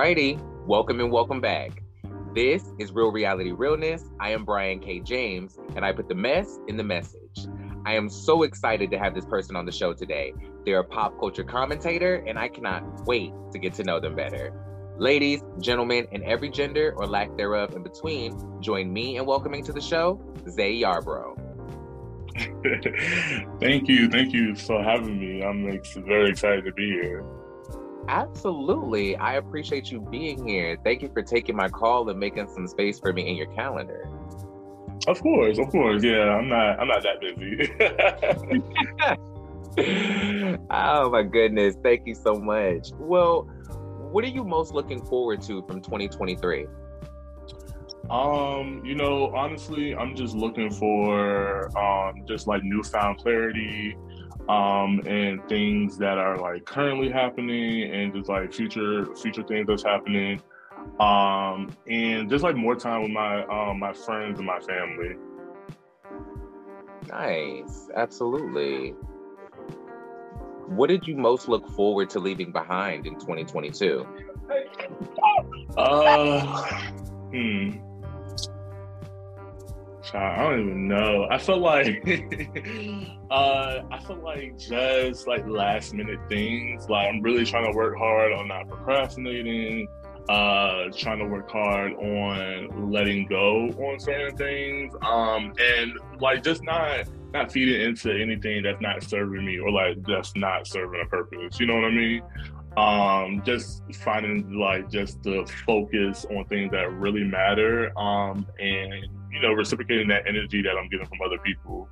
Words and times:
Alrighty, 0.00 0.40
welcome 0.66 0.98
and 1.00 1.12
welcome 1.12 1.42
back. 1.42 1.82
This 2.34 2.64
is 2.78 2.90
Real 2.90 3.12
Reality 3.12 3.52
Realness. 3.52 4.02
I 4.18 4.30
am 4.30 4.46
Brian 4.46 4.80
K. 4.80 4.98
James, 5.00 5.58
and 5.76 5.84
I 5.84 5.92
put 5.92 6.08
the 6.08 6.14
mess 6.14 6.58
in 6.68 6.78
the 6.78 6.82
message. 6.82 7.46
I 7.84 7.96
am 7.96 8.08
so 8.08 8.44
excited 8.44 8.90
to 8.92 8.98
have 8.98 9.14
this 9.14 9.26
person 9.26 9.56
on 9.56 9.66
the 9.66 9.72
show 9.72 9.92
today. 9.92 10.32
They're 10.64 10.78
a 10.78 10.84
pop 10.84 11.20
culture 11.20 11.44
commentator, 11.44 12.24
and 12.26 12.38
I 12.38 12.48
cannot 12.48 13.06
wait 13.06 13.34
to 13.52 13.58
get 13.58 13.74
to 13.74 13.84
know 13.84 14.00
them 14.00 14.16
better. 14.16 14.54
Ladies, 14.96 15.42
gentlemen, 15.60 16.06
and 16.12 16.24
every 16.24 16.48
gender 16.48 16.94
or 16.96 17.06
lack 17.06 17.36
thereof 17.36 17.76
in 17.76 17.82
between, 17.82 18.38
join 18.62 18.90
me 18.90 19.18
in 19.18 19.26
welcoming 19.26 19.62
to 19.64 19.72
the 19.74 19.82
show 19.82 20.18
Xay 20.46 20.80
Yarbrough. 20.80 21.36
thank 23.60 23.86
you. 23.86 24.08
Thank 24.08 24.32
you 24.32 24.54
for 24.54 24.82
having 24.82 25.20
me. 25.20 25.42
I'm 25.42 25.78
very 26.06 26.30
excited 26.30 26.64
to 26.64 26.72
be 26.72 26.88
here. 26.88 27.22
Absolutely. 28.10 29.14
I 29.14 29.34
appreciate 29.34 29.92
you 29.92 30.00
being 30.00 30.44
here. 30.44 30.76
Thank 30.82 31.00
you 31.00 31.08
for 31.12 31.22
taking 31.22 31.54
my 31.54 31.68
call 31.68 32.10
and 32.10 32.18
making 32.18 32.48
some 32.48 32.66
space 32.66 32.98
for 32.98 33.12
me 33.12 33.28
in 33.28 33.36
your 33.36 33.46
calendar. 33.54 34.08
Of 35.06 35.22
course, 35.22 35.58
of 35.58 35.68
course. 35.70 36.02
Yeah, 36.02 36.28
I'm 36.28 36.48
not 36.48 36.80
I'm 36.80 36.88
not 36.88 37.04
that 37.04 37.20
busy. 37.20 37.70
oh 40.70 41.08
my 41.10 41.22
goodness. 41.22 41.76
Thank 41.84 42.04
you 42.04 42.16
so 42.16 42.34
much. 42.34 42.90
Well, 42.98 43.42
what 44.10 44.24
are 44.24 44.28
you 44.28 44.42
most 44.42 44.74
looking 44.74 45.06
forward 45.06 45.40
to 45.42 45.62
from 45.68 45.80
2023? 45.80 46.66
Um, 48.10 48.82
you 48.84 48.96
know, 48.96 49.32
honestly, 49.36 49.94
I'm 49.94 50.16
just 50.16 50.34
looking 50.34 50.72
for 50.72 51.78
um 51.78 52.24
just 52.26 52.48
like 52.48 52.64
newfound 52.64 53.18
clarity 53.18 53.96
um, 54.50 55.00
and 55.06 55.48
things 55.48 55.96
that 55.98 56.18
are 56.18 56.40
like 56.40 56.64
currently 56.64 57.08
happening 57.08 57.92
and 57.92 58.12
just 58.12 58.28
like 58.28 58.52
future 58.52 59.06
future 59.14 59.44
things 59.44 59.66
that's 59.68 59.84
happening. 59.84 60.42
Um, 60.98 61.76
and 61.86 62.28
just 62.28 62.42
like 62.42 62.56
more 62.56 62.74
time 62.74 63.02
with 63.02 63.12
my 63.12 63.44
um, 63.46 63.78
my 63.78 63.92
friends 63.92 64.38
and 64.38 64.46
my 64.46 64.58
family. 64.58 65.16
Nice. 67.08 67.88
Absolutely. 67.94 68.90
What 70.66 70.88
did 70.88 71.06
you 71.06 71.16
most 71.16 71.48
look 71.48 71.68
forward 71.70 72.10
to 72.10 72.20
leaving 72.20 72.50
behind 72.52 73.06
in 73.06 73.14
2022 73.14 74.06
uh 75.76 76.40
hmm 77.30 77.89
I 80.14 80.36
don't 80.36 80.60
even 80.60 80.88
know. 80.88 81.26
I 81.30 81.38
feel 81.38 81.58
like 81.58 82.02
uh 83.30 83.82
I 83.90 83.98
feel 84.06 84.16
like 84.16 84.58
just 84.58 85.26
like 85.26 85.46
last 85.46 85.94
minute 85.94 86.18
things. 86.28 86.88
Like 86.88 87.08
I'm 87.08 87.22
really 87.22 87.44
trying 87.44 87.70
to 87.70 87.76
work 87.76 87.96
hard 87.98 88.32
on 88.32 88.48
not 88.48 88.68
procrastinating, 88.68 89.88
uh 90.28 90.84
trying 90.96 91.18
to 91.18 91.26
work 91.26 91.50
hard 91.50 91.92
on 91.94 92.90
letting 92.90 93.26
go 93.26 93.68
on 93.68 94.00
certain 94.00 94.36
things. 94.36 94.94
Um 95.02 95.52
and 95.58 95.92
like 96.20 96.42
just 96.42 96.62
not 96.62 97.04
not 97.32 97.52
feeding 97.52 97.80
into 97.80 98.12
anything 98.12 98.62
that's 98.62 98.80
not 98.80 99.02
serving 99.02 99.44
me 99.44 99.58
or 99.58 99.70
like 99.70 100.02
just 100.06 100.36
not 100.36 100.66
serving 100.66 101.00
a 101.00 101.08
purpose. 101.08 101.60
You 101.60 101.66
know 101.66 101.74
what 101.74 101.84
I 101.84 101.90
mean? 101.90 102.22
um 102.76 103.42
just 103.44 103.82
finding 103.96 104.52
like 104.52 104.88
just 104.88 105.20
the 105.24 105.44
focus 105.66 106.24
on 106.30 106.44
things 106.44 106.70
that 106.70 106.92
really 106.92 107.24
matter 107.24 107.90
um 107.98 108.46
and 108.60 109.06
you 109.32 109.40
know, 109.40 109.52
reciprocating 109.52 110.08
that 110.08 110.26
energy 110.26 110.62
that 110.62 110.76
I'm 110.76 110.88
getting 110.88 111.06
from 111.06 111.18
other 111.24 111.38
people. 111.38 111.88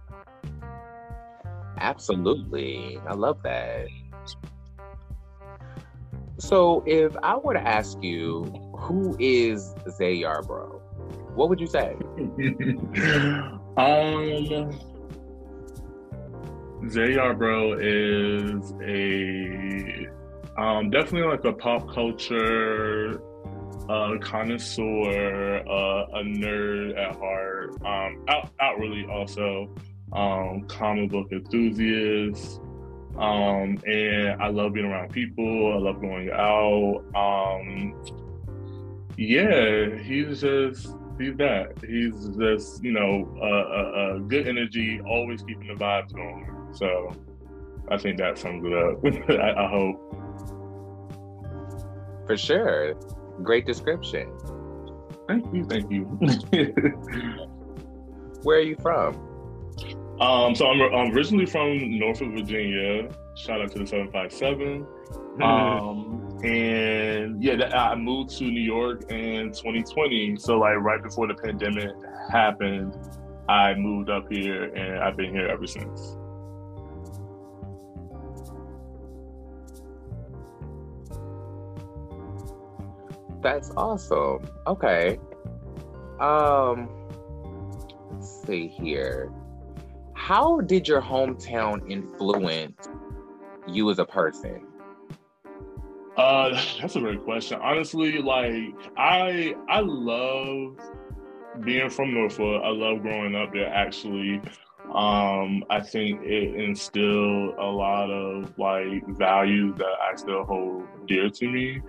Absolutely. 1.78 2.98
I 3.06 3.14
love 3.14 3.42
that. 3.42 3.86
So, 6.38 6.84
if 6.86 7.16
I 7.22 7.36
were 7.36 7.54
to 7.54 7.60
ask 7.60 8.02
you, 8.02 8.44
who 8.76 9.16
is 9.18 9.74
Xay 9.86 10.22
Yarbrough, 10.22 10.80
what 11.34 11.48
would 11.48 11.60
you 11.60 11.66
say? 11.66 11.96
um, 12.18 13.58
Xay 16.84 17.16
Yarbrough 17.16 17.78
is 17.82 18.72
a 18.82 20.08
um, 20.60 20.90
definitely 20.90 21.28
like 21.28 21.44
a 21.44 21.52
pop 21.52 21.92
culture 21.92 23.20
a 23.88 24.18
connoisseur, 24.18 25.62
uh, 25.66 26.18
a 26.18 26.22
nerd 26.22 26.98
at 26.98 27.16
heart, 27.16 27.70
um, 27.84 28.24
out, 28.28 28.50
outwardly 28.60 29.06
also 29.06 29.74
um, 30.12 30.64
comic 30.68 31.10
book 31.10 31.28
enthusiast. 31.32 32.60
Um, 33.16 33.78
and 33.86 34.40
I 34.40 34.48
love 34.48 34.74
being 34.74 34.86
around 34.86 35.10
people. 35.10 35.72
I 35.72 35.78
love 35.78 36.00
going 36.00 36.30
out. 36.30 37.04
Um, 37.16 37.94
yeah, 39.16 39.96
he's 39.96 40.40
just 40.40 40.94
he's 41.18 41.36
that. 41.36 41.72
He's 41.84 42.28
just 42.36 42.84
you 42.84 42.92
know 42.92 43.26
a, 43.42 44.20
good 44.20 44.46
energy, 44.46 45.00
always 45.00 45.42
keeping 45.42 45.66
the 45.68 45.74
vibes 45.74 46.12
going. 46.14 46.46
So 46.72 47.16
I 47.90 47.96
think 47.96 48.18
that 48.18 48.38
sums 48.38 48.64
it 48.64 48.72
up. 48.72 49.04
I, 49.40 49.64
I 49.64 49.68
hope. 49.68 50.04
For 52.26 52.36
sure. 52.36 52.94
Great 53.42 53.66
description. 53.66 54.32
Thank 55.28 55.52
you. 55.52 55.64
Thank 55.64 55.90
you. 55.90 56.04
Where 58.42 58.58
are 58.58 58.62
you 58.62 58.76
from? 58.76 59.28
Um, 60.20 60.54
so 60.54 60.66
I'm, 60.66 60.80
I'm 60.80 61.12
originally 61.14 61.46
from 61.46 61.98
Norfolk, 61.98 62.32
Virginia. 62.32 63.08
Shout 63.36 63.60
out 63.60 63.70
to 63.72 63.78
the 63.78 63.86
757. 63.86 64.84
Mm-hmm. 64.84 65.42
Um, 65.42 66.38
and 66.44 67.42
yeah, 67.42 67.54
I 67.72 67.94
moved 67.94 68.36
to 68.38 68.44
New 68.44 68.60
York 68.60 69.10
in 69.10 69.52
2020. 69.52 70.36
So 70.38 70.58
like 70.58 70.76
right 70.78 71.02
before 71.02 71.28
the 71.28 71.34
pandemic 71.34 71.90
happened, 72.30 72.96
I 73.48 73.74
moved 73.74 74.10
up 74.10 74.30
here 74.30 74.64
and 74.74 74.98
I've 74.98 75.16
been 75.16 75.32
here 75.32 75.46
ever 75.46 75.66
since. 75.66 76.16
That's 83.40 83.70
awesome. 83.76 84.48
Okay. 84.66 85.18
Um 86.20 86.88
let's 88.10 88.42
see 88.46 88.68
here. 88.68 89.30
How 90.14 90.60
did 90.60 90.88
your 90.88 91.00
hometown 91.00 91.88
influence 91.90 92.88
you 93.66 93.90
as 93.90 93.98
a 93.98 94.04
person? 94.04 94.66
Uh 96.16 96.60
that's 96.80 96.96
a 96.96 97.00
great 97.00 97.22
question. 97.24 97.60
Honestly, 97.62 98.18
like 98.18 98.74
I 98.96 99.54
I 99.68 99.80
love 99.80 100.76
being 101.64 101.90
from 101.90 102.14
Norfolk. 102.14 102.62
I 102.64 102.68
love 102.68 103.02
growing 103.02 103.34
up 103.34 103.52
there 103.52 103.72
actually. 103.72 104.40
Um, 104.94 105.64
I 105.68 105.80
think 105.80 106.22
it 106.22 106.54
instilled 106.54 107.56
a 107.58 107.66
lot 107.66 108.10
of 108.10 108.58
like 108.58 109.06
values 109.08 109.76
that 109.76 109.84
I 109.84 110.16
still 110.16 110.44
hold 110.44 110.84
dear 111.06 111.28
to 111.28 111.48
me. 111.48 111.82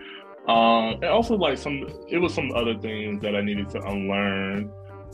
Um, 0.50 0.96
and 0.96 1.06
also 1.06 1.36
like 1.36 1.60
some, 1.60 1.86
it 2.10 2.18
was 2.18 2.34
some 2.34 2.52
other 2.56 2.76
things 2.76 3.22
that 3.22 3.36
I 3.36 3.42
needed 3.42 3.70
to 3.70 3.82
unlearn. 3.84 4.72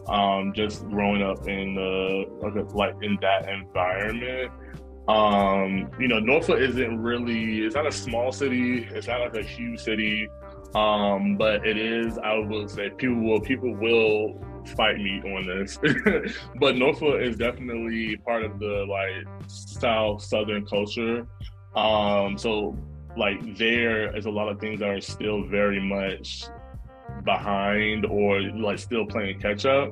Um, 0.07 0.53
just 0.55 0.87
growing 0.87 1.21
up 1.23 1.47
in 1.47 1.75
the 1.75 2.67
like, 2.73 2.95
in 3.01 3.17
that 3.21 3.49
environment. 3.49 4.51
Um, 5.07 5.91
you 5.99 6.07
know, 6.07 6.19
Norfolk 6.19 6.59
isn't 6.59 6.99
really 6.99 7.65
it's 7.65 7.75
not 7.75 7.85
a 7.85 7.91
small 7.91 8.31
city, 8.31 8.87
it's 8.91 9.07
not 9.07 9.19
like 9.19 9.35
a 9.35 9.43
huge 9.43 9.79
city. 9.81 10.29
Um, 10.73 11.37
but 11.37 11.65
it 11.65 11.77
is, 11.77 12.17
I 12.17 12.37
will 12.37 12.67
say 12.67 12.91
people 12.91 13.21
will 13.21 13.41
people 13.41 13.75
will 13.75 14.39
fight 14.77 14.97
me 14.97 15.21
on 15.21 15.47
this. 15.47 15.79
but 16.59 16.77
Norfolk 16.77 17.21
is 17.21 17.35
definitely 17.35 18.15
part 18.17 18.43
of 18.43 18.59
the 18.59 18.85
like 18.87 19.27
South 19.47 20.23
Southern 20.23 20.65
culture. 20.65 21.27
Um, 21.75 22.37
so 22.37 22.77
like 23.17 23.57
there 23.57 24.15
is 24.15 24.25
a 24.25 24.29
lot 24.29 24.49
of 24.49 24.59
things 24.59 24.79
that 24.79 24.89
are 24.89 25.01
still 25.01 25.43
very 25.47 25.79
much 25.79 26.45
behind 27.23 28.05
or 28.05 28.41
like 28.41 28.79
still 28.79 29.05
playing 29.05 29.39
catch 29.39 29.65
up. 29.65 29.91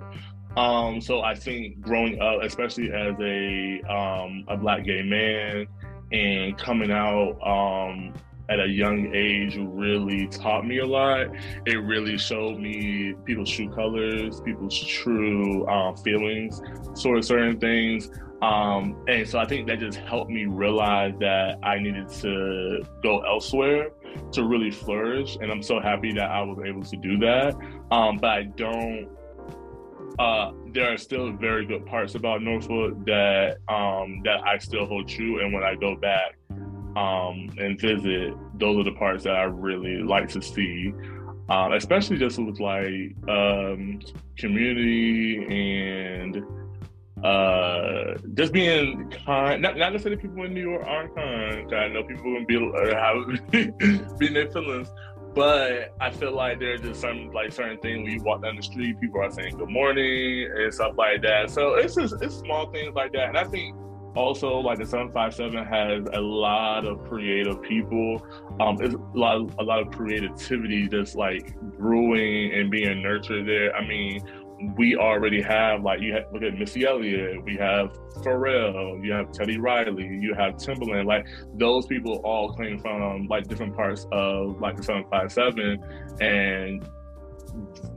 Um, 0.58 1.02
so 1.02 1.22
I 1.22 1.34
think 1.34 1.82
growing 1.82 2.22
up, 2.22 2.44
especially 2.44 2.92
as 2.92 3.16
a 3.20 3.82
um, 3.92 4.46
a 4.48 4.58
black 4.58 4.86
gay 4.86 5.02
man 5.02 5.68
and 6.12 6.58
coming 6.58 6.92
out 6.92 7.40
um, 7.42 8.14
at 8.50 8.60
a 8.60 8.68
young 8.68 9.14
age 9.14 9.58
really 9.58 10.28
taught 10.28 10.66
me 10.66 10.80
a 10.80 10.86
lot. 10.86 11.28
It 11.66 11.78
really 11.78 12.18
showed 12.18 12.60
me 12.60 13.14
people's 13.26 13.50
true 13.50 13.70
colors, 13.70 14.42
people's 14.42 14.80
true 14.80 15.66
uh, 15.66 15.96
feelings 15.96 16.62
of 17.06 17.26
certain 17.26 17.60
things. 17.60 18.10
Um, 18.42 19.06
and 19.08 19.28
so 19.28 19.40
I 19.40 19.46
think 19.46 19.68
that 19.68 19.80
just 19.80 19.98
helped 20.00 20.30
me 20.30 20.46
realize 20.46 21.14
that 21.20 21.60
I 21.64 21.80
needed 21.80 22.10
to 22.10 22.84
go 23.02 23.20
elsewhere 23.20 23.92
to 24.34 24.44
really 24.44 24.72
flourish. 24.72 25.38
And 25.40 25.50
I'm 25.50 25.64
so 25.64 25.80
happy 25.80 26.12
that 26.14 26.30
I 26.30 26.42
was 26.42 26.60
able 26.66 26.84
to 26.84 26.98
do 26.98 27.18
that. 27.20 27.56
Um, 27.90 28.18
but 28.18 28.30
I 28.30 28.44
don't, 28.44 29.08
uh, 30.20 30.52
there 30.74 30.92
are 30.94 30.98
still 30.98 31.32
very 31.32 31.66
good 31.66 31.86
parts 31.86 32.16
about 32.16 32.42
Norfolk 32.42 33.06
that 33.06 33.58
um, 33.70 34.22
that 34.26 34.42
I 34.46 34.58
still 34.58 34.86
hold 34.86 35.08
true. 35.08 35.42
And 35.42 35.54
when 35.54 35.64
I 35.64 35.76
go 35.76 35.96
back 35.96 36.36
um, 36.96 37.50
and 37.58 37.80
visit, 37.80 38.34
those 38.60 38.78
are 38.78 38.84
the 38.84 38.98
parts 38.98 39.24
that 39.24 39.36
I 39.36 39.44
really 39.44 40.04
like 40.04 40.30
to 40.30 40.42
see. 40.42 40.94
Um, 41.50 41.74
especially 41.74 42.18
just 42.18 42.40
with 42.40 42.62
like 42.62 43.16
um, 43.28 44.00
community 44.38 45.44
and 45.44 46.42
uh, 47.24 48.16
just 48.34 48.54
being 48.54 49.10
kind. 49.26 49.62
Not, 49.62 49.78
not 49.78 49.94
necessarily 49.94 50.22
people 50.22 50.44
in 50.44 50.54
New 50.54 50.62
York 50.62 50.86
aren't 50.86 51.16
kind. 51.16 51.74
I 51.74 51.88
know 51.90 52.04
people 52.04 52.24
can 52.24 52.46
be 52.46 52.56
have 52.94 54.18
be 54.20 54.28
their 54.28 54.52
feelings, 54.52 54.90
but 55.34 55.96
I 56.00 56.12
feel 56.12 56.36
like 56.36 56.60
there's 56.60 56.82
just 56.82 57.02
some 57.02 57.32
like 57.32 57.52
certain 57.52 57.80
things 57.80 58.04
when 58.04 58.12
you 58.12 58.24
walk 58.24 58.44
down 58.44 58.56
the 58.56 58.62
street, 58.62 59.00
people 59.00 59.22
are 59.22 59.32
saying 59.32 59.58
good 59.58 59.70
morning 59.70 60.50
and 60.56 60.74
stuff 60.74 60.94
like 60.98 61.22
that. 61.24 61.50
So 61.50 61.76
it's 61.76 61.96
just 61.96 62.16
it's 62.22 62.36
small 62.36 62.72
things 62.72 62.94
like 62.94 63.14
that, 63.14 63.30
and 63.30 63.38
I 63.38 63.46
think 63.46 63.76
also 64.16 64.58
like 64.60 64.78
the 64.78 64.86
757 64.86 65.66
has 65.66 66.06
a 66.14 66.22
lot 66.22 66.86
of 66.86 67.04
creative 67.08 67.62
people. 67.62 68.26
Um 68.60 68.78
it's 68.82 68.96
a 68.96 69.18
lot 69.18 69.38
of, 69.38 69.56
a 69.60 69.64
lot 69.64 69.82
of 69.82 69.92
creativity 69.92 70.88
that's 70.88 71.16
like 71.16 71.60
brewing 71.78 72.54
and 72.54 72.70
being 72.70 73.02
nurtured 73.02 73.48
there. 73.48 73.76
I 73.76 73.86
mean 73.86 74.24
we 74.78 74.96
already 74.96 75.42
have 75.42 75.84
like 75.84 76.02
you 76.02 76.14
have, 76.14 76.26
look 76.32 76.44
at 76.44 76.58
Missy 76.58 76.86
Elliott, 76.86 77.44
we 77.44 77.56
have 77.58 77.92
Pharrell, 78.18 79.04
you 79.04 79.12
have 79.12 79.32
Teddy 79.32 79.58
Riley, 79.58 80.08
you 80.08 80.34
have 80.36 80.56
Timbaland. 80.56 81.06
Like 81.06 81.28
those 81.56 81.86
people 81.86 82.22
all 82.24 82.54
came 82.54 82.80
from 82.80 83.28
like 83.28 83.48
different 83.48 83.76
parts 83.76 84.08
of 84.12 84.60
like 84.62 84.78
the 84.78 84.84
757 84.84 85.84
and 86.22 86.88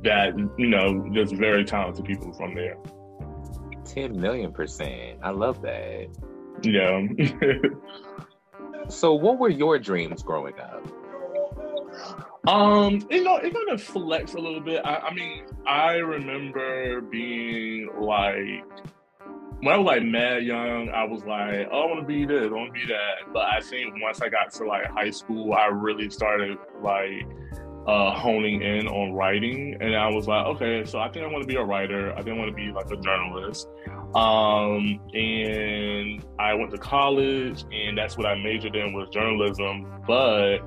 that, 0.02 0.36
you 0.58 0.66
know, 0.66 1.08
there's 1.12 1.32
very 1.32 1.64
talented 1.64 2.04
people 2.04 2.32
from 2.32 2.54
there. 2.54 2.76
10 3.86 4.20
million 4.20 4.52
percent. 4.52 5.18
I 5.22 5.30
love 5.30 5.62
that. 5.62 6.08
Yeah. 6.62 7.06
so 8.88 9.14
what 9.14 9.38
were 9.38 9.48
your 9.48 9.78
dreams 9.78 10.22
growing 10.22 10.58
up? 10.58 10.86
Um, 12.46 13.04
you 13.10 13.24
know, 13.24 13.36
it 13.36 13.52
kind 13.52 13.70
of 13.70 13.82
flex 13.82 14.34
a 14.34 14.38
little 14.38 14.60
bit. 14.60 14.84
I, 14.84 14.96
I 14.96 15.14
mean, 15.14 15.44
I 15.66 15.94
remember 15.94 17.00
being 17.00 17.90
like 17.98 18.64
when 19.60 19.74
I 19.74 19.78
was 19.78 19.86
like 19.86 20.02
mad 20.04 20.44
young, 20.44 20.90
I 20.90 21.04
was 21.04 21.24
like, 21.24 21.68
oh, 21.72 21.82
I 21.82 21.86
want 21.86 22.00
to 22.00 22.06
be 22.06 22.26
this, 22.26 22.46
I 22.46 22.54
want 22.54 22.72
to 22.74 22.80
be 22.80 22.86
that. 22.86 23.32
But 23.32 23.46
I 23.46 23.60
think 23.60 23.94
once 24.00 24.20
I 24.20 24.28
got 24.28 24.52
to 24.52 24.64
like 24.66 24.86
high 24.86 25.10
school, 25.10 25.54
I 25.54 25.66
really 25.66 26.10
started 26.10 26.58
like 26.82 27.26
uh, 27.86 28.10
honing 28.12 28.62
in 28.62 28.88
on 28.88 29.12
writing, 29.12 29.76
and 29.80 29.94
I 29.94 30.08
was 30.08 30.26
like, 30.26 30.44
okay, 30.46 30.84
so 30.84 30.98
I 30.98 31.08
think 31.08 31.24
I 31.24 31.28
want 31.28 31.42
to 31.42 31.46
be 31.46 31.56
a 31.56 31.62
writer. 31.62 32.12
I 32.12 32.16
didn't 32.16 32.38
want 32.38 32.50
to 32.50 32.56
be 32.56 32.72
like 32.72 32.90
a 32.90 32.96
journalist. 32.96 33.68
Um, 34.14 35.00
and 35.14 36.24
I 36.38 36.54
went 36.54 36.70
to 36.72 36.78
college, 36.78 37.64
and 37.70 37.96
that's 37.96 38.16
what 38.16 38.26
I 38.26 38.34
majored 38.34 38.74
in 38.74 38.92
was 38.92 39.08
journalism. 39.10 40.02
But 40.06 40.58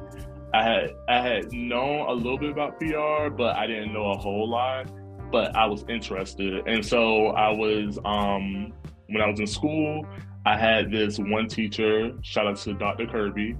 I 0.53 0.63
had 0.63 0.91
I 1.09 1.21
had 1.21 1.51
known 1.51 2.07
a 2.09 2.13
little 2.13 2.37
bit 2.37 2.51
about 2.51 2.79
PR, 2.79 3.29
but 3.29 3.55
I 3.55 3.67
didn't 3.67 3.93
know 3.93 4.11
a 4.11 4.17
whole 4.17 4.49
lot. 4.49 4.89
But 5.31 5.55
I 5.55 5.65
was 5.65 5.83
interested, 5.89 6.67
and 6.67 6.85
so 6.85 7.27
I 7.27 7.51
was 7.51 7.99
um, 8.05 8.73
when 9.07 9.21
I 9.21 9.29
was 9.29 9.39
in 9.39 9.47
school. 9.47 10.05
I 10.45 10.57
had 10.57 10.89
this 10.89 11.19
one 11.19 11.47
teacher. 11.47 12.11
Shout 12.21 12.47
out 12.47 12.55
to 12.59 12.73
Dr. 12.73 13.05
Kirby. 13.05 13.55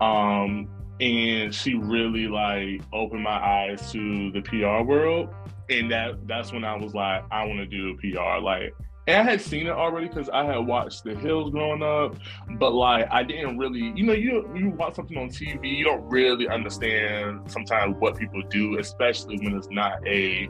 Um, 0.00 0.68
and 1.00 1.54
she 1.54 1.74
really 1.74 2.26
like 2.26 2.82
opened 2.92 3.22
my 3.22 3.38
eyes 3.38 3.90
to 3.92 4.30
the 4.32 4.40
PR 4.42 4.86
world. 4.86 5.28
And 5.70 5.90
that 5.90 6.26
that's 6.26 6.52
when 6.52 6.64
I 6.64 6.76
was 6.76 6.94
like, 6.94 7.24
I 7.30 7.44
want 7.46 7.58
to 7.58 7.66
do 7.66 7.96
PR. 7.96 8.38
Like 8.40 8.74
and 9.06 9.28
I 9.28 9.30
had 9.32 9.40
seen 9.40 9.66
it 9.66 9.72
already 9.72 10.08
because 10.08 10.30
I 10.30 10.44
had 10.44 10.58
watched 10.58 11.04
The 11.04 11.14
Hills 11.14 11.50
growing 11.50 11.82
up, 11.82 12.16
but 12.58 12.72
like 12.72 13.06
I 13.10 13.22
didn't 13.22 13.58
really, 13.58 13.92
you 13.94 14.04
know, 14.04 14.14
you 14.14 14.50
you 14.56 14.70
watch 14.70 14.94
something 14.94 15.18
on 15.18 15.28
TV, 15.28 15.76
you 15.76 15.84
don't 15.84 16.08
really 16.08 16.48
understand 16.48 17.50
sometimes 17.50 17.96
what 17.98 18.16
people 18.16 18.42
do, 18.48 18.78
especially 18.78 19.36
when 19.38 19.56
it's 19.56 19.68
not 19.70 20.06
a 20.06 20.48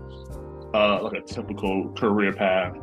uh, 0.73 1.02
like 1.02 1.14
a 1.14 1.20
typical 1.23 1.93
career 1.93 2.32
path. 2.32 2.76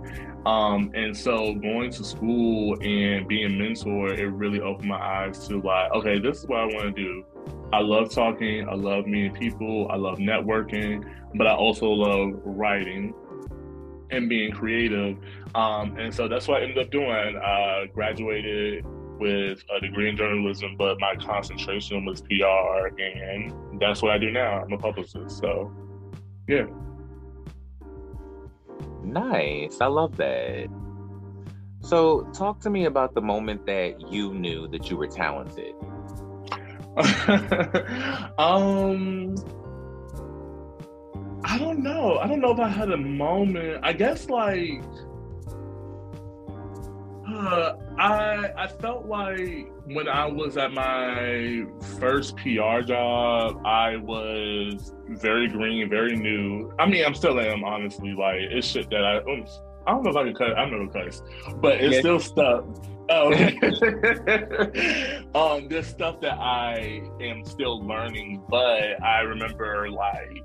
Um, 0.45 0.91
and 0.95 1.15
so 1.15 1.53
going 1.53 1.91
to 1.91 2.03
school 2.03 2.73
and 2.81 3.27
being 3.27 3.51
mentored, 3.51 4.17
it 4.17 4.27
really 4.27 4.59
opened 4.59 4.89
my 4.89 4.99
eyes 4.99 5.47
to 5.47 5.61
like, 5.61 5.91
okay, 5.91 6.19
this 6.19 6.39
is 6.39 6.47
what 6.47 6.61
I 6.61 6.65
want 6.65 6.95
to 6.95 7.03
do. 7.03 7.25
I 7.73 7.79
love 7.79 8.11
talking, 8.11 8.67
I 8.67 8.73
love 8.73 9.05
meeting 9.05 9.33
people, 9.33 9.87
I 9.89 9.95
love 9.95 10.17
networking, 10.17 11.03
but 11.35 11.47
I 11.47 11.53
also 11.53 11.87
love 11.87 12.41
writing 12.43 13.13
and 14.09 14.27
being 14.27 14.51
creative. 14.51 15.17
Um, 15.55 15.97
and 15.97 16.13
so 16.13 16.27
that's 16.27 16.47
what 16.47 16.61
I 16.61 16.63
ended 16.63 16.79
up 16.79 16.91
doing. 16.91 17.37
I 17.37 17.87
graduated 17.93 18.85
with 19.19 19.63
a 19.73 19.79
degree 19.79 20.09
in 20.09 20.17
journalism, 20.17 20.75
but 20.77 20.99
my 20.99 21.15
concentration 21.15 22.03
was 22.03 22.21
PR, 22.21 22.87
and 22.99 23.79
that's 23.79 24.01
what 24.01 24.11
I 24.11 24.17
do 24.17 24.31
now. 24.31 24.63
I'm 24.63 24.73
a 24.73 24.77
publicist. 24.77 25.37
So, 25.37 25.71
yeah. 26.47 26.65
Nice. 29.03 29.81
I 29.81 29.87
love 29.87 30.17
that. 30.17 30.67
So, 31.81 32.29
talk 32.33 32.59
to 32.61 32.69
me 32.69 32.85
about 32.85 33.15
the 33.15 33.21
moment 33.21 33.65
that 33.65 34.11
you 34.11 34.33
knew 34.33 34.67
that 34.67 34.89
you 34.89 34.97
were 34.97 35.07
talented. 35.07 35.73
um, 38.37 39.35
I 41.43 41.57
don't 41.57 41.81
know. 41.81 42.17
I 42.19 42.27
don't 42.27 42.39
know 42.39 42.51
if 42.51 42.59
I 42.59 42.67
had 42.67 42.91
a 42.91 42.97
moment. 42.97 43.79
I 43.81 43.93
guess 43.93 44.29
like 44.29 44.83
uh, 47.27 47.73
I 47.97 48.51
I 48.57 48.67
felt 48.67 49.05
like 49.05 49.70
when 49.85 50.07
I 50.07 50.25
was 50.25 50.57
at 50.57 50.71
my 50.71 51.65
first 51.99 52.35
PR 52.37 52.81
job, 52.81 53.61
I 53.65 53.97
was 53.97 54.93
very 55.09 55.47
green, 55.47 55.89
very 55.89 56.15
new. 56.15 56.71
I 56.79 56.85
mean, 56.85 57.05
I'm 57.05 57.15
still 57.15 57.39
am 57.39 57.63
honestly. 57.63 58.13
Like 58.13 58.39
it's 58.39 58.67
shit 58.67 58.89
that 58.89 59.03
I 59.03 59.17
um, 59.17 59.45
I 59.87 59.91
don't 59.91 60.03
know 60.03 60.11
if 60.11 60.15
I 60.15 60.23
can 60.23 60.35
cut. 60.35 60.57
I'm 60.57 60.71
never 60.71 60.87
cuss, 60.87 61.23
but 61.55 61.81
it's 61.81 61.95
yeah. 61.95 61.99
still 61.99 62.19
stuff. 62.19 62.65
Oh, 63.09 63.33
okay. 63.33 63.57
um, 65.35 65.67
there's 65.67 65.87
stuff 65.87 66.21
that 66.21 66.37
I 66.39 67.01
am 67.19 67.43
still 67.43 67.85
learning, 67.85 68.43
but 68.47 69.03
I 69.03 69.21
remember 69.21 69.89
like 69.89 70.43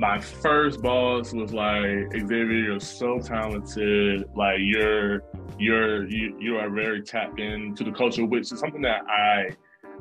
my 0.00 0.18
first 0.18 0.80
boss 0.80 1.34
was 1.34 1.52
like 1.52 2.10
Xavier, 2.12 2.44
you're 2.44 2.80
so 2.80 3.18
talented. 3.18 4.24
Like 4.34 4.56
you're 4.60 5.22
you're 5.58 6.08
you, 6.08 6.34
you 6.40 6.56
are 6.56 6.70
very 6.70 7.02
tapped 7.02 7.38
into 7.38 7.84
the 7.84 7.92
culture, 7.92 8.24
which 8.24 8.50
is 8.50 8.58
something 8.58 8.80
that 8.80 9.02
I 9.06 9.50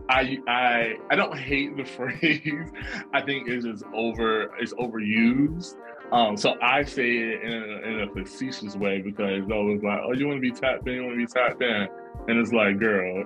I 0.08 0.38
I 0.48 0.94
I 1.12 1.16
don't 1.18 1.38
hate 1.52 1.76
the 1.76 1.84
phrase. 1.84 2.72
I 3.14 3.22
think 3.22 3.50
it's 3.50 3.66
just 3.66 3.84
over 3.94 4.56
it's 4.58 4.74
overused. 4.76 5.76
Um, 6.12 6.36
so 6.38 6.56
I 6.62 6.84
say 6.84 7.18
it 7.18 7.44
in 7.44 7.52
a, 7.52 7.88
in 7.88 8.10
a 8.10 8.14
facetious 8.14 8.76
way 8.76 9.02
because 9.02 9.44
it's 9.44 9.52
always 9.52 9.84
like, 9.84 10.00
oh, 10.04 10.14
you 10.14 10.28
want 10.28 10.38
to 10.38 10.42
be 10.42 10.52
tapped 10.52 10.88
in, 10.88 10.94
you 10.96 11.04
want 11.04 11.14
to 11.14 11.26
be 11.26 11.28
tapped 11.28 11.62
in, 11.62 11.88
and 12.28 12.40
it's 12.40 12.52
like, 12.52 12.80
girl, 12.80 13.26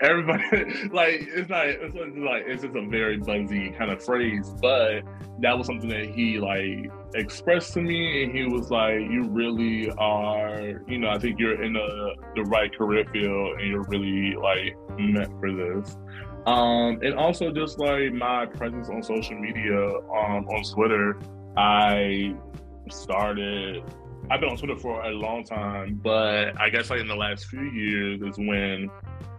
everybody 0.00 0.42
like 0.92 1.26
it's 1.28 1.48
not 1.48 1.66
it's 1.66 1.94
like 2.16 2.44
it's 2.46 2.62
just 2.62 2.76
a 2.76 2.86
very 2.88 3.16
buzzy 3.18 3.70
kind 3.70 3.90
of 3.90 4.02
phrase, 4.02 4.54
but 4.60 5.02
that 5.40 5.58
was 5.58 5.66
something 5.66 5.88
that 5.88 6.10
he 6.14 6.38
like 6.38 6.90
expressed 7.14 7.74
to 7.74 7.82
me, 7.82 8.24
and 8.24 8.36
he 8.36 8.44
was 8.44 8.70
like, 8.70 9.00
you 9.00 9.26
really 9.28 9.90
are, 9.98 10.84
you 10.86 10.98
know, 10.98 11.10
I 11.10 11.18
think 11.18 11.40
you're 11.40 11.62
in 11.62 11.72
the 11.72 12.14
the 12.36 12.42
right 12.44 12.72
career 12.76 13.04
field, 13.12 13.58
and 13.58 13.68
you're 13.68 13.84
really 13.88 14.36
like 14.36 14.76
meant 14.98 15.32
for 15.40 15.52
this. 15.52 15.96
Um, 16.46 16.98
and 17.02 17.14
also 17.14 17.52
just 17.52 17.78
like 17.78 18.12
my 18.12 18.46
presence 18.46 18.88
on 18.88 19.02
social 19.02 19.38
media, 19.38 19.78
um, 19.78 20.48
on 20.48 20.64
Twitter, 20.74 21.16
I 21.56 22.34
started. 22.90 23.82
I've 24.30 24.40
been 24.40 24.50
on 24.50 24.56
Twitter 24.56 24.78
for 24.78 25.02
a 25.02 25.10
long 25.10 25.44
time, 25.44 26.00
but 26.02 26.58
I 26.60 26.70
guess 26.70 26.90
like 26.90 27.00
in 27.00 27.08
the 27.08 27.16
last 27.16 27.46
few 27.46 27.64
years 27.70 28.22
is 28.22 28.38
when 28.38 28.88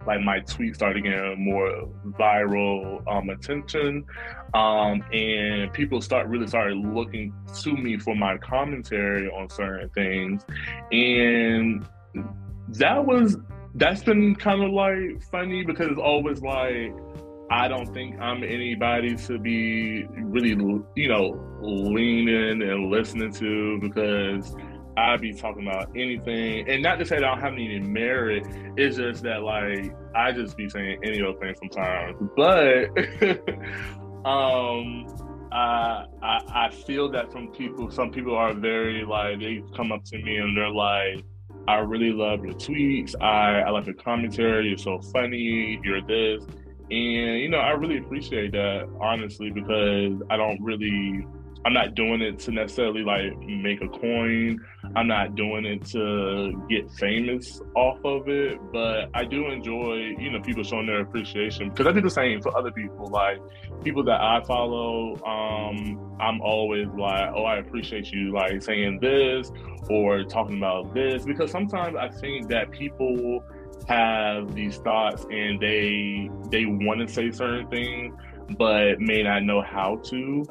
like 0.05 0.21
my 0.21 0.39
tweets 0.41 0.75
started 0.75 1.03
getting 1.03 1.43
more 1.43 1.89
viral 2.19 3.01
um, 3.07 3.29
attention, 3.29 4.05
um, 4.53 5.01
and 5.13 5.71
people 5.73 6.01
start 6.01 6.27
really 6.27 6.47
started 6.47 6.77
looking 6.77 7.33
to 7.61 7.73
me 7.73 7.97
for 7.97 8.15
my 8.15 8.37
commentary 8.37 9.29
on 9.29 9.49
certain 9.49 9.89
things, 9.89 10.45
and 10.91 11.85
that 12.69 13.05
was 13.05 13.37
that's 13.75 14.03
been 14.03 14.35
kind 14.35 14.63
of 14.63 14.71
like 14.71 15.21
funny 15.31 15.63
because 15.63 15.87
it's 15.87 15.99
always 15.99 16.41
like 16.41 16.93
I 17.49 17.67
don't 17.67 17.91
think 17.93 18.19
I'm 18.19 18.43
anybody 18.43 19.15
to 19.15 19.37
be 19.37 20.05
really, 20.05 20.49
you 20.95 21.09
know, 21.09 21.52
leaning 21.63 22.61
and 22.61 22.91
listening 22.91 23.31
to 23.33 23.79
because 23.79 24.55
I 24.95 25.17
be 25.17 25.33
talking 25.33 25.67
about 25.67 25.89
anything. 25.95 26.69
And 26.69 26.83
not 26.83 26.99
to 26.99 27.05
say 27.05 27.15
that 27.15 27.23
I 27.23 27.29
don't 27.29 27.41
have 27.41 27.53
any 27.53 27.79
merit, 27.79 28.45
it's 28.77 28.97
just 28.97 29.23
that 29.23 29.43
like 29.43 29.95
I 30.15 30.31
just 30.31 30.55
be 30.57 30.69
saying 30.69 30.99
any 31.03 31.21
old 31.21 31.39
thing 31.39 31.55
sometimes. 31.57 32.17
But 32.35 32.89
um 34.25 35.07
I, 35.51 36.05
I 36.21 36.41
I 36.55 36.69
feel 36.85 37.09
that 37.11 37.31
from 37.31 37.49
people 37.49 37.91
some 37.91 38.11
people 38.11 38.35
are 38.35 38.53
very 38.53 39.03
like 39.05 39.39
they 39.39 39.63
come 39.75 39.91
up 39.91 40.03
to 40.05 40.17
me 40.21 40.37
and 40.37 40.55
they're 40.55 40.69
like 40.69 41.23
I 41.67 41.77
really 41.77 42.11
love 42.11 42.43
your 42.43 42.55
tweets. 42.55 43.15
I, 43.21 43.61
I 43.61 43.69
like 43.69 43.85
your 43.85 43.95
commentary. 43.95 44.67
You're 44.67 44.77
so 44.77 44.99
funny. 44.99 45.79
You're 45.81 46.01
this. 46.01 46.43
And, 46.91 47.39
you 47.39 47.47
know, 47.47 47.59
I 47.59 47.71
really 47.71 47.99
appreciate 47.99 48.51
that, 48.51 48.89
honestly, 48.99 49.49
because 49.49 50.21
I 50.29 50.35
don't 50.35 50.61
really, 50.61 51.25
I'm 51.65 51.73
not 51.73 51.95
doing 51.95 52.21
it 52.21 52.39
to 52.39 52.51
necessarily 52.51 53.03
like 53.03 53.37
make 53.39 53.81
a 53.81 53.87
coin. 53.87 54.59
I'm 54.95 55.07
not 55.07 55.35
doing 55.35 55.65
it 55.65 55.85
to 55.87 56.61
get 56.69 56.91
famous 56.91 57.61
off 57.75 58.03
of 58.03 58.27
it, 58.27 58.59
but 58.73 59.09
I 59.13 59.23
do 59.23 59.47
enjoy, 59.47 60.15
you 60.19 60.31
know, 60.31 60.41
people 60.41 60.63
showing 60.63 60.87
their 60.87 61.01
appreciation 61.01 61.69
because 61.69 61.87
I 61.87 61.93
do 61.93 62.01
the 62.01 62.09
same 62.09 62.41
for 62.41 62.55
other 62.57 62.71
people. 62.71 63.07
Like 63.07 63.39
people 63.83 64.03
that 64.03 64.19
I 64.19 64.41
follow, 64.45 65.15
um, 65.25 66.17
I'm 66.19 66.41
always 66.41 66.87
like, 66.97 67.31
oh, 67.33 67.43
I 67.43 67.57
appreciate 67.57 68.11
you 68.11 68.33
like 68.33 68.61
saying 68.61 68.99
this 68.99 69.49
or 69.89 70.23
talking 70.23 70.57
about 70.57 70.93
this 70.93 71.23
because 71.23 71.49
sometimes 71.49 71.95
I 71.95 72.09
think 72.09 72.49
that 72.49 72.71
people 72.71 73.43
have 73.87 74.53
these 74.53 74.77
thoughts 74.77 75.25
and 75.29 75.59
they 75.59 76.29
they 76.49 76.65
want 76.65 77.05
to 77.05 77.07
say 77.07 77.31
certain 77.31 77.67
things 77.67 78.15
but 78.57 78.99
may 78.99 79.23
not 79.23 79.43
know 79.43 79.61
how 79.61 79.97
to 79.97 80.45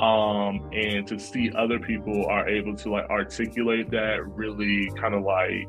um 0.00 0.70
and 0.72 1.06
to 1.06 1.18
see 1.18 1.50
other 1.56 1.78
people 1.78 2.26
are 2.26 2.48
able 2.48 2.74
to 2.74 2.90
like 2.90 3.08
articulate 3.10 3.90
that 3.90 4.24
really 4.36 4.88
kind 5.00 5.14
of 5.14 5.22
like 5.22 5.66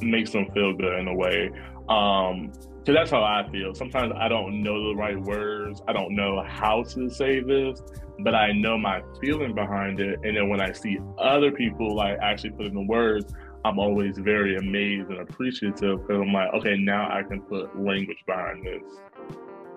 makes 0.00 0.30
them 0.30 0.46
feel 0.52 0.72
good 0.74 0.98
in 0.98 1.08
a 1.08 1.14
way 1.14 1.50
um 1.88 2.52
so 2.86 2.92
that's 2.92 3.10
how 3.10 3.22
I 3.22 3.48
feel. 3.50 3.74
Sometimes 3.74 4.12
I 4.14 4.28
don't 4.28 4.62
know 4.62 4.90
the 4.90 4.94
right 4.94 5.18
words. 5.18 5.80
I 5.88 5.94
don't 5.94 6.14
know 6.14 6.44
how 6.46 6.82
to 6.82 7.08
say 7.08 7.40
this, 7.40 7.82
but 8.18 8.34
I 8.34 8.52
know 8.52 8.76
my 8.76 9.02
feeling 9.22 9.54
behind 9.54 10.00
it. 10.00 10.18
And 10.22 10.36
then 10.36 10.50
when 10.50 10.60
I 10.60 10.72
see 10.72 10.98
other 11.16 11.50
people 11.50 11.96
like 11.96 12.18
actually 12.20 12.50
put 12.50 12.66
in 12.66 12.74
the 12.74 12.82
words, 12.82 13.32
I'm 13.64 13.78
always 13.78 14.18
very 14.18 14.56
amazed 14.56 15.08
and 15.08 15.20
appreciative 15.20 16.02
because 16.02 16.20
I'm 16.20 16.32
like, 16.32 16.52
okay, 16.52 16.76
now 16.76 17.08
I 17.10 17.22
can 17.22 17.40
put 17.40 17.74
language 17.80 18.18
behind 18.26 18.66
this. 18.66 18.82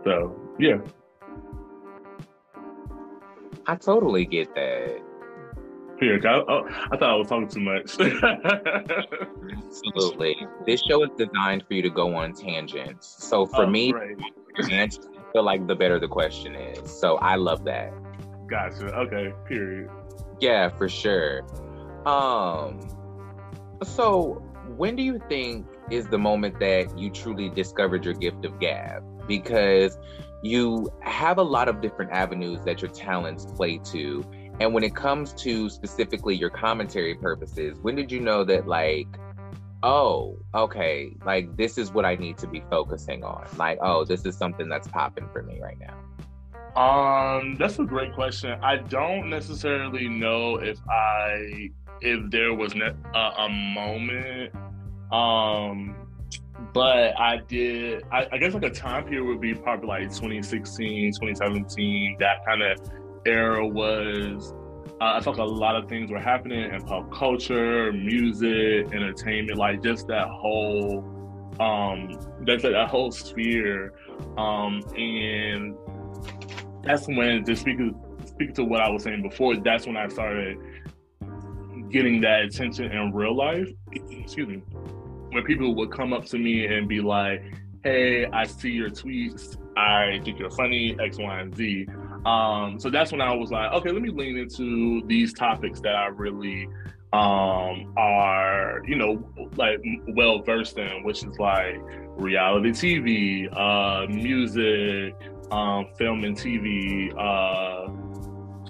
So, 0.03 0.37
yeah. 0.59 0.79
I 3.67 3.75
totally 3.75 4.25
get 4.25 4.55
that. 4.55 5.01
Here, 5.99 6.21
I, 6.25 6.43
oh, 6.47 6.67
I 6.91 6.97
thought 6.97 7.09
I 7.09 7.15
was 7.15 7.27
talking 7.27 7.47
too 7.47 7.59
much. 7.59 7.99
Absolutely. 9.67 10.35
This 10.65 10.81
show 10.83 11.03
is 11.03 11.09
designed 11.17 11.65
for 11.67 11.73
you 11.73 11.81
to 11.81 11.89
go 11.89 12.15
on 12.15 12.33
tangents. 12.33 13.15
So 13.19 13.45
for 13.47 13.63
oh, 13.63 13.69
me, 13.69 13.93
I 14.57 14.89
feel 15.33 15.43
like 15.43 15.67
the 15.67 15.75
better 15.75 15.99
the 15.99 16.07
question 16.07 16.55
is. 16.55 16.91
So 16.91 17.17
I 17.17 17.35
love 17.35 17.65
that. 17.65 17.91
Gotcha. 18.47 18.85
Okay. 18.85 19.33
Period. 19.47 19.89
Yeah, 20.39 20.69
for 20.69 20.87
sure. 20.87 21.41
Um, 22.05 22.79
so, 23.83 24.43
when 24.77 24.95
do 24.95 25.03
you 25.03 25.19
think 25.27 25.67
is 25.89 26.07
the 26.07 26.17
moment 26.17 26.59
that 26.59 26.97
you 26.97 27.09
truly 27.09 27.49
discovered 27.49 28.05
your 28.05 28.13
gift 28.13 28.45
of 28.45 28.59
gab? 28.59 29.03
Because 29.27 29.97
you 30.41 30.91
have 31.01 31.37
a 31.37 31.43
lot 31.43 31.67
of 31.67 31.81
different 31.81 32.11
avenues 32.11 32.59
that 32.65 32.81
your 32.81 32.91
talents 32.91 33.45
play 33.45 33.79
to. 33.85 34.23
And 34.59 34.73
when 34.73 34.83
it 34.83 34.95
comes 34.95 35.33
to 35.33 35.69
specifically 35.69 36.35
your 36.35 36.49
commentary 36.49 37.15
purposes, 37.15 37.77
when 37.81 37.95
did 37.95 38.11
you 38.11 38.19
know 38.19 38.43
that, 38.43 38.67
like, 38.67 39.07
oh, 39.83 40.39
okay, 40.55 41.11
like 41.25 41.55
this 41.57 41.77
is 41.77 41.91
what 41.91 42.05
I 42.05 42.15
need 42.15 42.37
to 42.39 42.47
be 42.47 42.63
focusing 42.69 43.23
on? 43.23 43.47
Like, 43.57 43.77
oh, 43.81 44.05
this 44.05 44.25
is 44.25 44.35
something 44.35 44.69
that's 44.69 44.87
popping 44.87 45.29
for 45.31 45.43
me 45.43 45.59
right 45.59 45.77
now? 45.79 45.95
Um, 46.75 47.55
that's 47.57 47.79
a 47.79 47.83
great 47.83 48.13
question. 48.13 48.59
I 48.61 48.77
don't 48.77 49.29
necessarily 49.29 50.07
know 50.07 50.57
if 50.57 50.77
I 50.89 51.71
if 52.01 52.29
there 52.29 52.53
was 52.53 52.73
a, 52.75 52.95
a 53.17 53.49
moment. 53.49 54.53
Um, 55.11 56.06
but 56.73 57.19
I 57.19 57.37
did, 57.47 58.03
I, 58.11 58.27
I, 58.31 58.37
guess 58.37 58.53
like 58.53 58.63
a 58.63 58.69
time 58.69 59.05
period 59.05 59.25
would 59.25 59.39
be 59.39 59.53
probably 59.53 59.87
like 59.87 60.03
2016, 60.03 61.13
2017. 61.13 62.17
That 62.19 62.45
kind 62.45 62.61
of 62.63 62.79
era 63.25 63.65
was, 63.65 64.53
uh, 64.99 65.13
I 65.15 65.21
felt 65.21 65.37
like 65.37 65.47
a 65.47 65.51
lot 65.51 65.75
of 65.75 65.87
things 65.87 66.09
were 66.09 66.19
happening 66.19 66.73
in 66.73 66.81
pop 66.81 67.11
culture, 67.11 67.91
music, 67.93 68.91
entertainment, 68.93 69.57
like 69.57 69.83
just 69.83 70.07
that 70.07 70.27
whole, 70.27 71.03
um, 71.59 72.19
that's 72.41 72.63
that 72.63 72.87
whole 72.89 73.11
sphere. 73.11 73.93
Um, 74.37 74.81
and 74.95 75.75
that's 76.83 77.07
when, 77.07 77.45
just 77.45 77.61
speaking, 77.61 77.95
speaking 78.25 78.55
to 78.55 78.63
what 78.63 78.81
I 78.81 78.89
was 78.89 79.03
saying 79.03 79.21
before, 79.21 79.57
that's 79.57 79.85
when 79.85 79.97
I 79.97 80.07
started 80.07 80.57
getting 81.91 82.19
that 82.21 82.45
attention 82.45 82.91
in 82.91 83.13
real 83.13 83.35
life, 83.35 83.67
excuse 83.91 84.47
me, 84.47 84.63
when 85.31 85.43
people 85.43 85.75
would 85.75 85.91
come 85.91 86.13
up 86.13 86.25
to 86.25 86.37
me 86.37 86.65
and 86.65 86.87
be 86.87 87.01
like, 87.01 87.43
hey, 87.83 88.25
I 88.25 88.45
see 88.45 88.71
your 88.71 88.89
tweets. 88.89 89.57
I 89.77 90.19
think 90.23 90.39
you're 90.39 90.49
funny, 90.49 90.97
X, 90.99 91.17
Y, 91.17 91.39
and 91.39 91.55
Z. 91.55 91.87
Um, 92.25 92.79
so 92.79 92.89
that's 92.89 93.11
when 93.11 93.21
I 93.21 93.33
was 93.33 93.51
like, 93.51 93.71
okay, 93.73 93.91
let 93.91 94.01
me 94.01 94.09
lean 94.09 94.37
into 94.37 95.05
these 95.07 95.33
topics 95.33 95.79
that 95.81 95.95
I 95.95 96.07
really 96.07 96.67
um, 97.13 97.93
are, 97.95 98.81
you 98.85 98.95
know, 98.95 99.23
like 99.55 99.79
well 100.09 100.39
versed 100.41 100.77
in, 100.77 101.03
which 101.03 101.23
is 101.23 101.37
like 101.39 101.77
reality 102.17 102.71
TV, 102.71 103.57
uh, 103.57 104.07
music, 104.11 105.15
um, 105.51 105.87
film 105.97 106.23
and 106.23 106.35
TV, 106.35 107.13
uh, 107.17 107.89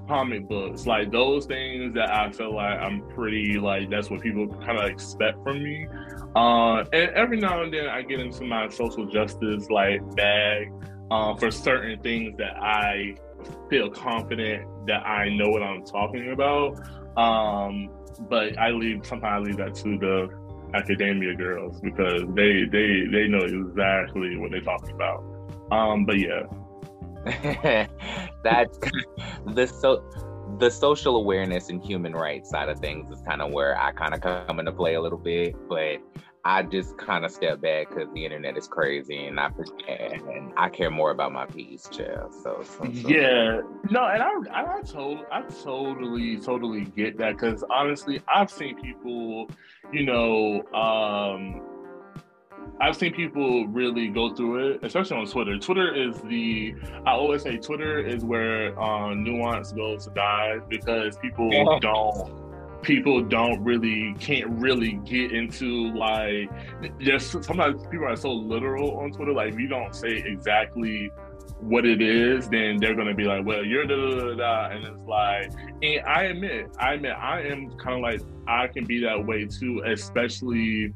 comic 0.08 0.48
books, 0.48 0.86
like 0.86 1.12
those 1.12 1.46
things 1.46 1.94
that 1.96 2.14
I 2.14 2.32
feel 2.32 2.56
like 2.56 2.80
I'm 2.80 3.02
pretty 3.10 3.60
like 3.60 3.90
that's 3.90 4.10
what 4.10 4.22
people 4.22 4.48
kind 4.48 4.78
of 4.78 4.86
expect 4.86 5.44
from 5.44 5.64
me. 5.64 5.88
Uh, 6.38 6.86
and 6.94 7.10
every 7.16 7.40
now 7.40 7.64
and 7.64 7.74
then 7.74 7.88
I 7.88 8.04
get 8.04 8.20
into 8.20 8.44
my 8.44 8.70
social 8.70 9.08
justice 9.08 9.72
like 9.72 10.00
bag 10.16 10.72
uh, 11.10 11.36
for 11.36 11.50
certain 11.50 12.00
things 12.04 12.38
that 12.38 12.56
I 12.58 13.16
feel 13.72 13.90
confident 13.90 14.68
that 14.86 15.04
I 15.04 15.30
know 15.30 15.50
what 15.50 15.64
I'm 15.64 15.84
talking 15.84 16.32
about. 16.34 16.78
Um, 17.18 17.90
but 18.30 18.56
I 18.60 18.70
leave 18.70 19.04
sometimes 19.04 19.48
I 19.48 19.50
leave 19.50 19.58
that 19.58 19.74
to 19.78 19.98
the 19.98 20.30
academia 20.76 21.34
girls 21.34 21.82
because 21.82 22.22
they 22.36 22.66
they 22.66 23.08
they 23.12 23.28
know 23.28 23.40
exactly 23.40 24.38
what 24.38 24.52
they're 24.52 24.62
talking 24.62 24.94
about. 24.94 25.24
Um, 25.72 26.06
but 26.06 26.20
yeah, 26.20 26.44
that's 28.44 28.78
the 29.48 29.66
so 29.66 30.04
the 30.60 30.70
social 30.70 31.18
awareness 31.18 31.70
and 31.70 31.84
human 31.84 32.14
rights 32.14 32.50
side 32.50 32.70
of 32.70 32.80
things 32.80 33.12
is 33.12 33.22
kind 33.24 33.42
of 33.42 33.52
where 33.52 33.80
I 33.80 33.92
kind 33.92 34.14
of 34.14 34.22
come 34.22 34.60
into 34.60 34.72
play 34.72 34.96
a 34.96 35.02
little 35.02 35.18
bit, 35.18 35.56
but 35.68 35.98
I 36.48 36.64
just 36.64 36.98
kind 36.98 37.26
of 37.26 37.32
step 37.32 37.60
back 37.60 37.90
because 37.90 38.08
the 38.14 38.24
internet 38.24 38.56
is 38.56 38.70
crazy, 38.70 39.26
and 39.26 39.38
I 39.38 39.50
and 39.90 40.54
I 40.56 40.70
care 40.70 40.90
more 40.90 41.12
about 41.12 41.34
my 41.34 41.46
peace, 41.46 41.90
chill. 41.92 42.32
So, 42.32 42.64
so, 42.64 42.86
so, 42.86 42.86
yeah, 42.86 43.60
no, 43.92 44.06
and 44.06 44.24
I 44.24 44.30
I, 44.54 44.78
I, 44.78 44.82
to, 44.82 45.26
I 45.30 45.42
totally 45.42 46.40
totally 46.40 46.86
get 46.86 47.18
that 47.18 47.34
because 47.34 47.66
honestly, 47.70 48.22
I've 48.34 48.50
seen 48.50 48.82
people, 48.82 49.50
you 49.92 50.06
know, 50.06 50.64
um, 50.74 51.62
I've 52.80 52.96
seen 52.96 53.14
people 53.14 53.68
really 53.68 54.08
go 54.08 54.34
through 54.34 54.72
it, 54.72 54.80
especially 54.84 55.18
on 55.18 55.26
Twitter. 55.26 55.58
Twitter 55.58 55.94
is 55.94 56.22
the 56.22 56.76
I 57.06 57.12
always 57.12 57.42
say 57.42 57.58
Twitter 57.58 58.00
is 58.00 58.24
where 58.24 58.80
um, 58.80 59.22
nuance 59.22 59.74
goes 59.74 60.06
to 60.06 60.12
die 60.12 60.60
because 60.70 61.18
people 61.18 61.52
yeah. 61.52 61.66
don't 61.82 62.47
people 62.88 63.22
don't 63.22 63.62
really 63.66 64.16
can't 64.18 64.50
really 64.50 64.94
get 65.04 65.34
into 65.34 65.94
like 65.94 66.50
there's 67.02 67.30
sometimes 67.46 67.86
people 67.88 68.08
are 68.08 68.16
so 68.16 68.32
literal 68.32 68.98
on 69.00 69.12
Twitter. 69.12 69.34
Like 69.34 69.54
if 69.54 69.60
you 69.60 69.68
don't 69.68 69.94
say 69.94 70.24
exactly 70.26 71.12
what 71.60 71.86
it 71.86 72.02
is, 72.02 72.48
then 72.48 72.78
they're 72.78 72.96
gonna 72.96 73.14
be 73.14 73.26
like, 73.26 73.46
well, 73.46 73.64
you're 73.66 73.86
da 73.86 73.96
da 73.96 74.20
da 74.22 74.36
da, 74.36 74.70
and 74.70 74.86
it's 74.86 75.06
like, 75.06 75.52
and 75.84 76.06
I 76.08 76.24
admit, 76.24 76.70
I 76.80 76.94
admit, 76.94 77.12
I 77.12 77.42
am 77.42 77.72
kind 77.78 77.98
of 77.98 78.02
like 78.02 78.22
I 78.48 78.68
can 78.68 78.86
be 78.86 79.02
that 79.04 79.26
way 79.26 79.46
too, 79.46 79.84
especially 79.86 80.94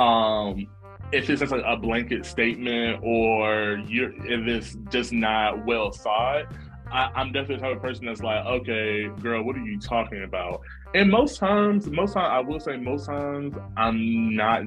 um 0.00 0.66
if 1.12 1.30
it's 1.30 1.40
just 1.40 1.52
like 1.52 1.62
a 1.64 1.76
blanket 1.76 2.26
statement 2.26 3.00
or 3.04 3.80
you're 3.86 4.12
if 4.26 4.48
it's 4.48 4.76
just 4.90 5.12
not 5.12 5.64
well 5.64 5.92
thought. 5.92 6.52
I, 6.92 7.20
am 7.20 7.32
definitely 7.32 7.56
the 7.56 7.62
type 7.62 7.76
of 7.76 7.82
person 7.82 8.06
that's 8.06 8.22
like, 8.22 8.44
okay, 8.44 9.08
girl, 9.20 9.42
what 9.42 9.56
are 9.56 9.64
you 9.64 9.80
talking 9.80 10.24
about? 10.24 10.60
And 10.94 11.10
most 11.10 11.38
times, 11.38 11.88
most 11.88 12.14
times, 12.14 12.28
I 12.30 12.40
will 12.40 12.60
say, 12.60 12.76
most 12.76 13.06
times, 13.06 13.54
I'm 13.76 14.36
not 14.36 14.62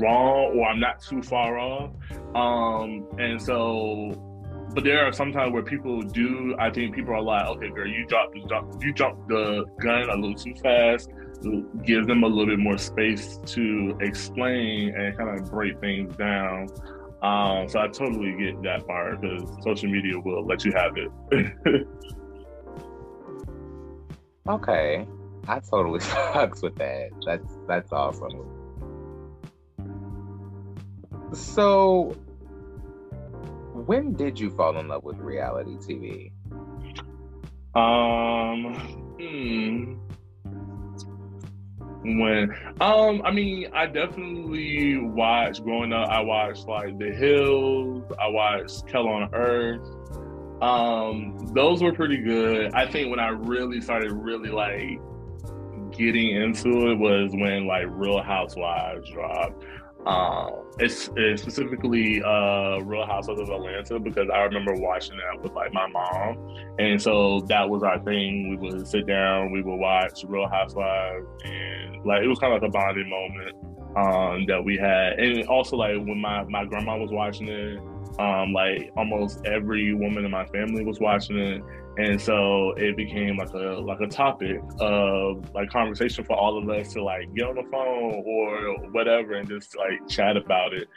wrong 0.00 0.56
or 0.56 0.68
I'm 0.68 0.80
not 0.80 1.00
too 1.00 1.22
far 1.22 1.58
off. 1.58 1.90
Um, 2.34 3.06
and 3.18 3.40
so, 3.40 4.12
but 4.74 4.84
there 4.84 5.04
are 5.06 5.12
sometimes 5.12 5.52
where 5.52 5.62
people 5.62 6.02
do. 6.02 6.54
I 6.58 6.70
think 6.70 6.94
people 6.94 7.14
are 7.14 7.22
like, 7.22 7.46
okay, 7.48 7.70
girl, 7.70 7.88
you 7.88 8.06
dropped, 8.06 8.36
you 8.36 8.92
dropped 8.92 9.28
the 9.28 9.64
gun 9.80 10.08
a 10.08 10.14
little 10.14 10.34
too 10.34 10.54
fast. 10.62 11.10
Give 11.84 12.06
them 12.06 12.22
a 12.22 12.26
little 12.26 12.46
bit 12.46 12.58
more 12.58 12.78
space 12.78 13.38
to 13.46 13.96
explain 14.00 14.94
and 14.94 15.16
kind 15.16 15.38
of 15.38 15.50
break 15.50 15.80
things 15.80 16.16
down. 16.16 16.68
Um, 17.22 17.68
so 17.68 17.80
I 17.80 17.88
totally 17.88 18.32
get 18.38 18.62
that 18.62 18.86
part 18.86 19.20
because 19.20 19.42
social 19.64 19.90
media 19.90 20.18
will 20.20 20.46
let 20.46 20.64
you 20.64 20.72
have 20.72 20.92
it. 20.96 21.86
okay, 24.48 25.06
I 25.48 25.58
totally 25.58 26.00
sucks 26.32 26.62
with 26.62 26.76
that. 26.76 27.08
That's 27.26 27.58
that's 27.66 27.92
awesome. 27.92 28.58
So, 31.32 32.16
when 33.74 34.12
did 34.12 34.38
you 34.38 34.50
fall 34.50 34.78
in 34.78 34.86
love 34.88 35.02
with 35.02 35.16
reality 35.18 35.76
TV? 35.76 36.32
Um, 37.74 38.74
hmm 39.18 40.07
when 42.16 42.54
um 42.80 43.20
i 43.24 43.30
mean 43.30 43.68
i 43.72 43.86
definitely 43.86 44.96
watched 44.96 45.62
growing 45.62 45.92
up 45.92 46.08
i 46.08 46.20
watched 46.20 46.66
like 46.66 46.98
the 46.98 47.10
hills 47.10 48.02
i 48.20 48.26
watched 48.28 48.88
hell 48.90 49.08
on 49.08 49.28
earth. 49.34 49.82
Um 50.62 51.36
those 51.52 51.82
were 51.82 51.92
pretty 51.92 52.16
good. 52.16 52.72
I 52.74 52.86
think 52.90 53.10
when 53.10 53.20
i 53.20 53.28
really 53.28 53.80
started 53.80 54.12
really 54.12 54.50
like 54.50 54.98
getting 55.96 56.36
into 56.36 56.90
it 56.90 56.94
was 56.94 57.30
when 57.32 57.66
like 57.66 57.86
real 57.88 58.22
housewives 58.22 59.08
dropped 59.10 59.64
um, 60.06 60.64
it's, 60.78 61.10
it's, 61.16 61.42
specifically 61.42 62.22
uh, 62.22 62.78
Real 62.78 63.04
Housewives 63.04 63.40
of 63.40 63.48
Atlanta 63.50 63.98
because 63.98 64.28
I 64.32 64.42
remember 64.42 64.74
watching 64.74 65.16
that 65.16 65.42
with 65.42 65.52
like 65.52 65.72
my 65.72 65.86
mom, 65.88 66.56
and 66.78 67.00
so 67.00 67.40
that 67.48 67.68
was 67.68 67.82
our 67.82 67.98
thing. 68.04 68.50
We 68.50 68.56
would 68.56 68.86
sit 68.86 69.06
down, 69.06 69.50
we 69.50 69.60
would 69.62 69.76
watch 69.76 70.24
Real 70.26 70.48
Housewives, 70.48 71.26
and 71.44 72.04
like 72.04 72.22
it 72.22 72.28
was 72.28 72.38
kind 72.38 72.54
of 72.54 72.62
like 72.62 72.68
a 72.68 72.72
bonding 72.72 73.10
moment 73.10 73.56
um, 73.96 74.46
that 74.46 74.62
we 74.64 74.76
had, 74.76 75.18
and 75.18 75.46
also 75.48 75.76
like 75.76 75.96
when 75.96 76.20
my 76.20 76.44
my 76.44 76.64
grandma 76.64 76.96
was 76.96 77.10
watching 77.10 77.48
it, 77.48 77.78
um, 78.18 78.52
like 78.52 78.92
almost 78.96 79.44
every 79.46 79.94
woman 79.94 80.24
in 80.24 80.30
my 80.30 80.46
family 80.46 80.84
was 80.84 81.00
watching 81.00 81.38
it, 81.38 81.62
and 81.98 82.20
so 82.20 82.74
it 82.76 82.96
became 82.96 83.36
like 83.36 83.52
a 83.52 83.80
like 83.80 84.00
a 84.00 84.06
topic 84.06 84.60
of 84.78 85.52
like 85.52 85.68
conversation 85.68 86.24
for 86.24 86.36
all 86.36 86.56
of 86.56 86.68
us 86.70 86.92
to 86.92 87.02
like 87.02 87.34
get 87.34 87.46
on 87.46 87.56
the 87.56 87.64
phone 87.72 88.22
or 88.24 88.76
whatever 88.92 89.34
and 89.34 89.48
just 89.48 89.76
like 89.76 90.08
chat 90.08 90.36
about 90.36 90.72
it. 90.72 90.88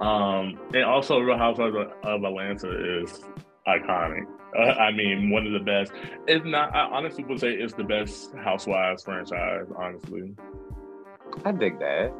Um, 0.00 0.58
and 0.74 0.82
also, 0.82 1.20
Real 1.20 1.38
Housewives 1.38 1.76
of 2.02 2.24
Atlanta 2.24 3.02
is 3.02 3.20
iconic. 3.68 4.26
Uh, 4.58 4.72
I 4.72 4.90
mean, 4.90 5.30
one 5.30 5.46
of 5.46 5.52
the 5.52 5.60
best. 5.60 5.92
It's 6.26 6.44
not. 6.44 6.74
I 6.74 6.90
honestly 6.90 7.22
would 7.22 7.38
say 7.38 7.52
it's 7.52 7.74
the 7.74 7.84
best 7.84 8.34
Housewives 8.34 9.04
franchise. 9.04 9.66
Honestly, 9.76 10.34
I 11.44 11.52
dig 11.52 11.78
that. 11.78 12.12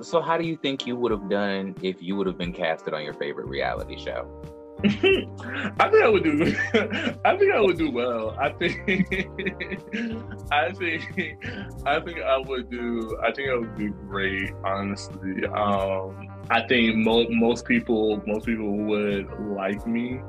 So, 0.00 0.20
how 0.20 0.36
do 0.36 0.44
you 0.44 0.56
think 0.56 0.84
you 0.84 0.96
would 0.96 1.12
have 1.12 1.30
done 1.30 1.76
if 1.80 2.02
you 2.02 2.16
would 2.16 2.26
have 2.26 2.38
been 2.38 2.52
casted 2.52 2.92
on 2.92 3.04
your 3.04 3.14
favorite 3.14 3.46
reality 3.46 3.96
show? 3.96 4.57
I 4.84 5.88
think 5.90 6.02
I 6.04 6.08
would 6.08 6.22
do. 6.22 6.56
I 7.24 7.36
think 7.36 7.52
I 7.52 7.60
would 7.60 7.78
do 7.78 7.90
well. 7.90 8.36
I 8.38 8.50
think. 8.50 8.78
I 10.52 10.70
think. 10.72 11.44
I 11.84 11.98
think 11.98 12.20
I 12.20 12.38
would 12.38 12.70
do. 12.70 13.18
I 13.20 13.32
think 13.32 13.50
I 13.50 13.56
would 13.56 13.76
do 13.76 13.90
great. 14.08 14.52
Honestly, 14.64 15.46
um, 15.46 16.28
I 16.50 16.64
think 16.68 16.94
mo- 16.96 17.26
most 17.28 17.64
people, 17.64 18.22
most 18.24 18.46
people 18.46 18.70
would 18.70 19.28
like 19.40 19.84
me. 19.84 20.20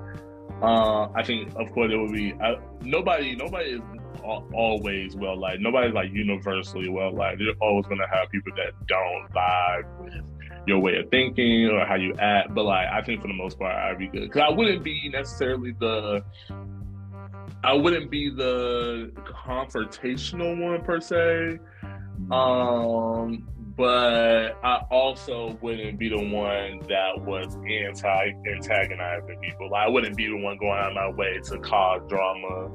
Uh, 0.64 1.08
I 1.16 1.24
think, 1.24 1.54
of 1.56 1.72
course, 1.72 1.92
it 1.94 1.98
would 1.98 2.14
be. 2.14 2.34
I, 2.42 2.58
nobody. 2.82 3.36
Nobody 3.36 3.74
is 3.74 3.82
always 4.24 5.16
well 5.16 5.40
liked. 5.40 5.62
Nobody's 5.62 5.94
like 5.94 6.12
universally 6.12 6.90
well 6.90 7.14
liked. 7.14 7.40
You're 7.40 7.54
always 7.62 7.86
gonna 7.86 8.08
have 8.12 8.30
people 8.32 8.52
that 8.56 8.74
don't 8.88 9.32
vibe 9.32 10.04
with 10.04 10.39
your 10.66 10.80
way 10.80 10.98
of 10.98 11.10
thinking 11.10 11.68
or 11.68 11.86
how 11.86 11.96
you 11.96 12.14
act. 12.20 12.54
But 12.54 12.66
like, 12.66 12.88
I 12.88 13.02
think 13.02 13.22
for 13.22 13.28
the 13.28 13.34
most 13.34 13.60
part, 13.60 13.76
I'd 13.76 13.98
be 13.98 14.08
good 14.08 14.24
because 14.24 14.42
I 14.42 14.50
wouldn't 14.50 14.84
be 14.84 15.10
necessarily 15.10 15.74
the. 15.80 16.24
I 17.62 17.74
wouldn't 17.74 18.10
be 18.10 18.30
the 18.30 19.12
confrontational 19.26 20.62
one 20.62 20.82
per 20.82 21.02
se. 21.02 21.60
Um, 22.32 23.48
but 23.76 24.60
I 24.62 24.82
also 24.92 25.58
wouldn't 25.62 25.98
be 25.98 26.10
the 26.10 26.22
one 26.22 26.80
that 26.90 27.14
was 27.18 27.56
anti 27.56 28.32
antagonizing 28.46 29.40
people. 29.40 29.70
Like, 29.72 29.88
I 29.88 29.90
wouldn't 29.90 30.18
be 30.18 30.28
the 30.28 30.36
one 30.36 30.58
going 30.58 30.78
out 30.78 30.90
of 30.90 30.96
my 30.96 31.10
way 31.10 31.40
to 31.46 31.60
cause 31.60 32.02
drama 32.10 32.70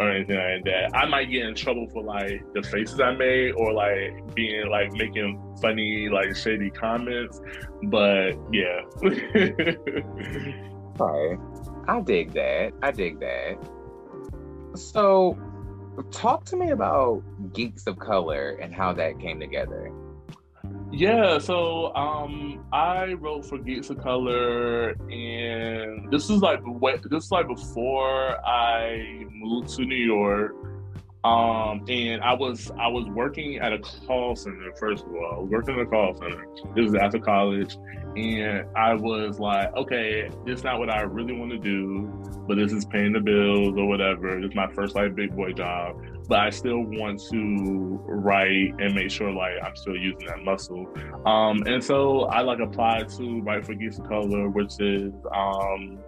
or 0.00 0.10
anything 0.10 0.36
like 0.36 0.64
that. 0.64 0.96
I 0.96 1.04
might 1.04 1.26
get 1.26 1.44
in 1.44 1.54
trouble 1.54 1.86
for 1.92 2.02
like 2.02 2.42
the 2.54 2.62
faces 2.62 2.98
I 3.00 3.12
made 3.12 3.52
or 3.52 3.74
like 3.74 4.34
being 4.34 4.70
like 4.70 4.94
making 4.94 5.38
funny 5.60 6.08
like 6.08 6.34
shady 6.34 6.70
comments. 6.70 7.38
But 7.84 8.32
yeah. 8.50 8.80
I 11.86 12.00
dig 12.00 12.32
that. 12.32 12.72
I 12.82 12.90
dig 12.92 13.20
that. 13.20 13.58
So 14.74 15.38
talk 16.10 16.46
to 16.46 16.56
me 16.56 16.70
about 16.70 17.22
Geeks 17.52 17.86
of 17.86 17.98
Color 17.98 18.58
and 18.62 18.74
how 18.74 18.94
that 18.94 19.20
came 19.20 19.38
together. 19.38 19.92
Yeah, 20.92 21.38
so 21.38 21.94
um, 21.94 22.64
I 22.72 23.12
wrote 23.12 23.46
for 23.46 23.58
Geeks 23.58 23.90
of 23.90 24.02
Color, 24.02 24.90
and 25.08 26.10
this 26.10 26.28
was 26.28 26.40
like 26.40 26.60
this 27.08 27.24
is 27.26 27.30
like 27.30 27.46
before 27.46 28.44
I 28.44 29.24
moved 29.30 29.68
to 29.76 29.84
New 29.84 29.94
York. 29.94 30.52
Um, 31.22 31.84
and 31.88 32.22
I 32.22 32.32
was 32.32 32.72
I 32.72 32.88
was 32.88 33.06
working 33.08 33.58
at 33.58 33.72
a 33.72 33.78
call 33.78 34.34
center. 34.34 34.72
First 34.80 35.04
of 35.04 35.14
all, 35.14 35.34
I 35.36 35.38
was 35.38 35.50
working 35.50 35.74
at 35.76 35.82
a 35.82 35.86
call 35.86 36.14
center. 36.14 36.44
This 36.74 36.86
was 36.86 36.94
after 36.94 37.20
college, 37.20 37.76
and 38.16 38.66
I 38.74 38.94
was 38.94 39.38
like, 39.38 39.72
okay, 39.76 40.28
this 40.44 40.58
is 40.58 40.64
not 40.64 40.80
what 40.80 40.90
I 40.90 41.02
really 41.02 41.34
want 41.34 41.52
to 41.52 41.58
do, 41.58 42.10
but 42.48 42.56
this 42.56 42.72
is 42.72 42.84
paying 42.84 43.12
the 43.12 43.20
bills 43.20 43.76
or 43.76 43.86
whatever. 43.86 44.40
This 44.40 44.50
is 44.50 44.56
my 44.56 44.66
first 44.72 44.96
like 44.96 45.14
big 45.14 45.36
boy 45.36 45.52
job 45.52 46.00
but 46.30 46.38
I 46.38 46.50
still 46.50 46.82
want 46.82 47.20
to 47.32 48.00
write 48.06 48.74
and 48.78 48.94
make 48.94 49.10
sure 49.10 49.32
like 49.32 49.54
I'm 49.64 49.74
still 49.74 49.96
using 49.96 50.28
that 50.28 50.44
muscle. 50.44 50.86
Um, 51.26 51.64
and 51.66 51.82
so 51.82 52.26
I 52.26 52.42
like 52.42 52.60
applied 52.60 53.08
to 53.16 53.42
Write 53.42 53.66
for 53.66 53.74
Geeks 53.74 53.98
of 53.98 54.08
Color, 54.08 54.48
which 54.48 54.80
is 54.80 55.12
um, 55.34 55.98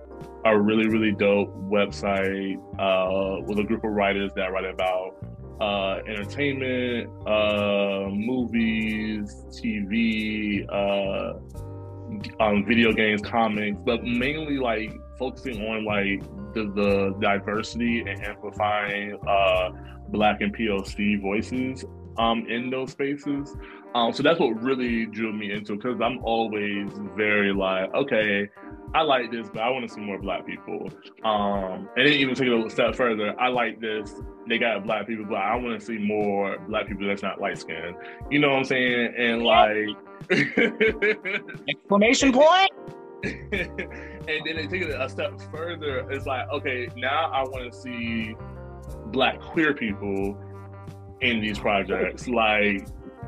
a 0.44 0.56
really 0.56 0.86
really 0.86 1.10
dope 1.10 1.52
website 1.68 2.56
uh, 2.78 3.42
with 3.44 3.58
a 3.58 3.64
group 3.64 3.82
of 3.82 3.90
writers 3.90 4.30
that 4.36 4.52
write 4.52 4.64
about 4.64 5.16
uh, 5.60 5.98
entertainment, 6.06 7.10
uh, 7.26 8.08
movies, 8.08 9.44
TV, 9.50 10.64
uh, 10.72 11.34
um, 12.38 12.64
video 12.64 12.92
games, 12.92 13.22
comics, 13.22 13.76
but 13.84 14.04
mainly 14.04 14.58
like 14.58 14.92
focusing 15.18 15.66
on 15.66 15.84
like 15.84 16.22
the, 16.54 16.70
the 16.74 17.16
diversity 17.20 18.00
and 18.00 18.22
amplifying 18.24 19.18
uh, 19.26 19.70
Black 20.12 20.40
and 20.40 20.54
POC 20.56 21.20
voices 21.20 21.84
um, 22.18 22.46
in 22.48 22.70
those 22.70 22.92
spaces. 22.92 23.56
Um, 23.94 24.12
so 24.12 24.22
that's 24.22 24.40
what 24.40 24.60
really 24.62 25.06
drew 25.06 25.32
me 25.32 25.52
into 25.52 25.76
because 25.76 26.00
I'm 26.00 26.18
always 26.24 26.90
very 27.16 27.52
like, 27.52 27.92
okay, 27.94 28.48
I 28.94 29.02
like 29.02 29.30
this, 29.30 29.48
but 29.52 29.62
I 29.62 29.70
want 29.70 29.88
to 29.88 29.94
see 29.94 30.00
more 30.00 30.18
black 30.18 30.46
people. 30.46 30.90
Um, 31.24 31.88
and 31.96 32.06
then 32.06 32.12
even 32.14 32.34
take 32.34 32.48
it 32.48 32.66
a 32.66 32.70
step 32.70 32.94
further, 32.94 33.38
I 33.40 33.48
like 33.48 33.80
this. 33.80 34.14
They 34.48 34.58
got 34.58 34.84
black 34.84 35.06
people, 35.06 35.24
but 35.26 35.36
I 35.36 35.56
want 35.56 35.78
to 35.78 35.84
see 35.84 35.98
more 35.98 36.58
black 36.68 36.88
people 36.88 37.06
that's 37.06 37.22
not 37.22 37.40
light 37.40 37.58
skinned. 37.58 37.96
You 38.30 38.38
know 38.38 38.50
what 38.50 38.58
I'm 38.58 38.64
saying? 38.64 39.14
And 39.16 39.42
like 39.42 39.88
exclamation 41.68 42.32
point. 42.32 42.70
and 43.24 44.46
then 44.46 44.56
they 44.56 44.66
take 44.66 44.82
it 44.82 45.00
a 45.00 45.08
step 45.08 45.40
further. 45.50 46.10
It's 46.10 46.26
like, 46.26 46.48
okay, 46.50 46.88
now 46.96 47.30
I 47.30 47.42
want 47.42 47.72
to 47.72 47.78
see 47.78 48.34
black 49.06 49.40
queer 49.40 49.74
people 49.74 50.36
in 51.20 51.40
these 51.40 51.58
projects. 51.58 52.28
Like, 52.28 52.86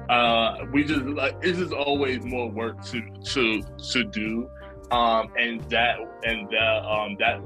uh, 0.09 0.67
we 0.73 0.85
just 0.85 1.03
like 1.03 1.37
it's 1.43 1.59
just 1.59 1.73
always 1.73 2.25
more 2.25 2.51
work 2.51 2.83
to 2.87 3.03
to 3.25 3.63
to 3.93 4.05
do. 4.05 4.49
Um, 4.91 5.29
and 5.39 5.63
that 5.71 5.97
and 6.25 6.49
that 6.51 6.85
um 6.85 7.17
that 7.19 7.41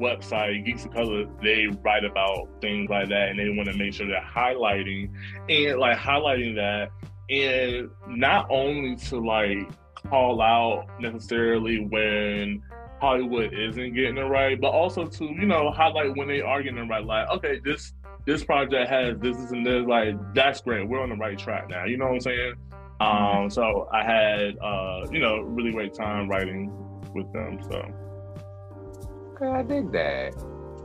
website 0.00 0.64
Geeks 0.64 0.84
of 0.84 0.92
Color, 0.92 1.26
they 1.42 1.66
write 1.82 2.04
about 2.04 2.48
things 2.60 2.88
like 2.88 3.08
that, 3.08 3.28
and 3.28 3.38
they 3.38 3.48
want 3.48 3.68
to 3.70 3.76
make 3.76 3.94
sure 3.94 4.06
they're 4.06 4.20
highlighting 4.22 5.10
and 5.48 5.78
like 5.78 5.98
highlighting 5.98 6.54
that, 6.56 6.90
and 7.30 7.90
not 8.08 8.46
only 8.50 8.96
to 8.96 9.18
like 9.18 9.70
call 10.08 10.40
out 10.42 10.86
necessarily 11.00 11.80
when 11.86 12.62
Hollywood 13.00 13.52
isn't 13.52 13.94
getting 13.94 14.18
it 14.18 14.22
right, 14.22 14.60
but 14.60 14.68
also 14.68 15.06
to 15.06 15.24
you 15.24 15.46
know 15.46 15.70
highlight 15.70 16.16
when 16.16 16.28
they 16.28 16.40
are 16.40 16.62
getting 16.62 16.78
it 16.78 16.88
right. 16.88 17.04
Like, 17.04 17.28
okay, 17.30 17.60
this 17.64 17.92
this 18.26 18.44
project 18.44 18.88
has 18.88 19.18
this, 19.18 19.36
this, 19.36 19.50
and 19.50 19.66
this. 19.66 19.84
Like, 19.86 20.14
that's 20.34 20.60
great. 20.62 20.88
We're 20.88 21.02
on 21.02 21.10
the 21.10 21.16
right 21.16 21.38
track 21.38 21.68
now. 21.68 21.84
You 21.84 21.98
know 21.98 22.06
what 22.06 22.14
I'm 22.14 22.20
saying? 22.20 22.54
Mm-hmm. 23.00 23.42
Um, 23.42 23.50
so 23.50 23.88
I 23.92 24.04
had 24.04 24.58
uh, 24.58 25.06
you 25.10 25.20
know 25.20 25.40
really 25.40 25.72
great 25.72 25.94
time 25.94 26.28
writing 26.28 26.72
with 27.14 27.32
them. 27.32 27.60
So 27.62 27.84
okay, 29.34 29.46
I 29.46 29.62
dig 29.62 29.92
that. 29.92 30.34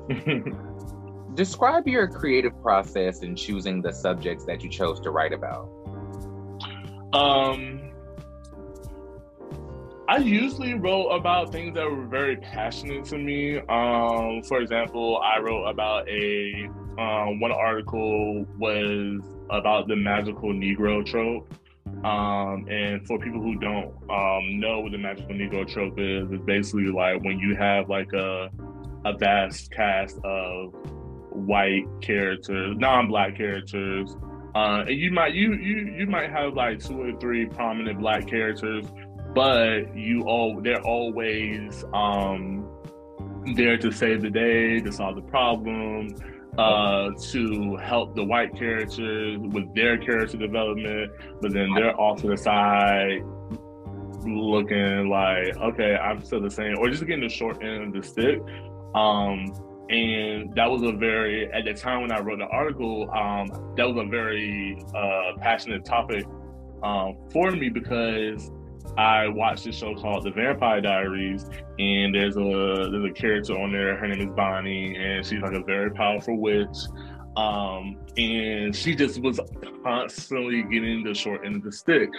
Describe 1.35 1.87
your 1.87 2.07
creative 2.07 2.59
process 2.61 3.21
in 3.21 3.35
choosing 3.35 3.81
the 3.81 3.93
subjects 3.93 4.45
that 4.45 4.63
you 4.63 4.69
chose 4.69 4.99
to 5.01 5.11
write 5.11 5.31
about. 5.31 5.69
Um, 7.13 7.88
I 10.09 10.17
usually 10.17 10.73
wrote 10.73 11.09
about 11.09 11.51
things 11.51 11.75
that 11.75 11.87
were 11.87 12.07
very 12.07 12.35
passionate 12.37 13.05
to 13.05 13.17
me. 13.19 13.59
Um, 13.59 14.41
for 14.41 14.59
example, 14.59 15.21
I 15.23 15.37
wrote 15.37 15.65
about 15.65 16.09
a 16.09 16.67
um, 16.97 17.39
one 17.39 17.51
article 17.51 18.43
was 18.57 19.21
about 19.51 19.87
the 19.87 19.95
magical 19.95 20.49
Negro 20.49 21.05
trope. 21.05 21.53
Um, 22.03 22.67
and 22.67 23.05
for 23.05 23.19
people 23.19 23.39
who 23.39 23.59
don't 23.59 23.93
um, 24.09 24.59
know 24.59 24.79
what 24.79 24.93
the 24.93 24.97
magical 24.97 25.35
Negro 25.35 25.71
trope 25.71 25.99
is, 25.99 26.27
it's 26.31 26.43
basically 26.43 26.87
like 26.87 27.21
when 27.21 27.37
you 27.37 27.55
have 27.55 27.87
like 27.87 28.11
a 28.13 28.49
a 29.05 29.13
vast 29.15 29.71
cast 29.71 30.17
of 30.23 30.73
white 31.29 31.85
characters, 32.01 32.75
non-black 32.79 33.37
characters, 33.37 34.15
uh, 34.55 34.85
and 34.87 34.97
you 34.97 35.11
might 35.11 35.35
you 35.35 35.53
you 35.53 35.93
you 35.99 36.07
might 36.07 36.31
have 36.31 36.55
like 36.55 36.83
two 36.83 36.99
or 36.99 37.19
three 37.19 37.45
prominent 37.45 37.99
black 37.99 38.25
characters 38.25 38.87
but 39.33 39.95
you 39.95 40.23
all 40.23 40.61
they're 40.61 40.81
always 40.81 41.83
um, 41.93 42.67
there 43.55 43.77
to 43.77 43.91
save 43.91 44.21
the 44.21 44.29
day, 44.29 44.79
to 44.81 44.91
solve 44.91 45.15
the 45.15 45.21
problem, 45.21 46.15
uh, 46.57 47.11
to 47.31 47.77
help 47.77 48.15
the 48.15 48.23
white 48.23 48.55
characters 48.55 49.37
with 49.39 49.73
their 49.75 49.97
character 49.97 50.37
development, 50.37 51.11
but 51.41 51.53
then 51.53 51.73
they're 51.73 51.99
off 51.99 52.21
to 52.21 52.27
the 52.27 52.37
side 52.37 53.21
looking 54.25 55.09
like, 55.09 55.55
okay, 55.57 55.95
I'm 55.95 56.23
still 56.23 56.41
the 56.41 56.51
same, 56.51 56.77
or 56.79 56.89
just 56.89 57.05
getting 57.05 57.21
the 57.21 57.29
short 57.29 57.63
end 57.63 57.95
of 57.95 58.01
the 58.01 58.07
stick. 58.07 58.39
Um, 58.93 59.53
and 59.89 60.53
that 60.55 60.69
was 60.69 60.83
a 60.83 60.91
very 60.91 61.51
at 61.51 61.65
the 61.65 61.73
time 61.73 62.01
when 62.01 62.11
I 62.11 62.19
wrote 62.19 62.39
the 62.39 62.47
article, 62.47 63.09
um, 63.11 63.47
that 63.75 63.87
was 63.87 63.97
a 63.97 64.07
very 64.07 64.83
uh, 64.93 65.37
passionate 65.39 65.85
topic 65.85 66.25
um, 66.83 67.15
for 67.31 67.51
me 67.51 67.69
because 67.69 68.51
I 68.97 69.27
watched 69.27 69.65
this 69.65 69.75
show 69.77 69.95
called 69.95 70.23
The 70.23 70.31
Vampire 70.31 70.81
Diaries, 70.81 71.45
and 71.77 72.13
there's 72.13 72.35
a 72.37 72.89
there's 72.91 73.05
a 73.05 73.13
character 73.13 73.57
on 73.57 73.71
there. 73.71 73.97
Her 73.97 74.07
name 74.07 74.29
is 74.29 74.35
Bonnie, 74.35 74.95
and 74.95 75.25
she's 75.25 75.41
like 75.41 75.53
a 75.53 75.63
very 75.63 75.91
powerful 75.91 76.37
witch. 76.39 76.77
Um, 77.37 77.97
and 78.17 78.75
she 78.75 78.95
just 78.95 79.21
was 79.21 79.39
constantly 79.83 80.63
getting 80.63 81.03
the 81.03 81.13
short 81.13 81.45
end 81.45 81.57
of 81.57 81.63
the 81.63 81.71
stick 81.71 82.09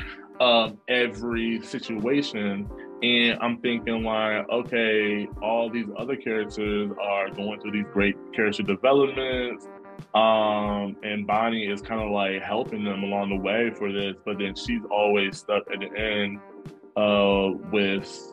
of 0.41 0.77
every 0.89 1.61
situation. 1.63 2.69
And 3.03 3.39
I'm 3.41 3.59
thinking 3.61 4.03
like, 4.03 4.49
okay, 4.49 5.29
all 5.43 5.71
these 5.71 5.87
other 5.99 6.17
characters 6.17 6.91
are 7.01 7.31
going 7.31 7.61
through 7.61 7.73
these 7.73 7.87
great 7.93 8.17
character 8.35 8.63
developments. 8.63 9.67
Um, 10.15 10.97
and 11.03 11.27
Bonnie 11.27 11.67
is 11.71 11.83
kind 11.83 12.01
of 12.01 12.11
like 12.11 12.43
helping 12.43 12.85
them 12.85 13.03
along 13.05 13.31
the 13.31 13.37
way 13.37 13.71
for 13.77 13.93
this, 13.93 14.15
but 14.25 14.39
then 14.39 14.55
she's 14.55 14.83
always 14.91 15.39
stuck 15.39 15.65
at 15.73 15.81
the 15.81 15.99
end 15.99 16.41
uh, 16.97 17.51
with 17.73 18.33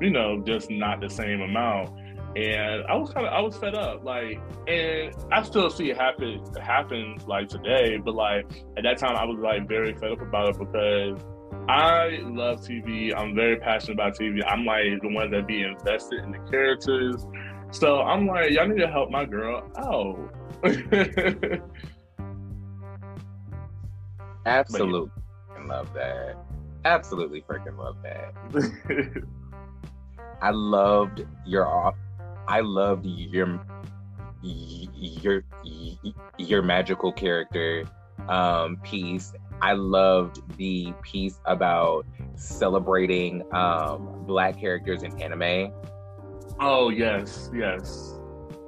you 0.00 0.10
know 0.10 0.42
just 0.44 0.70
not 0.70 1.00
the 1.00 1.08
same 1.08 1.40
amount. 1.40 1.90
And 2.36 2.84
I 2.86 2.94
was 2.94 3.10
kind 3.10 3.26
of 3.26 3.32
I 3.32 3.40
was 3.40 3.56
fed 3.56 3.74
up, 3.74 4.04
like, 4.04 4.38
and 4.68 5.12
I 5.32 5.42
still 5.42 5.70
see 5.70 5.90
it 5.90 5.96
happen 5.96 6.42
happen 6.60 7.18
like 7.26 7.48
today, 7.48 7.96
but 7.96 8.14
like 8.14 8.64
at 8.76 8.84
that 8.84 8.98
time 8.98 9.16
I 9.16 9.24
was 9.24 9.38
like 9.40 9.66
very 9.66 9.94
fed 9.94 10.12
up 10.12 10.20
about 10.20 10.50
it 10.50 10.58
because 10.58 11.24
I 11.68 12.20
love 12.22 12.60
TV. 12.60 13.12
I'm 13.16 13.34
very 13.34 13.56
passionate 13.56 13.94
about 13.94 14.16
TV. 14.16 14.42
I'm 14.46 14.64
like 14.64 15.00
the 15.02 15.08
one 15.08 15.30
that 15.30 15.46
be 15.46 15.62
invested 15.62 16.22
in 16.22 16.30
the 16.30 16.38
characters. 16.50 17.26
So 17.70 18.02
I'm 18.02 18.26
like, 18.26 18.50
y'all 18.50 18.68
need 18.68 18.80
to 18.80 18.88
help 18.88 19.10
my 19.10 19.24
girl 19.24 19.70
out. 19.76 20.34
Absolutely. 24.46 25.10
I 25.56 25.64
love 25.64 25.92
that 25.94 26.47
absolutely 26.84 27.42
freaking 27.42 27.76
love 27.78 27.96
that. 28.02 28.34
I 30.42 30.50
loved 30.50 31.26
your 31.46 31.94
I 32.46 32.60
loved 32.60 33.04
your 33.06 33.60
your 34.42 35.44
your 36.38 36.62
magical 36.62 37.12
character 37.12 37.84
um, 38.28 38.76
piece. 38.82 39.32
I 39.60 39.72
loved 39.72 40.56
the 40.56 40.94
piece 41.02 41.40
about 41.44 42.06
celebrating 42.36 43.42
um, 43.52 44.24
black 44.26 44.58
characters 44.58 45.02
in 45.02 45.20
anime. 45.20 45.72
Oh 46.60 46.90
yes, 46.90 47.50
yes. 47.54 48.14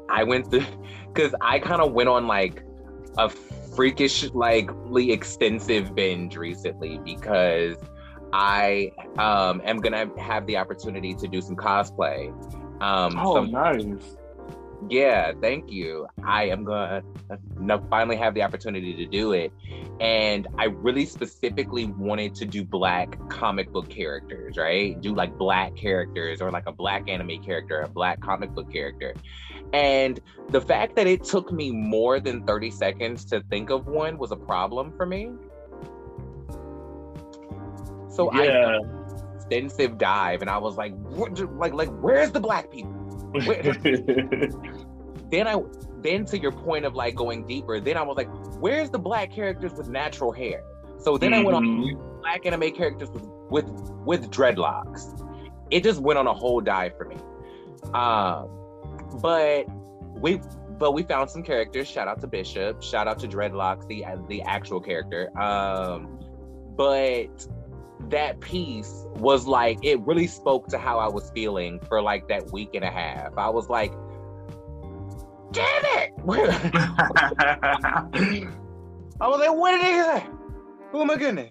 I 0.09 0.25
went 0.25 0.51
through 0.51 0.67
because 1.13 1.35
I 1.41 1.59
kind 1.61 1.81
of 1.81 1.93
went 1.93 2.09
on 2.09 2.27
like 2.27 2.65
a 3.19 3.29
freakish, 3.29 4.31
likely 4.33 5.13
extensive 5.13 5.95
binge 5.95 6.37
recently 6.37 6.99
because 6.99 7.77
I 8.33 8.93
um, 9.19 9.61
am 9.65 9.79
gonna 9.79 10.11
have 10.19 10.47
the 10.47 10.57
opportunity 10.57 11.15
to 11.15 11.29
do 11.29 11.41
some 11.41 11.57
cosplay. 11.57 12.29
Um, 12.81 13.19
oh, 13.19 13.35
some, 13.35 13.51
nice. 13.51 14.17
Yeah, 14.89 15.33
thank 15.41 15.71
you. 15.71 16.07
I 16.25 16.45
am 16.45 16.65
gonna 16.65 17.03
finally 17.91 18.17
have 18.17 18.35
the 18.35 18.43
opportunity 18.43 18.95
to 18.95 19.07
do 19.07 19.33
it, 19.33 19.53
and 20.01 20.49
I 20.59 20.65
really 20.65 21.05
specifically 21.05 21.87
wanted 21.87 22.35
to 22.37 22.47
do 22.47 22.65
black 22.65 23.19
comic 23.29 23.73
book 23.73 23.91
characters, 23.91 24.57
right? 24.57 24.99
Do 25.01 25.15
like 25.15 25.37
black 25.37 25.77
characters 25.77 26.41
or 26.41 26.51
like 26.51 26.67
a 26.67 26.73
black 26.73 27.09
anime 27.11 27.43
character, 27.43 27.81
a 27.81 27.89
black 27.89 28.21
comic 28.21 28.55
book 28.55 28.73
character. 28.73 29.15
And 29.73 30.19
the 30.49 30.61
fact 30.61 30.97
that 30.97 31.07
it 31.07 31.25
took 31.25 31.53
me 31.53 31.71
more 31.71 32.19
than 32.19 32.45
30 32.45 32.71
seconds 32.71 33.25
to 33.27 33.43
think 33.51 33.71
of 33.71 33.87
one 33.87 34.19
was 34.19 34.33
a 34.33 34.37
problem 34.37 34.93
for 34.97 35.07
me. 35.07 35.31
So 38.11 38.33
yeah. 38.35 38.79
I 38.79 39.01
extensive 39.37 39.99
dive, 39.99 40.43
and 40.43 40.51
I 40.51 40.59
was 40.59 40.77
like, 40.77 40.95
what, 40.95 41.39
like, 41.57 41.73
like, 41.73 41.89
where's 42.01 42.31
the 42.31 42.41
black 42.41 42.71
people? 42.71 42.93
then 45.31 45.47
I, 45.47 45.61
then 46.03 46.25
to 46.27 46.39
your 46.39 46.53
point 46.53 46.85
of 46.85 46.95
like 46.95 47.15
going 47.15 47.47
deeper, 47.47 47.81
then 47.81 47.97
I 47.97 48.03
was 48.03 48.17
like, 48.17 48.29
where's 48.61 48.91
the 48.91 48.99
black 48.99 49.33
characters 49.33 49.73
with 49.75 49.89
natural 49.89 50.33
hair? 50.33 50.63
So 50.99 51.17
then 51.17 51.33
mm-hmm. 51.33 51.41
I 51.41 51.45
went 51.45 51.57
on 51.57 51.65
mm-hmm. 51.65 52.21
black 52.21 52.47
anime 52.47 52.73
characters 52.73 53.11
with 53.11 53.27
with 53.51 53.69
with 54.05 54.31
dreadlocks. 54.31 55.27
It 55.71 55.85
just 55.85 56.01
went 56.01 56.19
on 56.19 56.27
a 56.27 56.35
whole 56.35 56.61
dive 56.61 56.97
for 56.97 57.05
me. 57.05 57.17
Um, 57.95 58.49
but 59.23 59.65
we 60.21 60.41
but 60.79 60.93
we 60.93 61.03
found 61.03 61.31
some 61.31 61.43
characters. 61.43 61.89
Shout 61.89 62.09
out 62.09 62.21
to 62.21 62.27
Bishop. 62.27 62.83
Shout 62.83 63.07
out 63.07 63.19
to 63.21 63.29
Dreadlocks, 63.29 63.87
the 63.87 64.05
the 64.29 64.43
actual 64.43 64.81
character. 64.81 65.31
Um, 65.41 66.19
but 66.77 67.47
that 68.09 68.41
piece 68.41 69.07
was 69.17 69.47
like 69.47 69.79
it 69.85 70.01
really 70.01 70.27
spoke 70.27 70.67
to 70.69 70.79
how 70.79 70.99
I 70.99 71.09
was 71.09 71.31
feeling 71.35 71.79
for 71.81 72.01
like 72.03 72.29
that 72.29 72.51
week 72.53 72.71
and 72.75 72.85
a 72.85 72.91
half. 72.91 73.37
I 73.37 73.51
was 73.51 73.69
like, 73.69 73.93
damn 75.53 75.85
it! 75.85 76.13
I 79.21 79.29
was 79.29 79.41
like, 79.41 79.55
what 79.55 79.73
did 79.73 80.05
say? 80.05 80.27
Oh 80.93 81.05
my 81.05 81.17
goodness. 81.17 81.51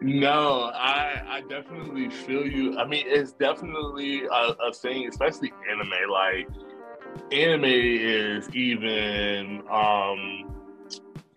No, 0.00 0.70
I 0.74 1.22
I 1.28 1.40
definitely 1.42 2.08
feel 2.08 2.46
you. 2.46 2.78
I 2.78 2.86
mean, 2.86 3.04
it's 3.06 3.32
definitely 3.32 4.24
a, 4.24 4.54
a 4.68 4.72
thing, 4.72 5.06
especially 5.08 5.52
anime. 5.70 5.92
Like, 6.10 6.48
anime 7.30 7.64
is 7.64 8.48
even. 8.54 9.62
um 9.70 10.56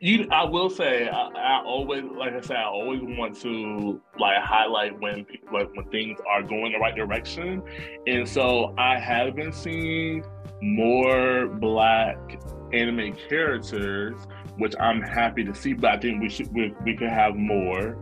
you, 0.03 0.27
I 0.31 0.43
will 0.43 0.69
say, 0.69 1.07
I, 1.07 1.29
I, 1.29 1.63
always, 1.63 2.03
like 2.03 2.33
I 2.33 2.41
said, 2.41 2.57
I 2.57 2.65
always 2.65 2.99
want 3.01 3.39
to 3.39 4.01
like 4.19 4.43
highlight 4.43 4.99
when 4.99 5.25
like 5.51 5.73
when 5.73 5.89
things 5.91 6.19
are 6.29 6.43
going 6.43 6.73
the 6.73 6.77
right 6.77 6.93
direction, 6.93 7.63
and 8.05 8.27
so 8.27 8.75
I 8.77 8.99
have 8.99 9.33
been 9.33 9.53
seeing 9.53 10.25
more 10.61 11.47
black 11.47 12.17
anime 12.73 13.15
characters, 13.29 14.15
which 14.57 14.73
I'm 14.77 15.01
happy 15.01 15.45
to 15.45 15.55
see. 15.55 15.71
But 15.71 15.91
I 15.91 15.99
think 15.99 16.21
we 16.21 16.27
should 16.27 16.53
we, 16.53 16.73
we 16.83 16.97
could 16.97 17.09
have 17.09 17.37
more. 17.37 17.95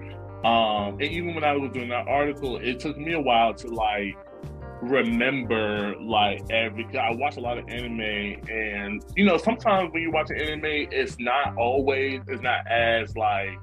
Um, 0.43 0.93
and 0.93 1.03
even 1.03 1.35
when 1.35 1.43
I 1.43 1.55
was 1.55 1.71
doing 1.71 1.89
that 1.89 2.07
article, 2.07 2.57
it 2.57 2.79
took 2.79 2.97
me 2.97 3.13
a 3.13 3.21
while 3.21 3.53
to 3.53 3.67
like 3.67 4.17
remember 4.81 5.95
like 6.01 6.41
every 6.49 6.85
I 6.97 7.11
watch 7.11 7.37
a 7.37 7.39
lot 7.39 7.57
of 7.57 7.69
anime 7.69 8.01
and 8.49 9.03
you 9.15 9.25
know 9.25 9.37
sometimes 9.37 9.93
when 9.93 10.01
you 10.01 10.11
watch 10.11 10.29
an 10.31 10.41
anime 10.41 10.87
it's 10.91 11.19
not 11.19 11.55
always 11.55 12.21
it's 12.27 12.41
not 12.41 12.65
as 12.67 13.15
like 13.15 13.57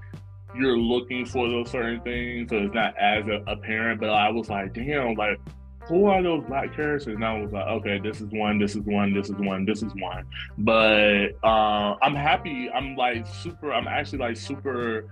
you're 0.54 0.78
looking 0.78 1.26
for 1.26 1.48
those 1.48 1.70
certain 1.70 2.00
things 2.02 2.50
so 2.50 2.58
it's 2.58 2.74
not 2.74 2.96
as 2.98 3.24
apparent 3.48 4.00
but 4.00 4.10
I 4.10 4.30
was 4.30 4.48
like 4.48 4.72
damn 4.74 5.14
like 5.14 5.40
who 5.88 6.04
are 6.04 6.22
those 6.22 6.44
black 6.44 6.74
characters? 6.76 7.06
And 7.06 7.24
I 7.24 7.40
was 7.40 7.50
like 7.50 7.66
okay 7.66 7.98
this 7.98 8.20
is 8.20 8.28
one 8.30 8.58
this 8.58 8.76
is 8.76 8.82
one 8.82 9.14
this 9.14 9.30
is 9.30 9.36
one 9.36 9.64
this 9.64 9.82
is 9.82 9.92
one. 9.98 10.24
But 10.58 11.28
uh, 11.42 11.96
I'm 12.02 12.14
happy 12.14 12.70
I'm 12.70 12.94
like 12.94 13.26
super 13.26 13.72
I'm 13.72 13.88
actually 13.88 14.18
like 14.18 14.36
super 14.36 15.06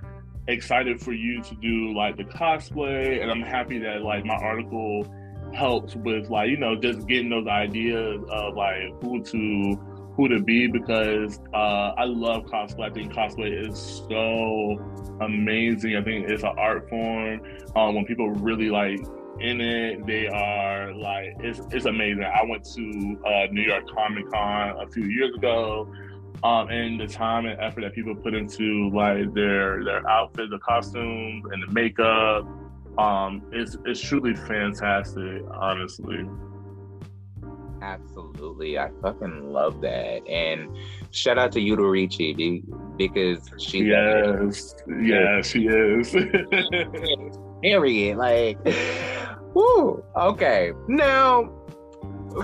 excited 0.48 1.00
for 1.00 1.12
you 1.12 1.42
to 1.42 1.54
do 1.56 1.92
like 1.94 2.16
the 2.16 2.24
cosplay 2.24 3.20
and 3.22 3.30
I'm 3.30 3.42
happy 3.42 3.78
that 3.78 4.02
like 4.02 4.24
my 4.24 4.36
article 4.36 5.12
helps 5.54 5.94
with 5.96 6.28
like 6.28 6.50
you 6.50 6.56
know 6.56 6.76
just 6.76 7.06
getting 7.06 7.30
those 7.30 7.46
ideas 7.46 8.22
of 8.30 8.54
like 8.54 8.92
who 9.02 9.22
to 9.22 9.78
who 10.16 10.28
to 10.28 10.40
be 10.40 10.66
because 10.66 11.40
uh, 11.52 11.92
I 11.96 12.04
love 12.04 12.44
cosplay. 12.44 12.90
I 12.90 12.90
think 12.90 13.12
cosplay 13.12 13.68
is 13.68 13.78
so 14.08 14.78
amazing. 15.20 15.96
I 15.96 16.02
think 16.02 16.28
it's 16.28 16.42
an 16.42 16.54
art 16.56 16.88
form. 16.88 17.40
Um, 17.76 17.94
when 17.94 18.06
people 18.06 18.30
really 18.30 18.70
like 18.70 18.98
in 19.40 19.60
it, 19.60 20.06
they 20.06 20.26
are 20.28 20.94
like 20.94 21.36
it's 21.40 21.60
it's 21.70 21.84
amazing. 21.84 22.24
I 22.24 22.44
went 22.48 22.64
to 22.74 23.20
uh, 23.26 23.52
New 23.52 23.62
York 23.62 23.84
Comic 23.94 24.30
Con 24.30 24.76
a 24.80 24.88
few 24.90 25.04
years 25.04 25.34
ago. 25.36 25.92
Um, 26.44 26.68
and 26.68 27.00
the 27.00 27.06
time 27.06 27.46
and 27.46 27.58
effort 27.60 27.80
that 27.80 27.94
people 27.94 28.14
put 28.14 28.34
into 28.34 28.90
like 28.90 29.32
their 29.32 29.82
their 29.84 30.06
outfits, 30.08 30.50
the 30.50 30.58
costumes, 30.58 31.44
and 31.50 31.62
the 31.66 31.72
makeup, 31.72 32.46
um, 32.98 33.42
it's 33.52 33.76
it's 33.84 34.00
truly 34.00 34.34
fantastic, 34.34 35.42
honestly. 35.52 36.24
Absolutely, 37.82 38.78
I 38.78 38.90
fucking 39.02 39.52
love 39.52 39.80
that, 39.82 40.26
and 40.26 40.74
shout 41.10 41.38
out 41.38 41.52
to 41.52 41.60
Yuta 41.60 42.62
because 42.96 43.50
she 43.58 43.84
yes, 43.84 44.74
yeah, 45.00 45.42
she 45.42 45.66
is. 45.66 46.10
Period. 47.62 48.16
Like, 48.16 48.58
whoo. 49.54 50.02
Okay, 50.16 50.72
now 50.88 51.52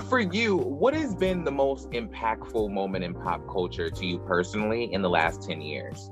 for 0.07 0.19
you, 0.19 0.57
what 0.57 0.93
has 0.93 1.15
been 1.15 1.43
the 1.43 1.51
most 1.51 1.89
impactful 1.91 2.71
moment 2.71 3.03
in 3.03 3.13
pop 3.13 3.41
culture 3.47 3.89
to 3.89 4.05
you 4.05 4.19
personally 4.19 4.93
in 4.93 5.01
the 5.01 5.09
last 5.09 5.41
ten 5.41 5.61
years? 5.61 6.11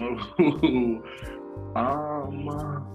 Um, 1.76 2.86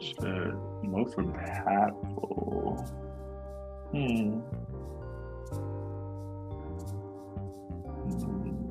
shit, 0.00 0.54
most 0.82 1.16
impactful. 1.16 2.88
Hmm. 3.92 4.40
hmm. 8.08 8.62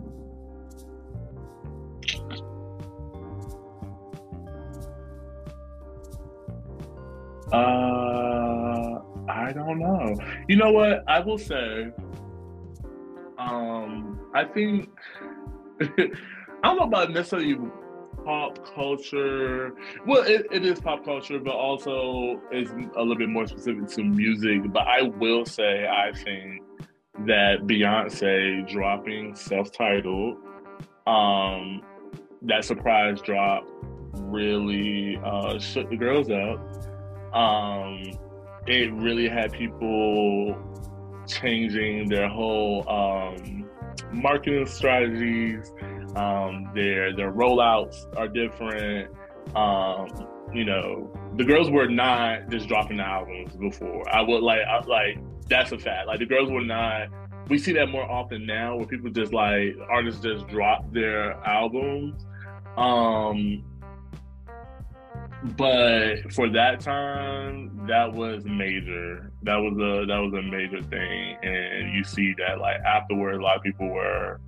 Uh, 7.51 8.99
I 9.27 9.51
don't 9.53 9.79
know. 9.79 10.15
You 10.47 10.55
know 10.55 10.71
what? 10.71 11.03
I 11.07 11.19
will 11.19 11.37
say. 11.37 11.91
Um, 13.37 14.19
I 14.33 14.45
think 14.45 14.89
I 16.63 16.67
don't 16.67 16.77
know 16.77 16.83
about 16.83 17.11
necessarily 17.11 17.57
pop 18.23 18.73
culture. 18.75 19.73
Well, 20.05 20.23
it, 20.23 20.45
it 20.51 20.65
is 20.65 20.79
pop 20.79 21.03
culture, 21.03 21.39
but 21.39 21.55
also 21.55 22.39
is 22.51 22.69
a 22.69 22.99
little 22.99 23.15
bit 23.15 23.29
more 23.29 23.47
specific 23.47 23.87
to 23.89 24.03
music. 24.03 24.71
But 24.71 24.87
I 24.87 25.03
will 25.03 25.45
say, 25.45 25.87
I 25.87 26.11
think 26.13 26.61
that 27.25 27.61
Beyonce 27.63 28.69
dropping 28.71 29.35
self-titled, 29.35 30.37
um, 31.07 31.81
that 32.43 32.63
surprise 32.63 33.21
drop 33.21 33.65
really 34.13 35.19
uh, 35.23 35.57
shook 35.59 35.89
the 35.89 35.97
girls 35.97 36.29
up. 36.29 36.59
Um, 37.35 38.11
it 38.67 38.93
really 38.93 39.27
had 39.27 39.51
people 39.51 40.55
changing 41.27 42.09
their 42.09 42.27
whole 42.27 42.87
um, 42.89 43.69
marketing 44.11 44.65
strategies. 44.65 45.73
Um, 46.15 46.69
their 46.75 47.15
their 47.15 47.31
rollouts 47.31 48.05
are 48.17 48.27
different. 48.27 49.11
Um, 49.55 50.07
you 50.53 50.65
know, 50.65 51.09
the 51.37 51.43
girls 51.43 51.69
were 51.69 51.87
not 51.87 52.49
just 52.49 52.67
dropping 52.67 52.97
the 52.97 53.03
albums 53.03 53.55
before. 53.55 54.07
I 54.13 54.21
would 54.21 54.43
like, 54.43 54.59
I, 54.67 54.83
like 54.85 55.17
that's 55.47 55.71
a 55.71 55.77
fact. 55.77 56.07
Like 56.07 56.19
the 56.19 56.25
girls 56.25 56.49
were 56.51 56.63
not. 56.63 57.07
We 57.47 57.57
see 57.57 57.73
that 57.73 57.89
more 57.89 58.09
often 58.09 58.45
now, 58.45 58.77
where 58.77 58.85
people 58.85 59.09
just 59.09 59.33
like 59.33 59.75
artists 59.89 60.21
just 60.21 60.47
drop 60.47 60.91
their 60.93 61.33
albums. 61.45 62.25
Um, 62.77 63.63
but 65.57 66.31
for 66.33 66.49
that 66.49 66.79
time, 66.79 67.85
that 67.87 68.13
was 68.13 68.43
major. 68.45 69.30
That 69.43 69.55
was 69.55 69.73
a 69.73 70.05
that 70.05 70.19
was 70.19 70.33
a 70.33 70.41
major 70.41 70.81
thing, 70.83 71.37
and 71.41 71.93
you 71.93 72.03
see 72.03 72.35
that 72.37 72.59
like 72.59 72.79
afterward, 72.81 73.41
a 73.41 73.43
lot 73.43 73.57
of 73.57 73.63
people 73.63 73.89
were, 73.89 74.39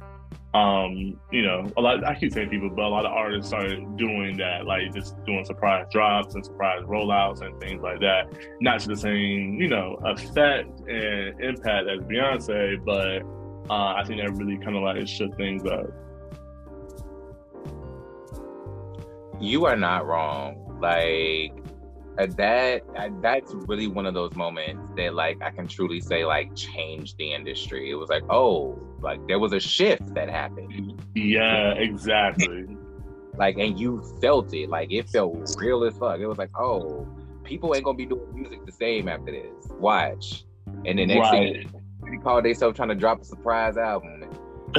um, 0.53 1.19
you 1.31 1.41
know, 1.41 1.67
a 1.77 1.81
lot. 1.81 2.03
I 2.05 2.13
keep 2.13 2.31
saying 2.31 2.49
people, 2.49 2.69
but 2.69 2.85
a 2.85 2.89
lot 2.89 3.05
of 3.05 3.11
artists 3.11 3.47
started 3.47 3.97
doing 3.97 4.37
that, 4.37 4.67
like 4.67 4.93
just 4.93 5.15
doing 5.25 5.45
surprise 5.45 5.87
drops 5.91 6.35
and 6.35 6.45
surprise 6.45 6.83
rollouts 6.83 7.41
and 7.41 7.59
things 7.59 7.81
like 7.81 8.01
that. 8.01 8.31
Not 8.61 8.81
to 8.81 8.89
the 8.89 8.97
same, 8.97 9.59
you 9.59 9.67
know, 9.67 9.97
effect 10.05 10.69
and 10.87 11.41
impact 11.41 11.89
as 11.89 11.99
Beyonce, 12.01 12.85
but 12.85 13.23
uh, 13.71 13.95
I 13.95 14.03
think 14.05 14.21
that 14.21 14.31
really 14.33 14.57
kind 14.57 14.75
of 14.75 14.83
like 14.83 15.07
shook 15.07 15.35
things 15.37 15.63
up. 15.65 15.87
You 19.39 19.65
are 19.65 19.75
not 19.75 20.05
wrong 20.05 20.77
like 20.79 21.62
uh, 22.17 22.27
that 22.37 22.83
uh, 22.95 23.09
that's 23.21 23.53
really 23.53 23.87
one 23.87 24.05
of 24.05 24.13
those 24.13 24.35
moments 24.35 24.81
that 24.97 25.13
like 25.15 25.41
I 25.41 25.49
can 25.49 25.67
truly 25.67 25.99
say 25.99 26.25
like 26.25 26.55
changed 26.55 27.17
the 27.17 27.33
industry. 27.33 27.89
It 27.89 27.95
was 27.95 28.09
like, 28.09 28.23
oh, 28.29 28.79
like 29.01 29.25
there 29.27 29.39
was 29.39 29.53
a 29.53 29.59
shift 29.59 30.13
that 30.13 30.29
happened. 30.29 31.01
Yeah, 31.15 31.73
exactly. 31.73 32.77
like 33.37 33.57
and 33.57 33.79
you 33.79 34.03
felt 34.21 34.53
it. 34.53 34.69
Like 34.69 34.91
it 34.91 35.09
felt 35.09 35.55
real 35.57 35.83
as 35.85 35.97
fuck. 35.97 36.19
It 36.19 36.27
was 36.27 36.37
like, 36.37 36.51
oh, 36.57 37.07
people 37.43 37.73
ain't 37.75 37.83
gonna 37.83 37.97
be 37.97 38.05
doing 38.05 38.33
music 38.33 38.65
the 38.65 38.71
same 38.71 39.07
after 39.07 39.31
this. 39.31 39.67
Watch. 39.79 40.45
And 40.85 40.99
the 40.99 41.05
next 41.05 41.19
right. 41.19 41.69
thing 41.69 41.81
they 42.11 42.17
call 42.17 42.41
themselves 42.41 42.75
trying 42.75 42.89
to 42.89 42.95
drop 42.95 43.21
a 43.21 43.25
surprise 43.25 43.77
album. 43.77 44.23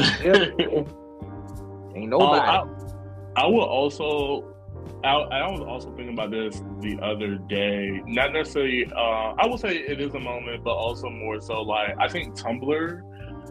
ain't 1.97 2.09
nobody. 2.11 2.41
Uh, 2.41 2.65
I, 3.37 3.43
I 3.43 3.47
will 3.47 3.63
also 3.63 4.54
I, 5.05 5.15
I, 5.15 5.51
was 5.51 5.61
also 5.61 5.89
thinking 5.91 6.15
about 6.15 6.31
this 6.31 6.63
the 6.81 6.99
other 7.03 7.37
day. 7.37 8.03
Not 8.07 8.33
necessarily, 8.33 8.87
uh, 8.97 9.35
I 9.39 9.47
will 9.47 9.59
say 9.59 9.77
it 9.77 10.01
is 10.01 10.15
a 10.15 10.21
moment, 10.21 10.65
but 10.65 10.73
also 10.73 11.11
more 11.11 11.41
so 11.41 11.63
like 11.63 11.95
I 11.99 12.09
think 12.09 12.35
Tumblr. 12.35 13.03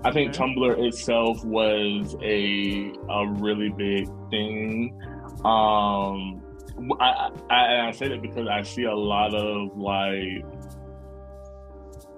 I 0.03 0.11
think 0.11 0.29
okay. 0.29 0.39
Tumblr 0.39 0.87
itself 0.87 1.43
was 1.45 2.15
a 2.21 2.93
a 3.09 3.27
really 3.39 3.69
big 3.69 4.07
thing. 4.29 4.99
Um, 5.45 6.41
I, 6.99 7.29
I, 7.49 7.87
I 7.87 7.91
say 7.91 8.09
that 8.09 8.21
because 8.21 8.47
I 8.47 8.63
see 8.63 8.83
a 8.83 8.95
lot 8.95 9.33
of 9.33 9.77
like 9.77 10.43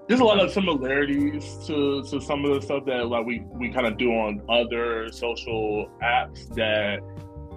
there's 0.07 0.19
a 0.19 0.23
lot 0.23 0.39
of 0.39 0.51
similarities 0.51 1.57
to, 1.65 2.03
to 2.03 2.21
some 2.21 2.45
of 2.45 2.53
the 2.53 2.61
stuff 2.61 2.85
that 2.85 3.07
like 3.07 3.25
we, 3.25 3.39
we 3.53 3.71
kind 3.71 3.87
of 3.87 3.97
do 3.97 4.11
on 4.11 4.41
other 4.49 5.09
social 5.11 5.89
apps 6.03 6.47
that 6.55 6.99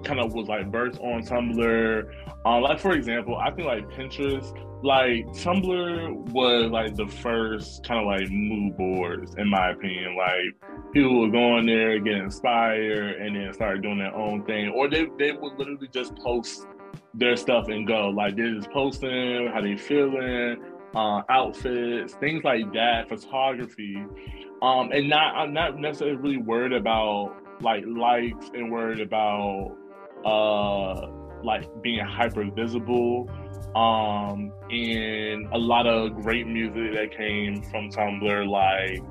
kind 0.04 0.20
of 0.20 0.34
was 0.34 0.48
like 0.48 0.70
birthed 0.70 1.02
on 1.02 1.22
Tumblr. 1.22 2.14
Um, 2.44 2.62
like 2.62 2.78
for 2.78 2.92
example, 2.92 3.36
I 3.36 3.50
think 3.50 3.66
like 3.66 3.88
Pinterest, 3.90 4.52
like 4.82 5.26
Tumblr 5.28 6.30
was 6.30 6.70
like 6.70 6.94
the 6.94 7.06
first 7.06 7.84
kind 7.84 8.00
of 8.00 8.06
like 8.06 8.30
mood 8.30 8.76
boards 8.76 9.34
in 9.36 9.48
my 9.48 9.70
opinion. 9.70 10.16
Like 10.16 10.54
people 10.92 11.20
would 11.20 11.32
go 11.32 11.56
on 11.56 11.66
there, 11.66 11.98
get 11.98 12.14
inspired, 12.14 13.20
and 13.20 13.36
then 13.36 13.52
start 13.52 13.82
doing 13.82 13.98
their 13.98 14.14
own 14.14 14.44
thing, 14.44 14.70
or 14.70 14.88
they 14.88 15.06
they 15.18 15.32
would 15.32 15.58
literally 15.58 15.88
just 15.88 16.14
post 16.16 16.66
their 17.14 17.36
stuff 17.36 17.68
and 17.68 17.86
go. 17.86 18.08
Like 18.08 18.36
they're 18.36 18.54
just 18.54 18.70
posting 18.70 19.48
how 19.48 19.60
they 19.60 19.76
feeling, 19.76 20.62
uh, 20.94 21.22
outfits, 21.28 22.14
things 22.14 22.44
like 22.44 22.72
that, 22.72 23.08
photography. 23.08 23.96
Um, 24.62 24.90
and 24.92 25.08
not 25.08 25.36
I'm 25.36 25.52
not 25.52 25.78
necessarily 25.78 26.16
really 26.16 26.36
worried 26.38 26.72
about 26.72 27.36
like 27.60 27.84
likes 27.86 28.50
and 28.54 28.70
worried 28.70 29.00
about 29.00 29.76
uh 30.24 31.08
like 31.42 31.66
being 31.82 32.04
hyper 32.04 32.44
visible. 32.50 33.28
Um, 33.74 34.52
and 34.70 35.46
a 35.52 35.58
lot 35.58 35.86
of 35.86 36.14
great 36.22 36.46
music 36.46 36.94
that 36.94 37.16
came 37.16 37.62
from 37.62 37.90
Tumblr, 37.90 38.48
like 38.48 39.02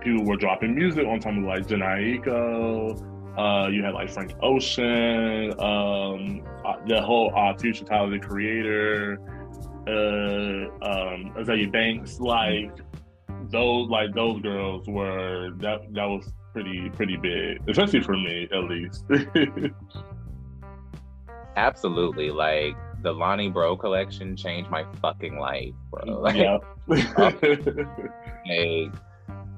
people 0.00 0.24
were 0.24 0.36
dropping 0.36 0.74
music 0.74 1.06
on 1.06 1.20
Tumblr, 1.20 1.46
like 1.46 1.66
Jhené 1.66 2.22
Aiko. 2.22 3.04
Uh, 3.38 3.68
you 3.68 3.84
had 3.84 3.94
like 3.94 4.10
Frank 4.10 4.32
Ocean, 4.42 5.52
um, 5.60 6.42
uh, 6.64 6.74
the 6.86 7.00
whole 7.00 7.32
uh, 7.36 7.56
Future 7.56 7.84
Tyler 7.84 8.10
the 8.10 8.18
Creator, 8.18 9.20
uh, 9.86 9.90
um, 10.84 11.32
Azealia 11.36 11.70
Banks, 11.70 12.18
like 12.18 12.76
those, 13.50 13.88
like 13.88 14.12
those 14.12 14.40
girls 14.42 14.88
were 14.88 15.50
that 15.58 15.82
that 15.92 16.04
was 16.04 16.32
pretty 16.52 16.90
pretty 16.90 17.16
big, 17.16 17.58
especially 17.68 18.00
for 18.00 18.16
me 18.16 18.48
at 18.52 18.64
least. 18.64 19.04
Absolutely, 21.58 22.30
like 22.30 22.76
the 23.02 23.12
Lonny 23.12 23.48
Breaux 23.48 23.76
collection 23.76 24.36
changed 24.36 24.70
my 24.70 24.84
fucking 25.02 25.38
life, 25.38 25.74
bro. 25.90 26.20
Like, 26.20 26.36
yeah. 26.36 26.58
like, 28.46 28.92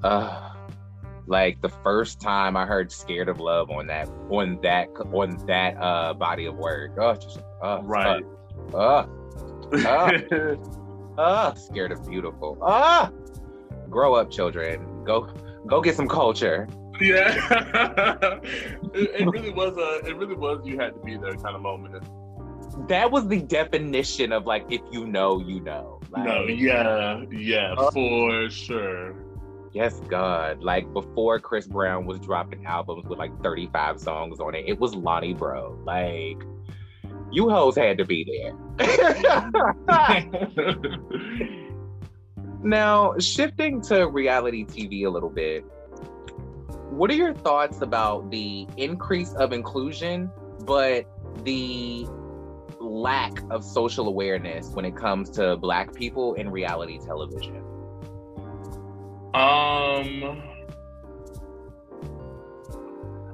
uh, 0.02 0.50
like 1.26 1.60
the 1.60 1.68
first 1.68 2.18
time 2.18 2.56
I 2.56 2.64
heard 2.64 2.90
"Scared 2.90 3.28
of 3.28 3.38
Love" 3.38 3.70
on 3.70 3.86
that 3.88 4.08
on 4.30 4.58
that 4.62 4.88
on 5.12 5.36
that 5.46 5.76
uh 5.76 6.14
body 6.14 6.46
of 6.46 6.56
work. 6.56 6.92
Oh, 6.98 7.14
just 7.14 7.40
uh, 7.62 7.80
right. 7.82 8.24
Uh, 8.72 9.04
uh, 9.84 10.56
uh, 11.18 11.54
scared 11.54 11.92
of 11.92 12.08
beautiful. 12.08 12.56
Ah, 12.62 13.10
grow 13.90 14.14
up, 14.14 14.30
children. 14.30 15.04
Go 15.04 15.28
go 15.66 15.82
get 15.82 15.96
some 15.96 16.08
culture. 16.08 16.66
Yeah, 17.00 17.34
it, 18.94 19.20
it, 19.20 19.26
really 19.26 19.50
was 19.50 19.76
a. 19.76 20.06
It 20.06 20.16
really 20.16 20.34
was. 20.34 20.60
You 20.64 20.78
had 20.78 20.94
to 20.94 21.00
be 21.00 21.16
there 21.16 21.34
kind 21.34 21.56
of 21.56 21.62
moment. 21.62 22.04
That 22.88 23.10
was 23.10 23.26
the 23.26 23.40
definition 23.40 24.32
of 24.32 24.46
like, 24.46 24.66
if 24.70 24.82
you 24.92 25.06
know, 25.06 25.40
you 25.40 25.60
know. 25.60 26.00
Like, 26.10 26.24
no, 26.24 26.44
yeah, 26.46 27.22
yeah, 27.30 27.72
uh, 27.72 27.90
for 27.90 28.50
sure. 28.50 29.14
Yes, 29.72 30.00
God. 30.08 30.62
Like 30.62 30.92
before 30.92 31.38
Chris 31.38 31.66
Brown 31.66 32.04
was 32.04 32.18
dropping 32.20 32.66
albums 32.66 33.06
with 33.06 33.18
like 33.18 33.32
35 33.42 34.00
songs 34.00 34.40
on 34.40 34.54
it, 34.54 34.64
it 34.66 34.78
was 34.78 34.94
Lonny 34.94 35.32
Breaux. 35.32 35.78
Like, 35.84 36.42
you 37.30 37.48
hoes 37.48 37.76
had 37.76 37.96
to 37.98 38.04
be 38.04 38.24
there. 38.24 38.52
now, 42.62 43.16
shifting 43.18 43.80
to 43.82 44.08
reality 44.08 44.64
TV 44.64 45.06
a 45.06 45.10
little 45.10 45.30
bit, 45.30 45.64
what 46.90 47.11
are 47.11 47.14
your 47.14 47.35
thoughts 47.35 47.83
about 47.83 48.31
the 48.31 48.66
increase 48.76 49.33
of 49.35 49.53
inclusion, 49.53 50.31
but 50.64 51.07
the 51.44 52.07
lack 52.81 53.33
of 53.50 53.64
social 53.64 54.09
awareness 54.09 54.70
when 54.70 54.85
it 54.85 54.96
comes 54.96 55.31
to 55.31 55.57
Black 55.57 55.94
people 55.94 56.35
in 56.35 56.50
reality 56.50 56.98
television? 56.98 57.62
Um, 59.35 60.42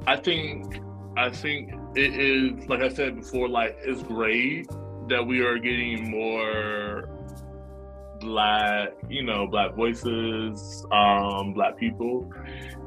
I 0.07 0.16
think 0.16 0.81
I 1.16 1.31
think 1.31 1.73
it 1.95 2.14
is 2.14 2.69
like 2.69 2.83
I 2.83 2.88
said 2.90 3.16
before. 3.16 3.49
Like 3.49 3.79
it's 3.83 4.03
great 4.03 4.69
that 5.09 5.27
we 5.27 5.40
are 5.40 5.59
getting 5.59 6.11
more 6.11 7.09
black, 8.21 8.90
you 9.09 9.23
know, 9.23 9.47
black 9.47 9.75
voices, 9.75 10.85
um, 10.92 11.55
black 11.55 11.79
people 11.79 12.31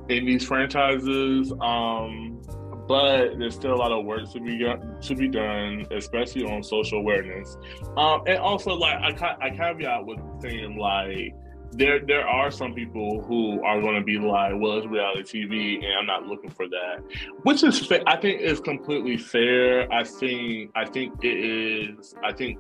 in 0.10 0.26
these 0.26 0.46
franchises. 0.46 1.54
Um, 1.62 2.42
but 2.88 3.38
there's 3.38 3.54
still 3.54 3.76
a 3.76 3.76
lot 3.76 3.92
of 3.92 4.04
work 4.04 4.32
to 4.32 4.40
be 4.40 4.58
to 4.58 5.16
be 5.16 5.28
done, 5.28 5.86
especially 5.92 6.44
on 6.44 6.64
social 6.64 6.98
awareness. 6.98 7.56
Um, 7.96 8.24
and 8.26 8.40
also, 8.40 8.74
like 8.74 9.22
I, 9.22 9.36
I 9.40 9.50
caveat 9.52 10.06
with 10.06 10.20
saying 10.42 10.76
like 10.76 11.36
there 11.72 12.00
there 12.00 12.28
are 12.28 12.50
some 12.50 12.74
people 12.74 13.22
who 13.22 13.64
are 13.64 13.80
going 13.80 13.96
to 13.96 14.04
be 14.04 14.18
like, 14.18 14.54
well, 14.56 14.80
it's 14.80 14.88
reality 14.88 15.46
TV, 15.48 15.86
and 15.86 16.00
I'm 16.00 16.08
not 16.08 16.26
looking 16.26 16.50
for 16.50 16.68
that, 16.68 17.04
which 17.44 17.64
is 17.64 17.86
fa- 17.86 18.02
I 18.08 18.18
think 18.18 18.42
is 18.42 18.60
completely 18.60 19.18
fair. 19.18 19.92
I 19.94 20.04
think 20.04 20.72
I 20.76 20.86
think 20.86 21.24
it 21.24 21.28
is. 21.28 22.16
I 22.24 22.34
think 22.34 22.58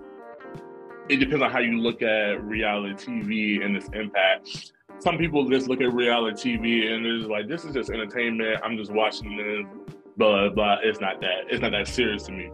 it 1.09 1.17
depends 1.17 1.41
on 1.43 1.49
how 1.49 1.59
you 1.59 1.79
look 1.79 2.03
at 2.03 2.43
reality 2.43 2.93
TV 2.93 3.65
and 3.65 3.75
its 3.75 3.89
impact. 3.93 4.73
Some 4.99 5.17
people 5.17 5.47
just 5.47 5.69
look 5.69 5.81
at 5.81 5.93
reality 5.93 6.57
TV 6.57 6.91
and 6.91 7.05
they're 7.05 7.17
just 7.17 7.29
like, 7.29 7.47
this 7.47 7.63
is 7.63 7.73
just 7.73 7.89
entertainment. 7.89 8.59
I'm 8.63 8.77
just 8.77 8.91
watching 8.91 9.37
this, 9.37 9.95
blah 10.17 10.49
blah. 10.49 10.77
It's 10.83 10.99
not 10.99 11.21
that. 11.21 11.45
It's 11.49 11.61
not 11.61 11.71
that 11.71 11.87
serious 11.87 12.23
to 12.23 12.33
me. 12.33 12.51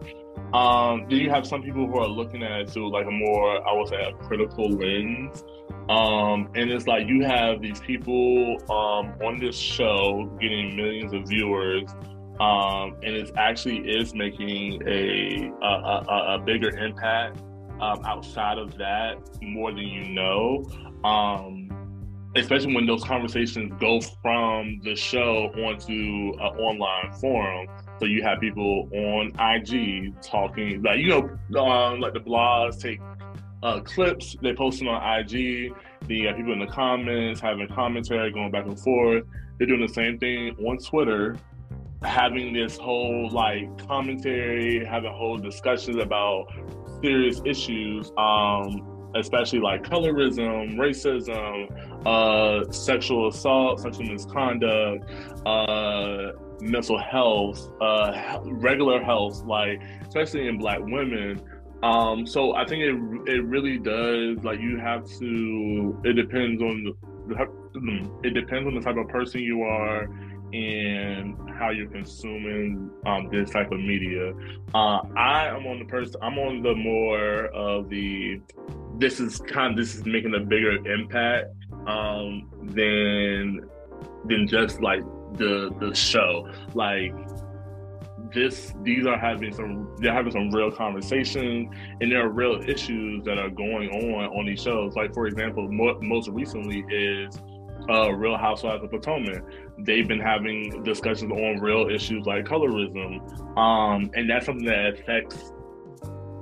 Um, 0.52 1.08
do 1.08 1.16
you 1.16 1.28
have 1.30 1.44
some 1.44 1.62
people 1.62 1.86
who 1.86 1.98
are 1.98 2.06
looking 2.06 2.44
at 2.44 2.60
it 2.60 2.70
through 2.70 2.92
like 2.92 3.06
a 3.06 3.10
more, 3.10 3.68
I 3.68 3.72
would 3.72 3.88
say, 3.88 4.00
a 4.00 4.12
critical 4.26 4.70
lens? 4.70 5.44
Um, 5.88 6.48
and 6.54 6.70
it's 6.70 6.86
like 6.86 7.08
you 7.08 7.24
have 7.24 7.60
these 7.60 7.80
people 7.80 8.56
um, 8.70 9.14
on 9.24 9.38
this 9.40 9.56
show 9.56 10.30
getting 10.40 10.76
millions 10.76 11.12
of 11.12 11.28
viewers, 11.28 11.90
um, 12.38 12.96
and 13.02 13.16
it 13.16 13.30
actually 13.36 13.78
is 13.78 14.14
making 14.14 14.82
a 14.86 15.50
a, 15.62 15.66
a, 15.66 16.34
a 16.34 16.42
bigger 16.44 16.70
impact 16.78 17.38
um, 17.80 18.04
outside 18.04 18.58
of 18.58 18.76
that 18.78 19.16
more 19.42 19.72
than 19.72 19.86
you 19.86 20.08
know. 20.14 20.64
Um, 21.04 21.55
especially 22.38 22.74
when 22.74 22.86
those 22.86 23.02
conversations 23.04 23.72
go 23.80 24.00
from 24.22 24.80
the 24.82 24.94
show 24.94 25.50
onto 25.56 26.32
an 26.40 26.58
online 26.58 27.12
forum. 27.20 27.68
So 27.98 28.06
you 28.06 28.22
have 28.22 28.40
people 28.40 28.88
on 28.92 29.32
IG 29.38 30.20
talking, 30.22 30.82
like 30.82 30.98
you 30.98 31.08
know, 31.08 31.60
um, 31.60 32.00
like 32.00 32.12
the 32.12 32.20
blogs 32.20 32.80
take 32.80 33.00
uh, 33.62 33.80
clips. 33.80 34.36
They 34.42 34.54
post 34.54 34.78
them 34.78 34.88
on 34.88 35.20
IG. 35.20 35.72
Then 36.02 36.16
you 36.16 36.24
got 36.24 36.36
people 36.36 36.52
in 36.52 36.60
the 36.60 36.66
comments 36.66 37.40
having 37.40 37.68
commentary 37.68 38.30
going 38.32 38.50
back 38.50 38.66
and 38.66 38.78
forth. 38.78 39.24
They're 39.58 39.66
doing 39.66 39.80
the 39.80 39.92
same 39.92 40.18
thing 40.18 40.56
on 40.66 40.78
Twitter, 40.78 41.36
having 42.02 42.52
this 42.52 42.76
whole 42.76 43.30
like 43.30 43.86
commentary, 43.86 44.84
having 44.84 45.12
whole 45.12 45.38
discussions 45.38 45.96
about 45.96 46.46
serious 47.02 47.40
issues, 47.44 48.10
um, 48.18 48.95
especially 49.18 49.60
like 49.60 49.82
colorism, 49.82 50.76
racism, 50.76 52.06
uh, 52.06 52.70
sexual 52.72 53.28
assault, 53.28 53.80
sexual 53.80 54.06
misconduct, 54.06 55.04
uh, 55.46 56.32
mental 56.60 56.98
health, 56.98 57.70
uh, 57.80 58.38
regular 58.44 59.02
health, 59.02 59.44
like 59.44 59.80
especially 60.06 60.48
in 60.48 60.58
Black 60.58 60.80
women. 60.80 61.40
Um, 61.82 62.26
so 62.26 62.54
I 62.54 62.64
think 62.64 62.82
it 62.82 63.30
it 63.30 63.44
really 63.44 63.78
does. 63.78 64.42
Like 64.42 64.60
you 64.60 64.78
have 64.78 65.06
to. 65.18 66.00
It 66.04 66.14
depends 66.14 66.62
on 66.62 66.94
the. 67.28 67.66
It 68.22 68.32
depends 68.32 68.66
on 68.66 68.74
the 68.74 68.80
type 68.80 68.96
of 68.96 69.08
person 69.08 69.40
you 69.42 69.62
are 69.62 70.08
and 70.52 71.36
how 71.58 71.70
you're 71.70 71.88
consuming 71.88 72.90
um, 73.04 73.28
this 73.30 73.50
type 73.50 73.70
of 73.72 73.80
media. 73.80 74.32
Uh, 74.74 75.00
I 75.16 75.48
am 75.48 75.66
on 75.66 75.78
the 75.78 75.84
person. 75.86 76.16
I'm 76.22 76.38
on 76.38 76.62
the 76.62 76.74
more 76.74 77.46
of 77.46 77.88
the. 77.88 78.40
This 78.98 79.20
is 79.20 79.38
kind. 79.40 79.72
Of, 79.72 79.76
this 79.76 79.94
is 79.94 80.04
making 80.04 80.34
a 80.34 80.40
bigger 80.40 80.76
impact 80.86 81.54
um, 81.86 82.48
than 82.62 83.68
than 84.24 84.46
just 84.46 84.80
like 84.80 85.02
the 85.34 85.74
the 85.80 85.94
show. 85.94 86.50
Like 86.74 87.12
this 88.32 88.74
these 88.82 89.06
are 89.06 89.18
having 89.18 89.52
some 89.52 89.94
they're 89.98 90.12
having 90.12 90.32
some 90.32 90.50
real 90.50 90.70
conversations 90.70 91.72
and 92.00 92.10
there 92.10 92.24
are 92.24 92.28
real 92.28 92.60
issues 92.68 93.24
that 93.24 93.38
are 93.38 93.50
going 93.50 93.88
on 93.90 94.24
on 94.36 94.46
these 94.46 94.60
shows 94.60 94.94
like 94.94 95.14
for 95.14 95.26
example 95.26 95.70
mo- 95.70 95.98
most 96.02 96.28
recently 96.28 96.84
is 96.90 97.38
uh, 97.88 98.12
Real 98.12 98.36
Housewives 98.36 98.82
of 98.84 98.90
Potomac. 98.90 99.42
They've 99.78 100.06
been 100.06 100.20
having 100.20 100.82
discussions 100.82 101.32
on 101.32 101.60
real 101.60 101.88
issues 101.88 102.26
like 102.26 102.44
colorism, 102.44 103.20
um, 103.58 104.10
and 104.14 104.28
that's 104.28 104.46
something 104.46 104.66
that 104.66 104.94
affects 104.94 105.52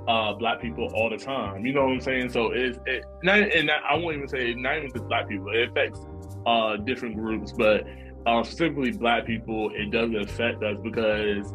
uh, 0.07 0.33
black 0.33 0.61
people 0.61 0.91
all 0.93 1.09
the 1.09 1.17
time. 1.17 1.65
You 1.65 1.73
know 1.73 1.85
what 1.85 1.93
I'm 1.93 2.01
saying? 2.01 2.29
So 2.29 2.51
it's 2.51 2.79
it, 2.85 3.05
not, 3.23 3.39
and 3.39 3.69
I 3.71 3.95
won't 3.95 4.15
even 4.17 4.27
say 4.27 4.53
not 4.53 4.77
even 4.77 4.91
just 4.91 5.07
black 5.07 5.27
people. 5.27 5.49
It 5.49 5.69
affects 5.69 5.99
uh, 6.45 6.77
different 6.77 7.15
groups, 7.15 7.51
but 7.51 7.85
uh, 8.25 8.43
specifically 8.43 8.91
black 8.91 9.25
people. 9.25 9.71
It 9.73 9.91
doesn't 9.91 10.15
affect 10.15 10.63
us 10.63 10.77
because 10.83 11.51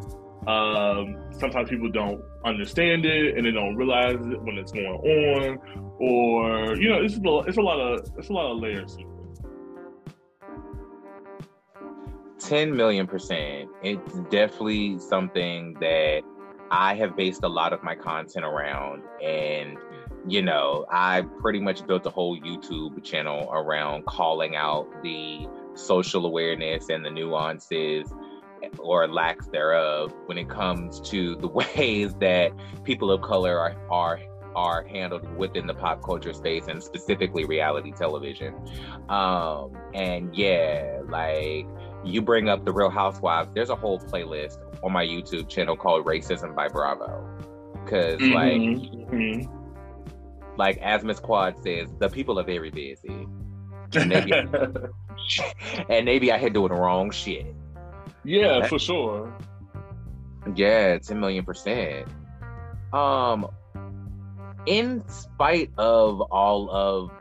Um, 0.47 1.21
sometimes 1.37 1.69
people 1.69 1.91
don't 1.91 2.19
understand 2.43 3.05
it 3.05 3.37
and 3.37 3.45
they 3.45 3.51
don't 3.51 3.75
realize 3.75 4.15
it 4.15 4.41
when 4.41 4.57
it's 4.57 4.71
going 4.71 4.87
on, 4.87 5.59
or 5.99 6.75
you 6.81 6.89
know, 6.89 6.99
it's 7.03 7.15
a, 7.15 7.47
it's 7.47 7.59
a 7.59 7.61
lot 7.61 7.79
of 7.79 8.09
it's 8.17 8.29
a 8.29 8.33
lot 8.33 8.51
of 8.51 8.57
layers. 8.57 8.97
10 12.41 12.75
million 12.75 13.07
percent. 13.07 13.69
It's 13.83 14.13
definitely 14.29 14.99
something 14.99 15.75
that 15.79 16.21
I 16.71 16.95
have 16.95 17.15
based 17.15 17.43
a 17.43 17.49
lot 17.49 17.73
of 17.73 17.83
my 17.83 17.95
content 17.95 18.45
around. 18.45 19.03
And, 19.23 19.77
you 20.27 20.41
know, 20.41 20.85
I 20.89 21.21
pretty 21.39 21.59
much 21.59 21.85
built 21.85 22.05
a 22.05 22.09
whole 22.09 22.39
YouTube 22.39 23.03
channel 23.03 23.49
around 23.51 24.05
calling 24.05 24.55
out 24.55 24.87
the 25.03 25.47
social 25.75 26.25
awareness 26.25 26.89
and 26.89 27.05
the 27.05 27.09
nuances 27.09 28.11
or 28.79 29.07
lacks 29.07 29.47
thereof 29.47 30.13
when 30.25 30.37
it 30.37 30.49
comes 30.49 30.99
to 31.01 31.35
the 31.37 31.47
ways 31.75 32.13
that 32.15 32.51
people 32.83 33.11
of 33.11 33.21
color 33.21 33.59
are, 33.59 33.75
are 33.89 34.19
are 34.55 34.83
handled 34.83 35.25
within 35.37 35.65
the 35.65 35.73
pop 35.73 36.03
culture 36.03 36.33
space 36.33 36.67
and 36.67 36.83
specifically 36.83 37.45
reality 37.45 37.91
television. 37.91 38.53
Um, 39.07 39.77
and 39.93 40.35
yeah, 40.35 40.99
like 41.07 41.67
you 42.03 42.21
bring 42.21 42.49
up 42.49 42.65
the 42.65 42.71
Real 42.71 42.89
Housewives, 42.89 43.51
there's 43.53 43.69
a 43.69 43.75
whole 43.75 43.99
playlist 43.99 44.57
on 44.83 44.91
my 44.91 45.05
YouTube 45.05 45.49
channel 45.49 45.75
called 45.75 46.05
Racism 46.05 46.55
by 46.55 46.67
Bravo. 46.67 47.27
because 47.83 48.19
mm-hmm. 48.19 48.33
like, 48.33 49.11
mm-hmm. 49.11 50.57
like 50.57 50.77
as 50.77 51.03
Miss 51.03 51.19
Quad 51.19 51.61
says, 51.61 51.89
the 51.99 52.09
people 52.09 52.39
are 52.39 52.43
very 52.43 52.71
busy. 52.71 53.27
And 53.93 54.09
maybe, 54.09 54.31
and 55.89 56.05
maybe 56.05 56.31
I 56.31 56.37
had 56.37 56.53
doing 56.53 56.69
the 56.69 56.79
wrong 56.79 57.11
shit. 57.11 57.45
Yeah, 58.23 58.65
for 58.67 58.79
sure. 58.79 59.33
Yeah, 60.55 60.97
10 60.97 61.19
million 61.19 61.45
percent. 61.45 62.07
Um, 62.93 63.47
in 64.65 65.07
spite 65.07 65.71
of 65.77 66.21
all 66.21 66.69
of 66.69 67.11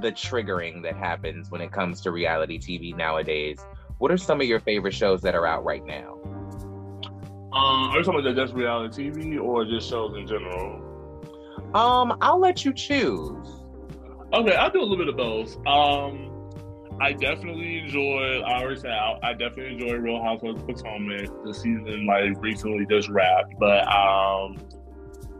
the 0.00 0.10
triggering 0.10 0.82
that 0.82 0.96
happens 0.96 1.50
when 1.50 1.60
it 1.60 1.72
comes 1.72 2.00
to 2.02 2.10
reality 2.10 2.58
TV 2.58 2.96
nowadays, 2.96 3.64
what 4.04 4.12
are 4.12 4.18
some 4.18 4.38
of 4.38 4.46
your 4.46 4.60
favorite 4.60 4.92
shows 4.92 5.22
that 5.22 5.34
are 5.34 5.46
out 5.46 5.64
right 5.64 5.82
now? 5.86 6.18
Um, 7.54 7.88
are 7.88 7.96
you 7.96 8.04
talking 8.04 8.20
about 8.20 8.36
just 8.36 8.52
reality 8.52 9.10
TV 9.10 9.40
or 9.40 9.64
just 9.64 9.88
shows 9.88 10.14
in 10.14 10.26
general? 10.26 11.22
Um, 11.72 12.18
I'll 12.20 12.38
let 12.38 12.66
you 12.66 12.74
choose. 12.74 13.48
Okay, 14.34 14.54
I'll 14.56 14.70
do 14.70 14.82
a 14.82 14.84
little 14.84 14.98
bit 14.98 15.08
of 15.08 15.16
both. 15.16 15.56
Um, 15.66 16.50
I 17.00 17.14
definitely 17.14 17.78
enjoy. 17.78 18.42
I 18.44 18.60
already 18.60 18.78
said 18.78 18.90
I, 18.90 19.18
I 19.22 19.32
definitely 19.32 19.72
enjoy 19.72 19.94
Real 19.94 20.22
Housewives 20.22 20.60
of 20.60 20.66
Potomac. 20.66 21.30
The 21.42 21.54
season 21.54 22.04
like 22.04 22.38
recently 22.42 22.84
just 22.84 23.08
wrapped, 23.08 23.54
but 23.58 23.90
um, 23.90 24.58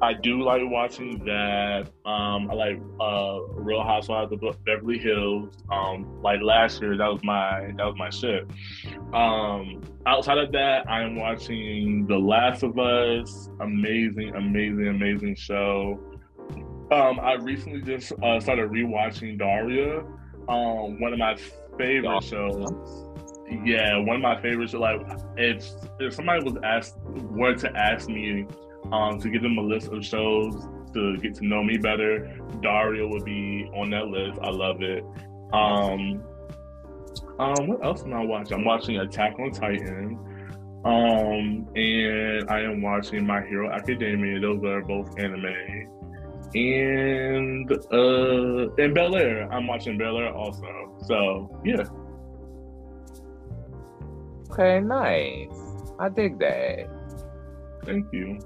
I 0.03 0.13
do 0.13 0.43
like 0.43 0.63
watching 0.65 1.25
that. 1.25 1.91
Um, 2.05 2.51
I 2.51 2.55
like 2.55 2.81
uh, 3.01 3.41
Real 3.53 3.83
Housewives 3.83 4.33
of 4.33 4.65
Beverly 4.65 4.99
Hills. 4.99 5.55
Um, 5.71 6.21
like 6.21 6.41
last 6.43 6.83
year, 6.83 6.97
that 6.97 7.07
was 7.07 7.23
my 7.23 7.73
that 7.77 7.85
was 7.85 7.95
my 7.97 8.11
shit. 8.11 8.47
Um, 9.15 9.83
outside 10.07 10.39
of 10.39 10.53
that, 10.53 10.89
I 10.91 11.03
am 11.03 11.17
watching 11.17 12.07
The 12.07 12.19
Last 12.19 12.63
of 12.63 12.79
Us. 12.79 13.49
Amazing, 13.61 14.35
amazing, 14.35 14.89
amazing 14.89 15.37
show. 15.37 15.99
Um, 16.91 17.19
I 17.21 17.35
recently 17.35 17.81
just 17.81 18.13
uh, 18.23 18.41
started 18.41 18.71
rewatching 18.71 19.39
Daria. 19.39 20.01
Um, 20.49 21.01
one 21.01 21.13
of 21.13 21.19
my 21.19 21.37
favorite 21.79 22.23
shows. 22.25 22.71
Yeah, 23.65 23.97
one 23.99 24.17
of 24.17 24.23
my 24.23 24.41
favorites. 24.41 24.75
Like, 24.75 25.01
if 25.37 25.67
if 26.01 26.15
somebody 26.15 26.45
was 26.45 26.57
asked 26.63 26.97
were 27.07 27.55
to 27.55 27.75
ask 27.77 28.09
me 28.09 28.47
um, 28.93 29.19
to 29.21 29.29
give 29.31 29.43
them 29.43 29.59
a 29.59 29.63
list 29.63 29.89
of 29.89 30.05
shows 30.05 30.67
to 30.95 31.17
get 31.19 31.35
to 31.37 31.47
know 31.47 31.63
me 31.63 31.77
better. 31.77 32.39
Daria 32.61 33.07
would 33.07 33.25
be 33.25 33.69
on 33.75 33.91
that 33.91 34.07
list. 34.07 34.39
I 34.43 34.51
love 34.51 34.81
it. 34.83 35.05
Um, 35.53 36.23
um, 37.39 37.67
what 37.67 37.85
else 37.85 38.03
am 38.03 38.15
I 38.15 38.25
watching? 38.25 38.59
I'm 38.59 38.65
watching 38.65 38.99
Attack 38.99 39.39
on 39.39 39.51
Titan. 39.51 40.19
Um, 40.85 41.67
and 41.75 42.51
I 42.51 42.61
am 42.61 42.83
watching 42.83 43.27
My 43.27 43.41
Hero 43.43 43.71
Academia. 43.71 44.39
Those 44.41 44.63
are 44.65 44.83
both 44.83 45.19
anime. 45.19 45.91
And 46.55 47.73
uh 47.73 48.71
and 48.79 48.95
Bel 48.95 49.17
Air. 49.17 49.53
I'm 49.53 49.67
watching 49.67 49.99
Bel 49.99 50.19
Air 50.19 50.33
also. 50.33 50.97
So 51.07 51.61
yeah. 51.65 51.83
Okay, 54.53 54.79
nice. 54.79 55.49
I 55.99 56.09
dig 56.11 56.39
that. 56.39 56.87
Thank 57.85 58.13
you. 58.13 58.39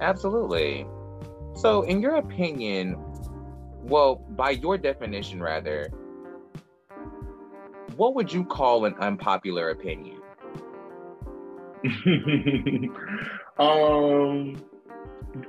Absolutely. 0.00 0.86
So, 1.54 1.82
in 1.82 2.00
your 2.00 2.16
opinion, 2.16 2.96
well, 3.82 4.16
by 4.16 4.50
your 4.50 4.76
definition, 4.76 5.42
rather, 5.42 5.88
what 7.96 8.14
would 8.14 8.32
you 8.32 8.44
call 8.44 8.84
an 8.84 8.94
unpopular 9.00 9.70
opinion? 9.70 10.20
um, 13.58 14.56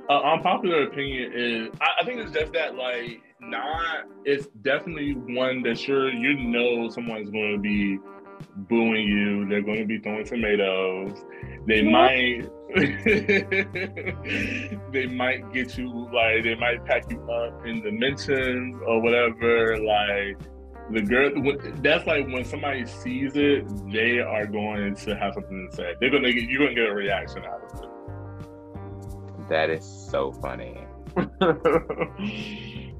an 0.08 0.22
unpopular 0.24 0.84
opinion 0.84 1.32
is 1.34 1.68
I, 1.80 1.86
I, 2.00 2.04
think 2.04 2.20
it's 2.20 2.32
just 2.32 2.52
that 2.52 2.74
like 2.74 3.20
not. 3.40 4.06
It's 4.24 4.46
definitely 4.62 5.12
one 5.12 5.62
that 5.62 5.78
sure 5.78 6.10
you 6.10 6.34
know 6.34 6.88
someone's 6.90 7.30
going 7.30 7.54
to 7.54 7.58
be 7.58 7.98
booing 8.68 9.06
you. 9.06 9.48
They're 9.48 9.62
going 9.62 9.78
to 9.78 9.86
be 9.86 9.98
throwing 9.98 10.24
tomatoes. 10.24 11.24
They 11.68 11.82
might 11.82 12.48
they 14.92 15.06
might 15.06 15.52
get 15.52 15.76
you 15.76 16.08
like 16.14 16.42
they 16.42 16.54
might 16.54 16.82
pack 16.86 17.10
you 17.10 17.20
up 17.30 17.66
in 17.66 17.82
the 17.82 17.92
mentions 17.92 18.80
or 18.86 19.02
whatever. 19.02 19.76
Like 19.76 20.38
the 20.90 21.02
girl, 21.02 21.30
that's 21.82 22.06
like 22.06 22.26
when 22.28 22.46
somebody 22.46 22.86
sees 22.86 23.32
it, 23.36 23.66
they 23.92 24.18
are 24.18 24.46
going 24.46 24.94
to 24.96 25.14
have 25.14 25.34
something 25.34 25.68
to 25.70 25.76
say. 25.76 25.92
They're 26.00 26.08
gonna 26.10 26.32
get 26.32 26.44
you're 26.44 26.62
gonna 26.62 26.74
get 26.74 26.88
a 26.88 26.94
reaction 26.94 27.44
out 27.44 27.60
of 27.62 27.82
it. 27.82 27.88
That 29.50 29.68
is 29.68 29.84
so 29.84 30.32
funny. 30.32 30.86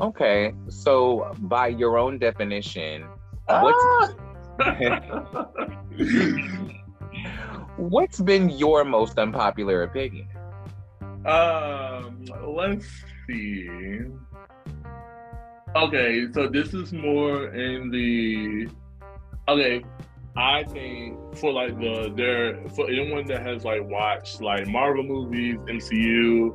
okay, 0.00 0.52
so 0.68 1.32
by 1.42 1.68
your 1.68 1.96
own 1.96 2.18
definition, 2.18 3.06
ah! 3.48 3.62
What's 3.62 3.84
been 8.20 8.50
your 8.50 8.84
most 8.84 9.18
unpopular 9.18 9.82
opinion? 9.82 10.28
Um, 11.26 12.24
let's 12.46 12.86
see. 13.26 13.68
Okay, 15.74 16.26
so 16.32 16.48
this 16.48 16.72
is 16.72 16.92
more 16.92 17.48
in 17.48 17.90
the 17.90 18.68
okay. 19.48 19.84
I 20.36 20.64
think 20.64 21.18
for 21.36 21.52
like 21.52 21.78
the 21.78 22.12
there 22.16 22.68
for 22.70 22.88
anyone 22.88 23.26
that 23.26 23.46
has 23.46 23.64
like 23.64 23.82
watched 23.84 24.40
like 24.40 24.66
Marvel 24.66 25.02
movies, 25.02 25.56
MCU, 25.68 26.52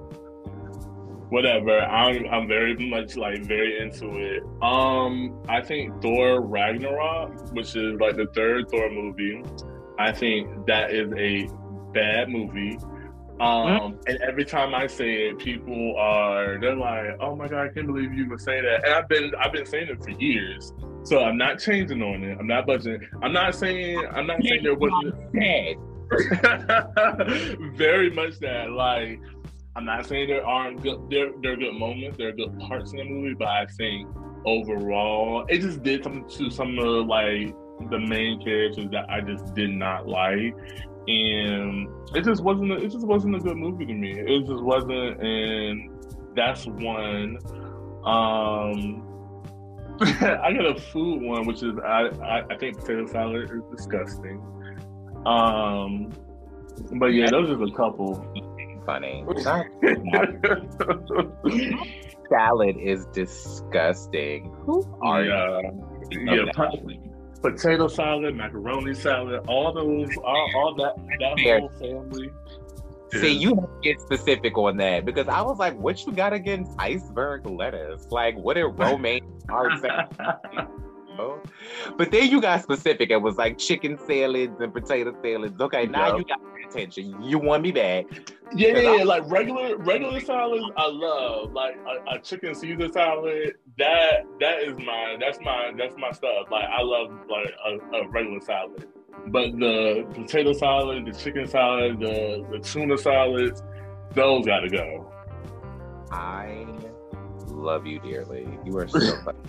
whatever. 1.29 1.79
I'm 1.79 2.25
I'm 2.27 2.47
very 2.47 2.75
much 2.75 3.17
like 3.17 3.43
very 3.43 3.81
into 3.81 4.17
it. 4.17 4.43
Um, 4.61 5.41
I 5.47 5.61
think 5.61 6.01
Thor 6.01 6.41
Ragnarok, 6.41 7.53
which 7.53 7.75
is 7.75 7.99
like 7.99 8.15
the 8.15 8.27
third 8.35 8.69
Thor 8.69 8.89
movie. 8.89 9.43
I 9.99 10.13
think 10.13 10.65
that 10.65 10.91
is 10.91 11.11
a 11.17 11.49
bad 11.93 12.29
movie. 12.29 12.77
Um, 13.41 13.99
and 14.07 14.17
every 14.21 14.45
time 14.45 14.73
I 14.73 14.87
say 14.87 15.27
it, 15.29 15.39
people 15.39 15.95
are 15.97 16.57
they're 16.59 16.75
like, 16.75 17.17
"Oh 17.21 17.35
my 17.35 17.47
god, 17.47 17.67
I 17.67 17.69
can't 17.69 17.87
believe 17.87 18.13
you 18.13 18.29
would 18.29 18.41
say 18.41 18.61
that." 18.61 18.85
And 18.85 18.93
I've 18.93 19.07
been 19.07 19.33
I've 19.35 19.53
been 19.53 19.65
saying 19.65 19.87
it 19.89 20.03
for 20.03 20.09
years, 20.11 20.73
so 21.03 21.23
I'm 21.23 21.37
not 21.37 21.59
changing 21.59 22.01
on 22.01 22.23
it. 22.23 22.37
I'm 22.39 22.47
not 22.47 22.65
budging. 22.65 23.05
I'm 23.21 23.33
not 23.33 23.55
saying 23.55 24.05
I'm 24.13 24.27
not 24.27 24.43
saying 24.43 24.63
there 24.63 24.75
wasn't 24.75 25.15
very 27.77 28.09
much 28.09 28.39
that. 28.39 28.71
Like, 28.71 29.21
I'm 29.75 29.85
not 29.85 30.05
saying 30.05 30.29
there 30.29 30.45
aren't 30.45 30.81
good 30.81 31.09
there 31.09 31.31
there 31.41 31.53
are 31.53 31.57
good 31.57 31.75
moments, 31.75 32.17
there 32.17 32.29
are 32.29 32.33
good 32.33 32.57
parts 32.59 32.91
in 32.91 32.97
the 32.97 33.05
movie, 33.05 33.35
but 33.35 33.47
I 33.47 33.65
think 33.77 34.09
overall 34.45 35.45
it 35.47 35.59
just 35.59 35.83
did 35.83 36.03
something 36.03 36.27
to 36.29 36.49
some 36.49 36.77
of 36.77 36.85
the 36.85 37.03
like 37.03 37.53
the 37.89 37.99
main 37.99 38.41
characters 38.43 38.89
that 38.91 39.09
I 39.09 39.21
just 39.21 39.53
did 39.53 39.71
not 39.71 40.07
like, 40.07 40.55
and 41.07 41.87
it 42.15 42.23
just 42.23 42.43
wasn't. 42.43 42.71
A, 42.71 42.75
it 42.75 42.89
just 42.89 43.05
wasn't 43.05 43.35
a 43.35 43.39
good 43.39 43.57
movie 43.57 43.85
to 43.85 43.93
me. 43.93 44.19
It 44.19 44.45
just 44.45 44.61
wasn't, 44.61 45.21
and 45.21 45.89
that's 46.35 46.67
one. 46.67 47.39
Um, 48.05 49.05
I 50.01 50.53
got 50.53 50.65
a 50.65 50.79
food 50.79 51.21
one, 51.21 51.45
which 51.45 51.63
is 51.63 51.77
I, 51.83 52.09
I, 52.23 52.45
I 52.49 52.57
think 52.57 52.79
potato 52.79 53.05
salad 53.07 53.51
is 53.51 53.61
disgusting. 53.75 54.41
Um, 55.25 56.13
but 56.99 57.07
yeah, 57.07 57.29
those 57.29 57.49
are 57.49 57.61
a 57.61 57.71
couple. 57.71 58.25
Funny. 58.85 59.25
salad 62.29 62.77
is 62.77 63.05
disgusting. 63.07 64.53
Who 64.61 64.87
are 65.01 65.23
yeah. 65.23 65.61
you? 66.11 66.21
Yeah, 66.21 66.45
potato 67.41 67.87
salad, 67.87 68.35
macaroni 68.35 68.93
salad, 68.93 69.45
all 69.47 69.73
those, 69.73 70.09
all, 70.23 70.51
all 70.55 70.75
that 70.75 70.95
that 71.19 71.59
whole 71.59 71.69
family. 71.79 72.31
See, 73.11 73.33
you 73.33 73.55
have 73.55 73.63
to 73.63 73.79
get 73.81 73.99
specific 73.99 74.57
on 74.57 74.77
that 74.77 75.03
because 75.03 75.27
I 75.27 75.41
was 75.41 75.57
like, 75.57 75.75
what 75.77 76.05
you 76.05 76.11
got 76.11 76.31
against 76.31 76.71
iceberg 76.77 77.45
lettuce? 77.47 78.05
Like, 78.11 78.37
what 78.37 78.53
did 78.53 78.65
romaine 78.65 79.25
art 79.49 79.73
But 81.97 82.11
then 82.11 82.29
you 82.29 82.39
got 82.39 82.61
specific. 82.61 83.09
It 83.09 83.21
was 83.21 83.35
like 83.35 83.57
chicken 83.57 83.97
salads 84.05 84.61
and 84.61 84.71
potato 84.71 85.15
salads. 85.23 85.59
Okay, 85.59 85.87
now 85.87 86.09
yep. 86.09 86.17
you 86.19 86.25
got 86.25 86.41
my 86.41 86.59
attention. 86.69 87.21
You 87.21 87.39
want 87.39 87.63
me 87.63 87.71
back. 87.71 88.05
Yeah, 88.55 88.69
yeah, 88.79 88.95
yeah, 88.97 89.03
like 89.03 89.29
regular 89.29 89.77
regular 89.77 90.19
salads, 90.19 90.65
I 90.77 90.87
love. 90.87 91.53
Like 91.53 91.77
a, 91.87 92.15
a, 92.15 92.19
chicken 92.19 92.55
Caesar 92.55 92.89
salad, 92.89 93.55
that 93.79 94.25
that 94.39 94.61
is 94.61 94.77
my 94.77 95.17
that's 95.19 95.39
my 95.41 95.71
that's 95.77 95.95
my 95.97 96.11
stuff. 96.11 96.47
Like 96.51 96.65
I 96.65 96.81
love 96.81 97.11
like 97.29 97.51
a, 97.65 97.97
a 97.97 98.07
regular 98.09 98.41
salad. 98.41 98.87
But 99.27 99.57
the 99.59 100.05
potato 100.13 100.53
salad, 100.53 101.05
the 101.05 101.11
chicken 101.11 101.47
salad, 101.47 101.99
the, 101.99 102.45
the 102.51 102.59
tuna 102.59 102.97
salads, 102.97 103.63
those 104.13 104.45
gotta 104.45 104.69
go. 104.69 105.11
I 106.11 106.65
love 107.47 107.85
you 107.85 107.99
dearly. 107.99 108.47
You 108.65 108.77
are 108.77 108.87
so 108.87 108.99
funny. 109.25 109.39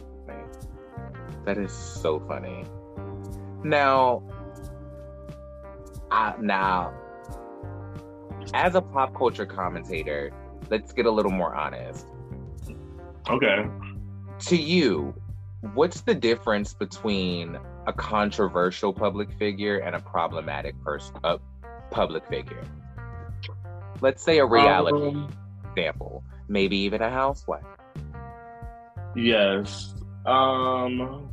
That 1.45 1.59
is 1.59 1.73
so 1.73 2.21
funny. 2.21 2.65
Now, 3.65 4.23
I, 6.11 6.35
now, 6.41 6.93
as 8.53 8.75
a 8.75 8.83
pop 8.83 9.15
culture 9.15 9.47
commentator, 9.47 10.33
let's 10.69 10.93
get 10.93 11.07
a 11.07 11.11
little 11.11 11.33
more 11.33 11.55
honest. 11.55 12.07
Okay. 13.29 13.65
To 14.47 14.57
you, 14.57 15.15
what's 15.75 16.01
the 16.01 16.15
difference 16.15 16.73
between 16.73 17.59
a 17.87 17.93
controversial 17.93 18.93
public 18.93 19.31
figure 19.39 19.79
and 19.79 19.95
a 19.95 20.01
problematic 20.01 20.83
person, 20.83 21.17
a 21.25 21.39
public 21.91 22.27
figure? 22.27 22.65
Let's 24.01 24.23
say 24.23 24.39
a 24.39 24.47
reality 24.47 25.09
um, 25.09 25.37
example, 25.77 26.25
maybe 26.49 26.79
even 26.79 27.03
a 27.03 27.11
housewife. 27.11 27.65
Yes. 29.15 29.95
Um. 30.25 31.31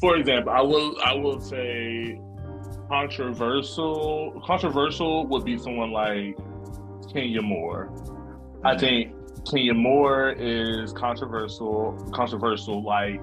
For 0.00 0.16
example, 0.16 0.52
I 0.52 0.62
will 0.62 0.96
I 1.02 1.14
will 1.14 1.40
say 1.40 2.18
controversial. 2.88 4.40
Controversial 4.46 5.26
would 5.26 5.44
be 5.44 5.58
someone 5.58 5.90
like 5.90 6.38
Kenya 7.12 7.42
Moore. 7.42 7.92
I 8.64 8.70
mm-hmm. 8.70 8.80
think 8.80 9.17
Kenya 9.50 9.74
Moore 9.74 10.30
is 10.30 10.92
controversial. 10.92 11.92
Controversial, 12.12 12.82
like 12.82 13.22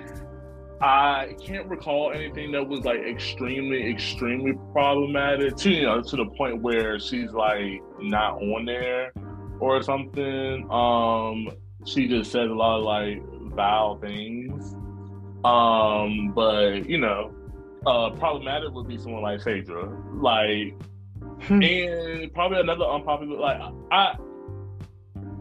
I 0.81 1.35
can't 1.43 1.67
recall 1.67 2.11
anything 2.11 2.51
that 2.51 2.67
was 2.67 2.83
like 2.83 2.99
extremely, 2.99 3.89
extremely 3.89 4.53
problematic 4.73 5.55
to 5.57 5.71
you 5.71 5.83
know 5.83 6.01
to 6.01 6.15
the 6.15 6.25
point 6.25 6.61
where 6.61 6.99
she's 6.99 7.31
like 7.31 7.81
not 7.99 8.41
on 8.41 8.65
there 8.65 9.11
or 9.59 9.81
something. 9.81 10.69
Um, 10.71 11.49
she 11.85 12.07
just 12.07 12.31
said 12.31 12.47
a 12.47 12.53
lot 12.53 12.79
of 12.79 12.83
like 12.83 13.23
vile 13.53 13.97
things. 13.97 14.75
Um, 15.45 16.33
but 16.33 16.89
you 16.89 16.97
know, 16.97 17.33
uh, 17.85 18.09
problematic 18.11 18.73
would 18.73 18.87
be 18.87 18.97
someone 18.97 19.21
like 19.21 19.41
Phaedra, 19.43 19.95
like, 20.15 20.73
hmm. 21.43 21.61
and 21.61 22.33
probably 22.33 22.59
another 22.59 22.85
unpopular. 22.85 23.39
Like, 23.39 23.61
I 23.91 24.17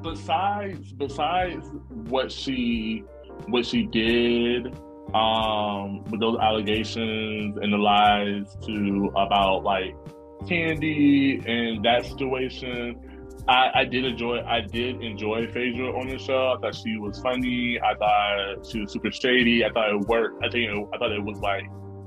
besides 0.05 0.93
besides 0.93 1.71
what 2.09 2.31
she 2.31 3.03
what 3.49 3.67
she 3.67 3.87
did 3.87 4.67
um 5.15 6.05
with 6.05 6.21
those 6.21 6.39
allegations 6.41 7.57
and 7.57 7.73
the 7.73 7.77
lies 7.77 8.57
to 8.65 9.11
about 9.17 9.65
like 9.65 9.95
Kandi 10.43 11.47
and 11.49 11.85
that 11.85 12.05
situation. 12.05 13.01
I, 13.47 13.71
I 13.75 13.85
did 13.85 14.05
enjoy 14.05 14.41
I 14.41 14.61
did 14.61 15.03
enjoy 15.03 15.47
Phaedra 15.49 15.99
on 15.99 16.09
the 16.09 16.19
show. 16.19 16.55
I 16.57 16.61
thought 16.61 16.75
she 16.75 16.97
was 16.97 17.21
funny. 17.21 17.79
I 17.81 17.95
thought 17.95 18.67
she 18.67 18.81
was 18.81 18.93
super 18.93 19.11
shady. 19.11 19.65
I 19.65 19.71
thought 19.71 19.91
it 19.91 20.01
worked. 20.09 20.45
I 20.45 20.49
think 20.51 20.71
I 20.95 20.99
thought 20.99 21.13
it 21.13 21.23
was 21.23 21.39
like 21.41 21.65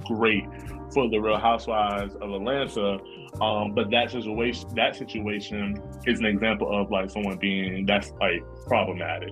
great 0.08 0.46
for 0.94 1.10
the 1.10 1.20
Real 1.20 1.38
Housewives 1.38 2.16
of 2.16 2.32
Atlanta. 2.32 3.00
Um, 3.42 3.74
but 3.74 3.92
that 3.92 4.12
situation, 4.12 4.70
that 4.76 4.96
situation 4.96 5.82
is 6.06 6.20
an 6.20 6.26
example 6.26 6.70
of 6.76 6.90
like 6.90 7.10
someone 7.10 7.38
being 7.38 7.86
that's 7.86 8.12
like 8.20 8.44
problematic, 8.68 9.30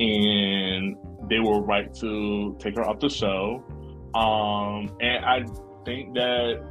and 0.00 0.96
they 1.28 1.38
were 1.38 1.60
right 1.60 1.92
to 1.94 2.56
take 2.58 2.76
her 2.76 2.86
off 2.86 3.00
the 3.00 3.08
show. 3.08 3.64
Um, 4.14 4.96
and 5.00 5.24
I 5.24 5.44
think 5.84 6.14
that 6.14 6.64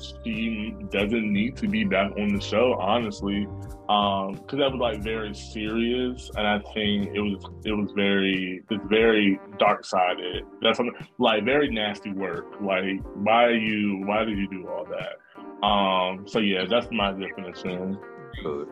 she 0.00 0.74
doesn't 0.90 1.32
need 1.32 1.56
to 1.56 1.68
be 1.68 1.84
back 1.84 2.12
on 2.18 2.34
the 2.34 2.40
show, 2.40 2.74
honestly, 2.74 3.46
because 3.88 4.52
um, 4.52 4.58
that 4.58 4.70
was 4.70 4.78
like 4.78 5.02
very 5.02 5.34
serious, 5.34 6.30
and 6.36 6.46
I 6.46 6.58
think 6.74 7.08
it 7.14 7.20
was 7.20 7.42
it 7.64 7.72
was 7.72 7.90
very 7.96 8.62
it's 8.68 8.84
very 8.86 9.40
dark 9.58 9.82
sided. 9.86 10.44
That's 10.60 10.76
something 10.76 10.94
like 11.16 11.46
very 11.46 11.70
nasty 11.70 12.12
work. 12.12 12.44
Like 12.60 13.00
why 13.14 13.48
you 13.48 14.02
why 14.04 14.24
did 14.24 14.36
you 14.36 14.46
do 14.50 14.68
all 14.68 14.84
that? 14.84 15.66
Um, 15.66 16.28
so 16.28 16.38
yeah, 16.38 16.66
that's 16.68 16.88
my 16.92 17.12
definition. 17.12 17.98
Good. 18.42 18.68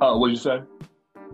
Uh, 0.00 0.16
what 0.16 0.30
you 0.30 0.36
say? 0.36 0.60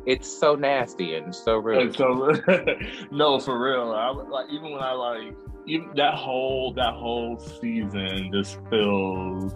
It's 0.07 0.27
so 0.27 0.55
nasty 0.55 1.17
and 1.17 1.35
so 1.35 1.59
real. 1.59 1.93
so 1.93 2.33
no, 3.11 3.39
for 3.39 3.63
real. 3.63 3.93
I 3.93 4.09
like 4.09 4.47
even 4.51 4.73
when 4.73 4.81
I 4.81 4.93
like 4.93 5.35
even 5.67 5.91
that 5.97 6.15
whole 6.15 6.73
that 6.77 6.95
whole 6.95 7.39
season 7.39 8.31
just 8.33 8.59
feels 8.71 9.55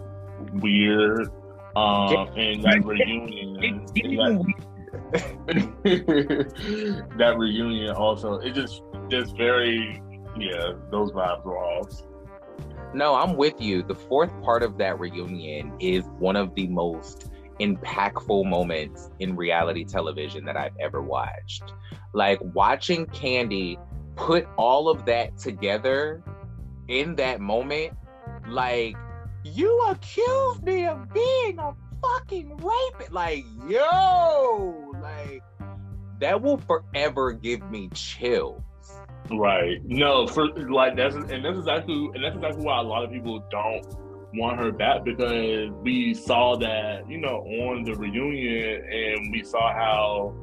weird. 0.53 1.27
Um, 1.75 2.27
and 2.37 2.63
that 2.63 2.85
reunion, 2.85 3.53
that, 3.53 4.53
that 7.17 7.37
reunion 7.37 7.95
also, 7.95 8.35
it 8.39 8.53
just 8.53 8.83
just 9.09 9.35
very 9.37 10.01
yeah, 10.37 10.73
those 10.91 11.11
vibes 11.11 11.43
were 11.45 11.57
off. 11.57 12.03
No, 12.93 13.15
I'm 13.15 13.35
with 13.35 13.59
you. 13.59 13.83
The 13.83 13.95
fourth 13.95 14.31
part 14.43 14.63
of 14.63 14.77
that 14.77 14.99
reunion 14.99 15.73
is 15.79 16.05
one 16.19 16.35
of 16.35 16.53
the 16.55 16.67
most 16.67 17.31
impactful 17.59 18.47
moments 18.49 19.09
in 19.19 19.35
reality 19.35 19.83
television 19.83 20.45
that 20.45 20.57
I've 20.57 20.75
ever 20.79 21.01
watched. 21.01 21.63
Like 22.13 22.39
watching 22.53 23.05
Kandi 23.07 23.77
put 24.15 24.47
all 24.57 24.89
of 24.89 25.05
that 25.05 25.37
together 25.37 26.23
in 26.87 27.15
that 27.15 27.39
moment, 27.41 27.93
like, 28.47 28.95
you 29.43 29.81
accused 29.89 30.63
me 30.63 30.85
of 30.85 31.13
being 31.13 31.59
a 31.59 31.73
fucking 32.01 32.57
rapist. 32.57 33.11
Like, 33.11 33.45
yo, 33.67 34.91
like, 35.01 35.41
that 36.19 36.41
will 36.41 36.57
forever 36.57 37.33
give 37.33 37.69
me 37.69 37.89
chills. 37.93 38.61
Right. 39.31 39.79
No, 39.85 40.27
for 40.27 40.47
like 40.69 40.95
that's 40.97 41.15
and 41.15 41.45
that's 41.45 41.57
exactly 41.57 42.09
and 42.13 42.23
that's 42.23 42.35
exactly 42.35 42.63
why 42.63 42.79
a 42.79 42.83
lot 42.83 43.03
of 43.03 43.11
people 43.11 43.43
don't 43.49 43.85
want 44.35 44.59
her 44.59 44.71
back 44.71 45.03
because 45.05 45.69
we 45.81 46.13
saw 46.13 46.57
that, 46.57 47.09
you 47.09 47.19
know, 47.19 47.37
on 47.37 47.83
the 47.83 47.93
reunion 47.93 48.83
and 48.91 49.31
we 49.31 49.43
saw 49.43 49.73
how 49.73 50.35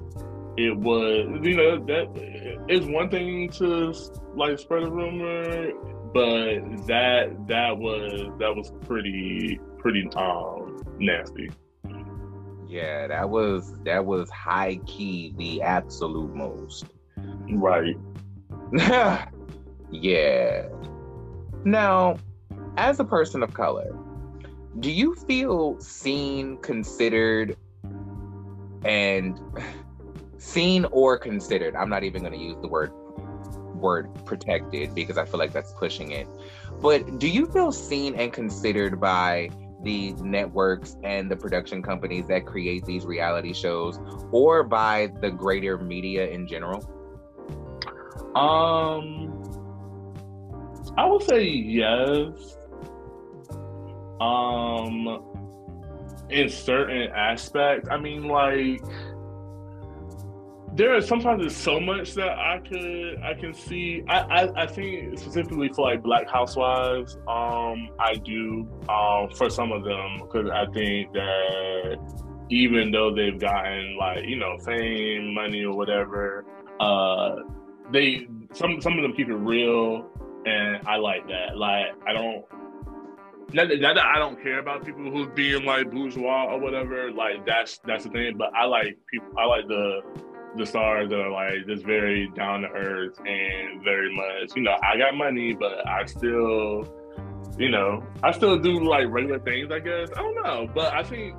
it 0.57 0.77
was, 0.77 1.41
you 1.43 1.57
know, 1.57 1.85
that 1.85 2.65
it's 2.69 2.87
one 2.87 3.11
thing 3.11 3.51
to 3.51 3.95
like 4.35 4.59
spread 4.59 4.85
a 4.85 4.91
rumor, 4.91 5.71
but 6.13 6.87
that 6.87 7.47
that 7.47 7.79
was 7.79 8.33
that 8.39 8.55
was 8.55 8.73
pretty 8.87 9.61
pretty 9.79 10.09
um 10.17 10.83
nasty. 10.99 11.51
Yeah, 12.69 13.09
that 13.09 13.29
was 13.29 13.75
that 13.85 14.05
was 14.05 14.31
high 14.31 14.81
key 14.87 15.35
the 15.37 15.63
absolute 15.63 16.35
most. 16.35 16.87
Right. 17.51 17.97
yeah. 19.91 20.69
Now, 21.65 22.17
as 22.77 23.01
a 23.01 23.05
person 23.05 23.43
of 23.43 23.53
color, 23.55 23.97
do 24.79 24.91
you 24.91 25.15
feel 25.15 25.81
seen, 25.81 26.59
considered, 26.59 27.57
and 28.85 29.39
seen 30.39 30.85
or 30.93 31.19
considered? 31.19 31.75
I'm 31.75 31.89
not 31.89 32.05
even 32.05 32.23
going 32.23 32.35
to 32.35 32.39
use 32.39 32.57
the 32.63 32.69
word 32.69 32.93
word 33.81 34.09
protected 34.25 34.95
because 34.95 35.19
I 35.19 35.25
feel 35.25 35.39
like 35.39 35.53
that's 35.53 35.73
pushing 35.73 36.13
it. 36.13 36.27
But 36.81 37.19
do 37.19 37.29
you 37.29 37.47
feel 37.47 37.73
seen 37.73 38.15
and 38.15 38.33
considered 38.33 39.01
by 39.01 39.51
the 39.83 40.13
networks 40.15 40.97
and 41.03 41.31
the 41.31 41.37
production 41.37 41.83
companies 41.83 42.27
that 42.27 42.45
create 42.45 42.85
these 42.85 43.05
reality 43.07 43.55
shows 43.55 43.99
or 44.31 44.63
by 44.63 45.11
the 45.21 45.31
greater 45.31 45.79
media 45.79 46.29
in 46.29 46.47
general? 46.47 46.85
Um 48.35 49.37
I 50.97 51.07
would 51.07 51.23
say 51.23 51.45
yes 51.45 52.57
um, 54.21 55.25
in 56.29 56.49
certain 56.51 57.11
aspects, 57.11 57.89
I 57.91 57.97
mean, 57.99 58.25
like, 58.25 58.83
there 60.75 60.95
are 60.95 61.01
sometimes 61.01 61.41
there's 61.41 61.57
so 61.57 61.81
much 61.81 62.15
that 62.15 62.39
I 62.39 62.59
could 62.59 63.21
I 63.23 63.35
can 63.35 63.53
see. 63.53 64.03
I, 64.09 64.21
I, 64.21 64.63
I 64.63 64.67
think 64.67 65.19
specifically 65.19 65.69
for 65.69 65.91
like 65.91 66.03
Black 66.03 66.29
Housewives, 66.29 67.17
um, 67.29 67.91
I 67.99 68.15
do 68.25 68.69
um 68.89 69.31
for 69.31 69.51
some 69.51 69.73
of 69.73 69.85
them 69.85 70.19
because 70.21 70.49
I 70.51 70.67
think 70.73 71.13
that 71.13 71.97
even 72.51 72.91
though 72.91 73.15
they've 73.15 73.39
gotten 73.39 73.97
like 73.97 74.25
you 74.27 74.37
know 74.37 74.59
fame, 74.59 75.35
money, 75.35 75.65
or 75.65 75.77
whatever, 75.77 76.45
uh, 76.79 77.37
they 77.93 78.29
some 78.53 78.81
some 78.81 78.97
of 78.97 79.03
them 79.03 79.13
keep 79.15 79.29
it 79.29 79.35
real, 79.35 80.07
and 80.47 80.87
I 80.87 80.97
like 80.97 81.27
that. 81.29 81.57
Like 81.57 81.87
I 82.07 82.13
don't. 82.13 82.45
Not 83.53 83.69
that, 83.69 83.81
not 83.81 83.97
that 83.97 84.07
I 84.07 84.21
don't 84.21 84.41
care 84.41 84.61
about 84.61 84.85
people 84.85 85.11
who's 85.11 85.27
being 85.35 85.65
like 85.65 85.91
bourgeois 85.91 86.45
or 86.45 86.61
whatever. 86.61 87.11
Like 87.11 87.45
that's 87.45 87.81
that's 87.85 88.05
the 88.05 88.11
thing. 88.11 88.37
But 88.39 88.55
I 88.55 88.67
like 88.67 88.97
people. 89.11 89.29
I 89.37 89.45
like 89.45 89.67
the 89.67 90.03
the 90.57 90.67
stars 90.67 91.13
are 91.13 91.31
like 91.31 91.67
just 91.67 91.85
very 91.85 92.31
down 92.35 92.63
to 92.63 92.69
earth 92.69 93.19
and 93.25 93.83
very 93.85 94.15
much, 94.15 94.57
you 94.57 94.63
know, 94.63 94.77
I 94.83 94.97
got 94.97 95.15
money, 95.15 95.55
but 95.55 95.87
I 95.87 96.05
still, 96.07 96.89
you 97.59 97.71
know, 97.71 98.03
I 98.23 98.33
still 98.33 98.59
do 98.59 98.85
like 98.85 99.07
regular 99.09 99.39
things, 99.39 99.71
I 99.71 99.79
guess. 99.79 100.11
I 100.17 100.23
don't 100.23 100.43
know. 100.43 100.69
But 100.75 100.93
I 100.95 101.03
think 101.03 101.37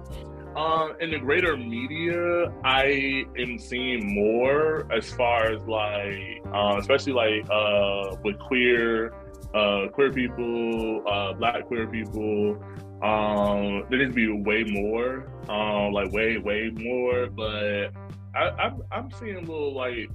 um, 0.55 0.95
in 0.99 1.11
the 1.11 1.19
greater 1.19 1.55
media, 1.55 2.53
I 2.63 3.25
am 3.37 3.57
seeing 3.57 4.13
more 4.13 4.91
as 4.91 5.09
far 5.11 5.51
as 5.51 5.61
like, 5.63 6.41
uh, 6.53 6.77
especially 6.77 7.13
like 7.13 7.49
uh, 7.49 8.15
with 8.23 8.37
queer, 8.39 9.13
uh, 9.53 9.87
queer 9.93 10.11
people, 10.11 11.03
uh, 11.07 11.33
black 11.33 11.65
queer 11.67 11.87
people. 11.87 12.61
Um, 13.01 13.85
there 13.89 13.97
needs 13.97 14.11
to 14.11 14.15
be 14.15 14.31
way 14.43 14.63
more, 14.63 15.25
um, 15.49 15.91
like 15.91 16.11
way, 16.11 16.37
way 16.37 16.69
more. 16.75 17.27
But 17.27 17.91
I, 18.35 18.49
I'm, 18.49 18.81
I'm 18.91 19.11
seeing 19.11 19.37
a 19.37 19.41
little 19.41 19.73
like, 19.73 20.09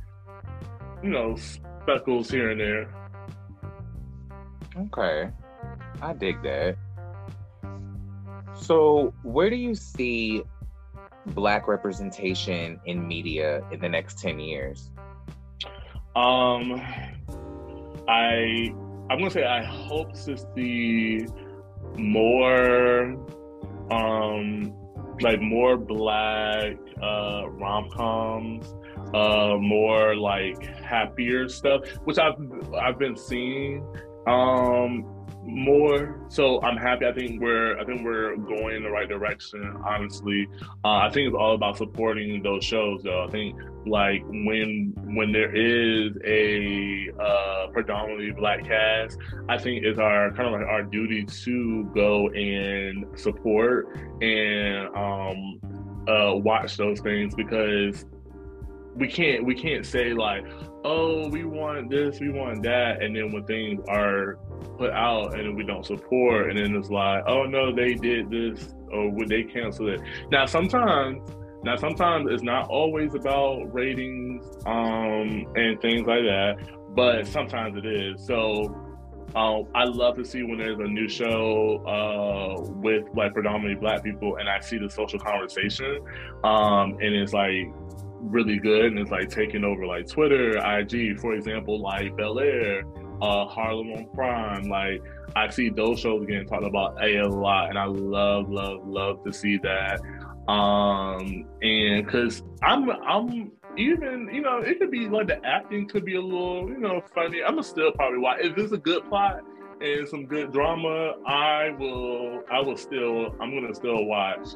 you 1.02 1.10
know, 1.10 1.36
speckles 1.82 2.30
here 2.30 2.50
and 2.50 2.60
there. 2.60 2.90
Okay, 4.76 5.30
I 6.02 6.12
dig 6.12 6.42
that. 6.42 6.76
So, 8.54 9.14
where 9.22 9.50
do 9.50 9.56
you 9.56 9.74
see 9.74 10.42
black 11.26 11.68
representation 11.68 12.80
in 12.86 13.06
media 13.06 13.62
in 13.70 13.80
the 13.80 13.88
next 13.88 14.18
10 14.18 14.38
years? 14.38 14.90
Um, 16.14 16.80
I 18.08 18.72
I'm 19.08 19.18
gonna 19.18 19.30
say 19.30 19.44
I 19.44 19.62
hope 19.62 20.14
to 20.24 20.36
see 20.54 21.26
more, 21.96 23.14
um, 23.90 24.74
like 25.20 25.40
more 25.40 25.76
black 25.76 26.76
uh, 27.02 27.48
rom 27.48 27.90
coms, 27.90 28.74
uh, 29.14 29.56
more 29.58 30.16
like 30.16 30.64
happier 30.64 31.48
stuff, 31.48 31.82
which 32.04 32.18
I've 32.18 32.34
I've 32.80 32.98
been 32.98 33.16
seeing. 33.16 33.86
Um, 34.26 35.12
more. 35.46 36.26
So 36.28 36.60
I'm 36.62 36.76
happy. 36.76 37.06
I 37.06 37.12
think 37.12 37.40
we're 37.40 37.78
I 37.78 37.84
think 37.84 38.04
we're 38.04 38.36
going 38.36 38.76
in 38.76 38.82
the 38.82 38.90
right 38.90 39.08
direction. 39.08 39.62
Honestly, 39.86 40.48
uh, 40.84 40.98
I 40.98 41.10
think 41.10 41.28
it's 41.28 41.36
all 41.38 41.54
about 41.54 41.76
supporting 41.76 42.42
those 42.42 42.64
shows. 42.64 43.02
Though 43.04 43.24
I 43.24 43.30
think 43.30 43.56
like 43.86 44.22
when 44.28 44.92
when 45.14 45.32
there 45.32 45.54
is 45.54 46.12
a 46.24 47.10
uh, 47.20 47.68
predominantly 47.72 48.32
black 48.32 48.64
cast, 48.64 49.18
I 49.48 49.58
think 49.58 49.84
it's 49.84 49.98
our 49.98 50.30
kind 50.32 50.54
of 50.54 50.60
like 50.60 50.68
our 50.68 50.82
duty 50.82 51.24
to 51.24 51.84
go 51.94 52.28
and 52.30 53.06
support 53.18 53.96
and 54.20 54.88
um, 54.96 55.60
uh, 56.08 56.34
watch 56.36 56.76
those 56.76 57.00
things 57.00 57.34
because 57.34 58.04
we 58.96 59.08
can't 59.08 59.44
we 59.44 59.54
can't 59.54 59.84
say 59.84 60.14
like 60.14 60.44
oh 60.84 61.28
we 61.28 61.44
want 61.44 61.90
this 61.90 62.18
we 62.18 62.30
want 62.30 62.62
that 62.62 63.02
and 63.02 63.14
then 63.14 63.30
when 63.30 63.44
things 63.44 63.84
are 63.88 64.38
put 64.78 64.90
out 64.90 65.38
and 65.38 65.54
we 65.54 65.62
don't 65.64 65.84
support 65.84 66.48
and 66.48 66.58
then 66.58 66.74
it's 66.74 66.88
like 66.88 67.22
oh 67.26 67.44
no 67.44 67.74
they 67.74 67.92
did 67.92 68.30
this 68.30 68.74
or 68.90 69.10
would 69.10 69.28
they 69.28 69.42
cancel 69.42 69.88
it. 69.88 70.00
Now 70.30 70.46
sometimes 70.46 71.20
now 71.66 71.76
sometimes 71.76 72.28
it's 72.30 72.42
not 72.42 72.68
always 72.68 73.14
about 73.14 73.72
ratings 73.74 74.44
um 74.66 75.46
and 75.54 75.80
things 75.80 76.06
like 76.06 76.22
that 76.22 76.56
but 76.94 77.26
sometimes 77.26 77.76
it 77.76 77.84
is 77.84 78.24
so 78.24 78.82
um, 79.34 79.64
I 79.74 79.84
love 79.84 80.16
to 80.16 80.24
see 80.24 80.42
when 80.44 80.56
there's 80.56 80.78
a 80.78 80.88
new 80.88 81.10
show 81.10 81.84
uh, 81.84 82.70
with 82.70 83.04
like 83.14 83.34
predominantly 83.34 83.74
black 83.78 84.02
people, 84.02 84.36
and 84.36 84.48
I 84.48 84.60
see 84.60 84.78
the 84.78 84.88
social 84.88 85.18
conversation, 85.18 86.00
um, 86.42 86.92
and 87.02 87.14
it's 87.14 87.34
like 87.34 87.66
really 88.20 88.58
good 88.58 88.86
and 88.86 88.98
it's 88.98 89.10
like 89.10 89.28
taking 89.28 89.64
over 89.64 89.86
like 89.86 90.08
Twitter, 90.08 90.56
IG, 90.58 91.18
for 91.20 91.34
example, 91.34 91.80
like 91.80 92.16
Bel 92.16 92.38
Air, 92.38 92.84
uh, 93.20 93.46
Harlem 93.46 93.92
on 93.92 94.08
Prime. 94.14 94.64
Like 94.64 95.02
I 95.34 95.48
see 95.50 95.68
those 95.68 96.00
shows 96.00 96.24
getting 96.26 96.46
talked 96.46 96.64
about 96.64 97.02
a 97.02 97.22
lot, 97.22 97.68
and 97.68 97.78
I 97.78 97.84
love, 97.84 98.50
love, 98.50 98.86
love 98.86 99.24
to 99.24 99.32
see 99.32 99.58
that. 99.58 100.00
Um, 100.48 101.46
and 101.62 102.04
because 102.04 102.42
I'm, 102.62 102.88
I'm 102.90 103.50
even, 103.76 104.30
you 104.32 104.42
know, 104.42 104.58
it 104.58 104.78
could 104.78 104.90
be 104.90 105.08
like 105.08 105.26
the 105.26 105.44
acting 105.44 105.88
could 105.88 106.04
be 106.04 106.16
a 106.16 106.20
little, 106.20 106.68
you 106.68 106.78
know, 106.78 107.02
funny. 107.14 107.42
I'm 107.42 107.52
gonna 107.52 107.62
still 107.64 107.92
probably 107.92 108.18
watch. 108.18 108.38
If 108.40 108.56
it's 108.56 108.72
a 108.72 108.78
good 108.78 109.08
plot 109.08 109.42
and 109.80 110.08
some 110.08 110.26
good 110.26 110.52
drama. 110.52 111.14
I 111.26 111.70
will, 111.78 112.42
I 112.50 112.60
will 112.60 112.76
still, 112.76 113.34
I'm 113.40 113.54
gonna 113.54 113.74
still 113.74 114.04
watch 114.04 114.48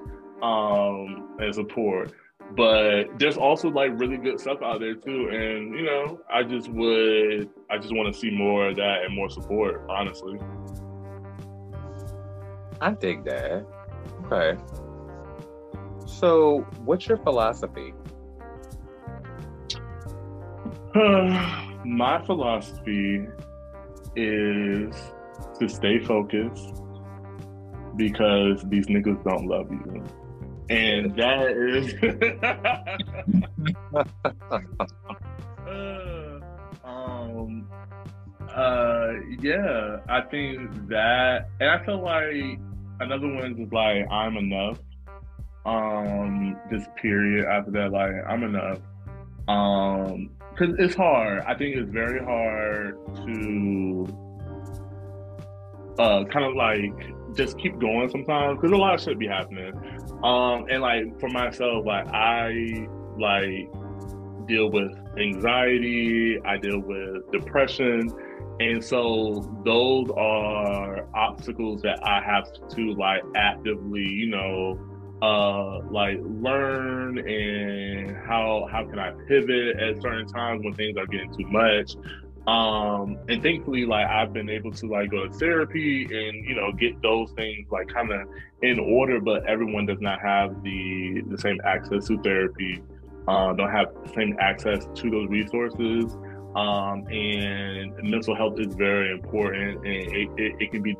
um 0.42 1.36
and 1.38 1.54
support 1.54 2.12
but 2.56 3.04
there's 3.18 3.36
also 3.36 3.68
like 3.68 3.90
really 4.00 4.16
good 4.16 4.40
stuff 4.40 4.62
out 4.62 4.80
there 4.80 4.94
too. 4.94 5.28
And 5.28 5.74
you 5.74 5.84
know 5.84 6.20
i 6.32 6.42
just 6.42 6.68
would 6.68 7.48
i 7.70 7.78
just 7.78 7.94
want 7.94 8.12
to 8.12 8.18
see 8.18 8.30
more 8.30 8.68
of 8.68 8.76
that 8.76 9.04
and 9.04 9.14
more 9.14 9.30
support 9.30 9.84
honestly. 9.88 10.38
I 12.80 12.92
dig 12.92 13.24
that. 13.24 13.66
Okay 14.24 14.58
so 16.20 16.66
what's 16.84 17.08
your 17.08 17.16
philosophy? 17.16 17.94
My 21.84 22.22
philosophy 22.26 23.26
is 24.16 24.94
to 25.58 25.68
stay 25.68 25.98
focused 26.00 26.74
because 27.96 28.62
these 28.68 28.86
niggas 28.86 29.22
don't 29.24 29.46
love 29.46 29.70
you. 29.70 30.04
And 30.68 31.16
that 31.16 31.52
is 31.56 31.94
um 36.84 37.66
uh 38.54 39.12
yeah 39.40 39.96
i 40.08 40.20
think 40.30 40.70
that 40.88 41.48
and 41.60 41.70
i 41.70 41.84
feel 41.84 42.00
like 42.02 42.58
another 43.00 43.26
one 43.26 43.60
is 43.60 43.72
like 43.72 44.08
i'm 44.10 44.36
enough 44.36 44.78
um 45.66 46.58
this 46.70 46.86
period 46.96 47.46
after 47.46 47.70
that 47.70 47.92
like 47.92 48.12
i'm 48.28 48.42
enough 48.42 48.78
um 49.48 50.30
because 50.50 50.74
it's 50.78 50.94
hard 50.94 51.42
i 51.46 51.54
think 51.54 51.76
it's 51.76 51.90
very 51.90 52.24
hard 52.24 52.96
to 53.16 54.06
uh 55.98 56.24
kind 56.24 56.44
of 56.44 56.54
like 56.54 57.14
just 57.34 57.58
keep 57.58 57.78
going 57.78 58.08
sometimes 58.10 58.58
because 58.58 58.72
a 58.72 58.76
lot 58.76 59.00
shit 59.00 59.18
be 59.18 59.26
happening. 59.26 59.72
Um, 60.22 60.66
and 60.70 60.82
like 60.82 61.18
for 61.20 61.28
myself, 61.28 61.84
like 61.86 62.06
I 62.08 62.86
like 63.18 63.70
deal 64.46 64.70
with 64.70 64.92
anxiety, 65.18 66.38
I 66.44 66.58
deal 66.58 66.80
with 66.80 67.30
depression, 67.32 68.10
and 68.60 68.84
so 68.84 69.60
those 69.64 70.10
are 70.16 71.06
obstacles 71.14 71.82
that 71.82 72.00
I 72.06 72.22
have 72.22 72.46
to 72.70 72.94
like 72.94 73.22
actively, 73.36 74.06
you 74.06 74.28
know, 74.28 74.78
uh 75.22 75.80
like 75.90 76.18
learn 76.22 77.18
and 77.18 78.16
how 78.26 78.66
how 78.70 78.84
can 78.84 78.98
I 78.98 79.10
pivot 79.28 79.76
at 79.76 80.00
certain 80.00 80.26
times 80.26 80.62
when 80.64 80.74
things 80.74 80.96
are 80.96 81.06
getting 81.06 81.32
too 81.36 81.46
much. 81.48 81.96
Um 82.46 83.18
and 83.28 83.42
thankfully 83.42 83.84
like 83.84 84.06
i've 84.06 84.32
been 84.32 84.48
able 84.48 84.72
to 84.72 84.86
like 84.86 85.10
go 85.10 85.26
to 85.26 85.32
therapy 85.34 86.04
and 86.04 86.44
you 86.48 86.54
know 86.54 86.72
get 86.72 87.00
those 87.02 87.30
things 87.32 87.66
like 87.70 87.88
kind 87.88 88.10
of 88.10 88.26
in 88.62 88.80
order 88.80 89.20
but 89.20 89.46
everyone 89.46 89.84
does 89.84 90.00
not 90.00 90.20
have 90.22 90.62
the 90.62 91.22
the 91.28 91.36
same 91.36 91.58
access 91.64 92.06
to 92.06 92.18
therapy 92.22 92.82
uh, 93.28 93.52
don't 93.52 93.70
have 93.70 93.88
the 94.04 94.12
same 94.14 94.36
access 94.40 94.86
to 94.94 95.10
those 95.10 95.28
resources. 95.28 96.16
Um 96.56 97.06
and 97.08 97.94
mental 98.02 98.34
health 98.34 98.58
is 98.58 98.74
very 98.74 99.12
important 99.12 99.76
and 99.86 99.86
it, 99.86 100.28
it, 100.36 100.52
it 100.58 100.72
can 100.72 100.82
be 100.82 100.96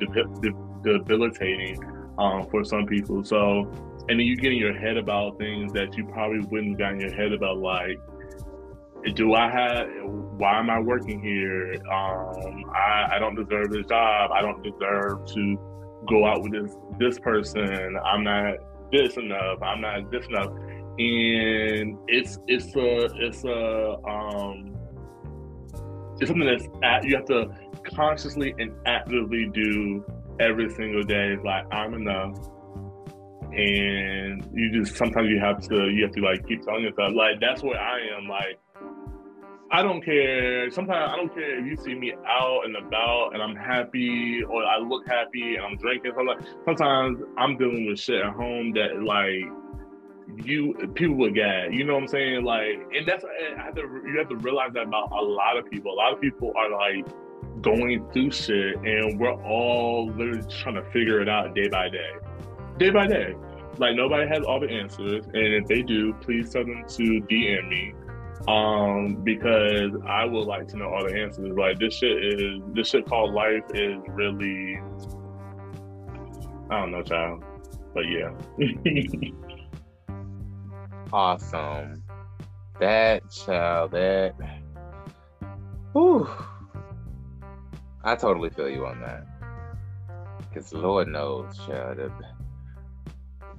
debilitating 0.83 1.83
um 2.17 2.47
for 2.49 2.63
some 2.63 2.85
people. 2.85 3.23
So 3.25 3.69
and 4.11 4.19
then 4.19 4.27
you 4.27 4.35
get 4.35 4.51
in 4.51 4.57
your 4.57 4.77
head 4.77 4.97
about 4.97 5.37
things 5.37 5.71
that 5.71 5.95
you 5.95 6.05
probably 6.05 6.41
wouldn't 6.41 6.77
get 6.77 6.91
in 6.91 6.99
your 6.99 7.13
head 7.13 7.31
about 7.31 7.59
like 7.59 7.97
do 9.15 9.33
I 9.35 9.49
have 9.49 9.87
why 10.37 10.59
am 10.59 10.69
I 10.69 10.79
working 10.79 11.21
here? 11.21 11.75
Um, 11.89 12.65
I, 12.75 13.13
I 13.13 13.19
don't 13.19 13.35
deserve 13.35 13.71
this 13.71 13.85
job. 13.87 14.31
I 14.31 14.41
don't 14.41 14.61
deserve 14.61 15.25
to 15.27 16.01
go 16.09 16.25
out 16.25 16.43
with 16.43 16.51
this 16.51 16.75
this 16.99 17.19
person. 17.19 17.97
I'm 18.05 18.25
not 18.25 18.55
this 18.91 19.15
enough. 19.15 19.61
I'm 19.61 19.79
not 19.79 20.11
this 20.11 20.25
enough. 20.27 20.51
and 20.99 21.97
it's 22.07 22.37
it's 22.47 22.75
a 22.75 23.05
it's 23.15 23.45
a 23.45 23.95
um 24.07 24.75
it's 26.19 26.27
something 26.27 26.45
that's 26.45 26.67
at, 26.83 27.05
you 27.05 27.15
have 27.15 27.25
to 27.25 27.49
consciously 27.95 28.53
and 28.59 28.73
actively 28.85 29.49
do 29.53 30.05
every 30.39 30.69
single 30.69 31.01
day. 31.01 31.29
It's 31.29 31.43
like 31.45 31.65
I'm 31.73 31.93
enough, 31.93 32.37
and 33.53 34.47
you 34.53 34.71
just 34.71 34.95
sometimes 34.97 35.29
you 35.29 35.39
have 35.39 35.61
to 35.67 35.89
you 35.89 36.03
have 36.03 36.13
to 36.13 36.21
like 36.21 36.47
keep 36.47 36.63
telling 36.63 36.83
yourself 36.83 37.13
like 37.15 37.39
that's 37.39 37.61
where 37.63 37.79
I 37.79 37.99
am. 38.17 38.27
Like 38.27 38.59
I 39.71 39.81
don't 39.81 40.03
care. 40.03 40.69
Sometimes 40.71 41.11
I 41.13 41.15
don't 41.15 41.33
care 41.33 41.59
if 41.59 41.65
you 41.65 41.77
see 41.77 41.95
me 41.95 42.13
out 42.27 42.61
and 42.65 42.75
about 42.75 43.31
and 43.33 43.41
I'm 43.41 43.55
happy 43.55 44.43
or 44.43 44.63
I 44.63 44.77
look 44.79 45.07
happy 45.07 45.55
and 45.55 45.65
I'm 45.65 45.77
drinking. 45.77 46.11
Sometimes, 46.13 46.45
sometimes 46.65 47.19
I'm 47.37 47.57
dealing 47.57 47.87
with 47.87 47.99
shit 47.99 48.21
at 48.21 48.33
home 48.33 48.73
that 48.73 49.01
like 49.01 49.45
you 50.45 50.73
people 50.95 51.15
would 51.17 51.35
get. 51.35 51.73
You 51.73 51.83
know 51.83 51.93
what 51.93 52.03
I'm 52.03 52.07
saying? 52.07 52.43
Like, 52.43 52.79
and 52.95 53.07
that's 53.07 53.23
eh, 53.23 53.55
I 53.57 53.63
have 53.63 53.75
to 53.75 53.81
you 53.81 54.15
have 54.17 54.29
to 54.29 54.35
realize 54.37 54.73
that 54.73 54.83
about 54.83 55.11
a 55.11 55.21
lot 55.21 55.57
of 55.57 55.69
people. 55.69 55.93
A 55.93 55.95
lot 55.95 56.13
of 56.13 56.21
people 56.21 56.53
are 56.55 56.69
like 56.69 57.07
going 57.61 58.05
through 58.11 58.31
shit, 58.31 58.75
and 58.77 59.19
we're 59.19 59.41
all 59.43 60.07
literally 60.07 60.43
trying 60.61 60.75
to 60.75 60.83
figure 60.91 61.21
it 61.21 61.29
out 61.29 61.53
day 61.55 61.67
by 61.69 61.89
day, 61.89 62.11
day 62.77 62.89
by 62.89 63.07
day. 63.07 63.35
Like 63.77 63.95
nobody 63.95 64.27
has 64.27 64.43
all 64.43 64.59
the 64.59 64.69
answers, 64.69 65.25
and 65.25 65.53
if 65.53 65.65
they 65.67 65.81
do, 65.81 66.13
please 66.21 66.51
tell 66.51 66.63
them 66.63 66.83
to 66.87 67.03
DM 67.03 67.69
me, 67.69 67.93
um, 68.47 69.15
because 69.23 69.91
I 70.05 70.25
would 70.25 70.45
like 70.45 70.67
to 70.69 70.77
know 70.77 70.89
all 70.89 71.07
the 71.07 71.15
answers. 71.15 71.57
Like 71.57 71.79
this 71.79 71.95
shit 71.95 72.23
is 72.23 72.61
this 72.73 72.89
shit 72.89 73.07
called 73.07 73.33
life 73.33 73.63
is 73.73 73.97
really, 74.09 74.77
I 76.69 76.81
don't 76.81 76.91
know, 76.91 77.01
child, 77.01 77.43
but 77.93 78.03
yeah. 78.07 78.31
awesome. 81.13 82.03
That 82.79 83.31
child, 83.31 83.91
that. 83.91 84.35
Whew. 85.93 86.29
I 88.03 88.15
totally 88.15 88.49
feel 88.49 88.69
you 88.69 88.85
on 88.85 88.99
that. 89.01 89.25
Because 90.39 90.73
Lord 90.73 91.07
knows, 91.07 91.55
child. 91.67 91.97
The, 91.97 92.11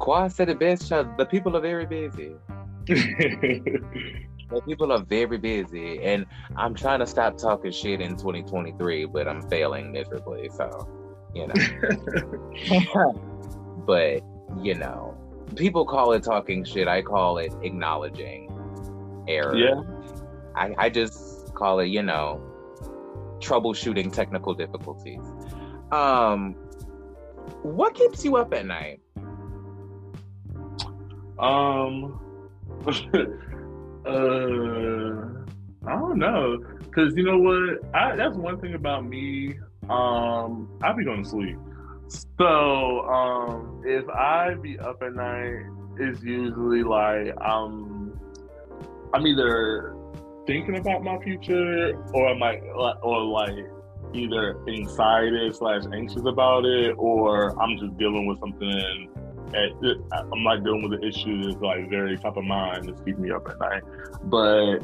Quad 0.03 0.33
said 0.33 0.49
it 0.49 0.59
best, 0.59 0.89
child. 0.89 1.17
The 1.17 1.25
people 1.25 1.57
are 1.57 1.61
very 1.61 1.87
busy. 1.87 2.33
the 2.87 4.61
people 4.67 4.91
are 4.91 5.05
very 5.05 5.39
busy. 5.39 6.03
And 6.03 6.27
I'm 6.57 6.75
trying 6.75 6.99
to 6.99 7.07
stop 7.07 7.39
talking 7.39 7.71
shit 7.71 8.01
in 8.01 8.17
2023, 8.17 9.07
but 9.07 9.29
I'm 9.29 9.49
failing 9.49 9.93
miserably. 9.93 10.49
So, 10.49 10.89
you 11.37 11.47
know. 11.47 11.55
but, 13.87 14.23
you 14.61 14.75
know, 14.75 15.17
people 15.55 15.87
call 15.87 16.15
it 16.15 16.25
talking 16.25 16.65
shit. 16.65 16.89
I 16.89 17.03
call 17.03 17.39
it 17.39 17.53
acknowledging 17.63 18.51
error. 19.29 19.57
Yeah. 19.57 19.83
I, 20.57 20.75
I 20.79 20.91
just 20.91 21.55
call 21.55 21.79
it, 21.79 21.87
you 21.87 22.03
know, 22.03 22.43
troubleshooting 23.39 24.13
technical 24.13 24.53
difficulties. 24.53 25.21
Um, 25.93 26.55
what 27.63 27.95
keeps 27.95 28.25
you 28.25 28.35
up 28.35 28.53
at 28.53 28.67
night? 28.67 28.99
Um, 31.43 32.21
uh, 32.87 32.91
I 35.85 35.99
don't 35.99 36.19
know, 36.19 36.59
cause 36.95 37.13
you 37.17 37.25
know 37.25 37.39
what? 37.39 37.95
I, 37.95 38.15
that's 38.15 38.37
one 38.37 38.61
thing 38.61 38.75
about 38.75 39.05
me. 39.05 39.59
Um, 39.91 40.69
I 40.83 40.93
be 40.93 41.05
going 41.05 41.25
to 41.25 41.29
sleep. 41.29 41.59
So, 42.39 43.01
um, 43.09 43.83
if 43.85 44.09
I 44.09 44.55
be 44.55 44.79
up 44.79 45.03
at 45.03 45.15
night, 45.15 45.65
it's 45.99 46.23
usually 46.23 46.85
like 46.85 47.35
um, 47.41 48.19
I'm 49.13 49.27
either 49.27 49.97
thinking 50.47 50.77
about 50.77 51.03
my 51.03 51.19
future 51.25 51.93
or 52.15 52.29
I'm 52.29 52.43
I 52.43 52.61
or 53.03 53.25
like 53.25 53.67
either 54.15 54.59
anxiety 54.69 55.53
slash 55.53 55.83
anxious 55.93 56.23
about 56.25 56.65
it 56.65 56.95
or 56.99 57.61
I'm 57.61 57.79
just 57.79 57.97
dealing 57.99 58.27
with 58.27 58.39
something 58.41 59.09
at, 59.55 60.27
I'm 60.33 60.43
not 60.43 60.65
dealing 60.65 60.89
with 60.89 61.01
the 61.01 61.07
issue 61.07 61.45
that's 61.45 61.61
like 61.61 61.89
very 61.89 62.17
top 62.19 62.37
of 62.37 62.45
mind 62.45 62.89
that's 62.89 63.01
keeping 63.01 63.23
me 63.23 63.31
up 63.31 63.49
at 63.49 63.59
night. 63.59 63.83
But 64.25 64.79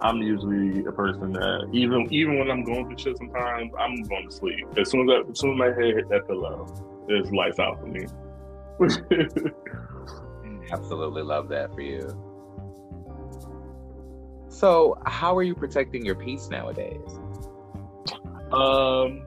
I'm 0.00 0.18
usually 0.18 0.84
a 0.86 0.92
person 0.92 1.32
that 1.32 1.68
even 1.72 2.12
even 2.12 2.38
when 2.38 2.50
I'm 2.50 2.64
going 2.64 2.86
through 2.86 2.98
shit 2.98 3.18
sometimes 3.18 3.72
I'm 3.78 4.02
going 4.04 4.28
to 4.28 4.34
sleep. 4.34 4.66
As 4.78 4.90
soon 4.90 5.08
as 5.10 5.16
I, 5.16 5.30
as 5.30 5.38
soon 5.38 5.52
as 5.52 5.58
my 5.58 5.66
head 5.66 5.94
hit 5.96 6.08
that 6.08 6.26
pillow, 6.26 6.66
it's 7.08 7.30
lights 7.30 7.58
out 7.58 7.80
for 7.80 7.86
me. 7.86 8.06
Absolutely 10.72 11.22
love 11.22 11.48
that 11.48 11.74
for 11.74 11.82
you. 11.82 12.08
So, 14.48 14.98
how 15.06 15.36
are 15.36 15.42
you 15.42 15.54
protecting 15.54 16.04
your 16.04 16.14
peace 16.14 16.48
nowadays? 16.50 17.00
Um, 18.52 19.22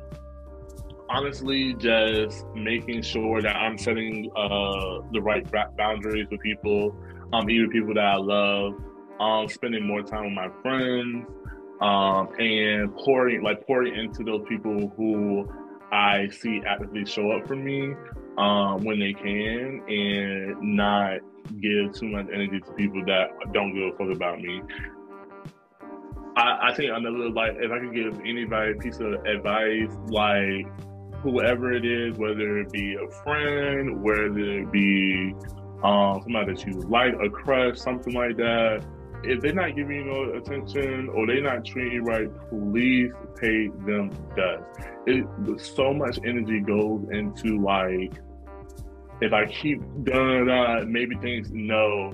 honestly, 1.14 1.76
just 1.76 2.46
making 2.56 3.04
sure 3.04 3.42
that 3.42 3.56
I'm 3.56 3.78
setting 3.78 4.32
uh, 4.36 5.00
the 5.12 5.22
right 5.22 5.46
boundaries 5.78 6.28
with 6.32 6.42
people, 6.42 6.96
um, 7.32 7.50
even 7.50 7.70
people 7.70 7.94
that 7.94 8.06
I 8.06 8.18
love. 8.18 8.74
Um, 9.20 9.48
spending 9.48 9.88
more 9.88 10.02
time 10.02 10.26
with 10.26 10.34
my 10.34 10.50
friends, 10.64 11.28
um, 11.82 12.30
and 12.40 12.94
pouring 12.96 13.44
like 13.44 13.66
pouring 13.66 13.96
into 13.96 14.24
those 14.24 14.44
people 14.50 14.92
who 14.98 15.48
I 15.92 16.30
see 16.30 16.62
actively 16.68 17.06
show 17.06 17.32
up 17.32 17.48
for 17.48 17.56
me 17.56 17.94
um, 18.38 18.84
when 18.84 19.00
they 19.00 19.14
can, 19.14 19.84
and 19.88 20.60
not 20.62 21.20
give 21.62 21.94
too 21.94 22.08
much 22.08 22.26
energy 22.34 22.60
to 22.60 22.72
people 22.74 23.04
that 23.06 23.30
don't 23.54 23.74
give 23.76 23.94
a 23.94 23.98
fuck 23.98 24.16
about 24.16 24.42
me. 24.42 24.62
I, 26.36 26.70
I 26.70 26.74
think 26.74 26.92
another 26.92 27.30
like 27.30 27.54
if 27.58 27.72
I 27.72 27.80
could 27.80 27.94
give 27.94 28.20
anybody 28.22 28.72
a 28.72 28.76
piece 28.76 29.00
of 29.00 29.14
advice, 29.26 29.96
like 30.08 30.66
whoever 31.24 31.72
it 31.72 31.86
is, 31.86 32.18
whether 32.18 32.60
it 32.60 32.72
be 32.72 32.96
a 32.96 33.10
friend, 33.24 34.04
whether 34.04 34.60
it 34.60 34.72
be 34.72 35.34
um, 35.84 36.22
somebody 36.22 36.54
that 36.54 36.66
you 36.66 36.74
like, 36.82 37.14
a 37.24 37.30
crush, 37.30 37.80
something 37.80 38.14
like 38.14 38.38
that. 38.38 38.86
If 39.24 39.42
they're 39.42 39.54
not 39.54 39.74
giving 39.76 39.96
you 39.96 40.04
no 40.04 40.34
attention 40.34 41.08
or 41.08 41.26
they're 41.26 41.42
not 41.42 41.64
treating 41.64 41.94
you 41.94 42.04
right, 42.04 42.30
please 42.50 43.12
pay 43.38 43.70
them 43.86 44.12
dust. 44.36 44.64
It 45.08 45.26
so 45.60 45.94
much 45.94 46.20
energy 46.26 46.60
goes 46.60 47.08
into 47.10 47.58
like 47.62 48.20
if 49.22 49.32
I 49.32 49.46
keep 49.46 49.80
doing 50.04 50.48
that, 50.48 50.88
maybe 50.90 51.16
things 51.16 51.52
no 51.52 52.12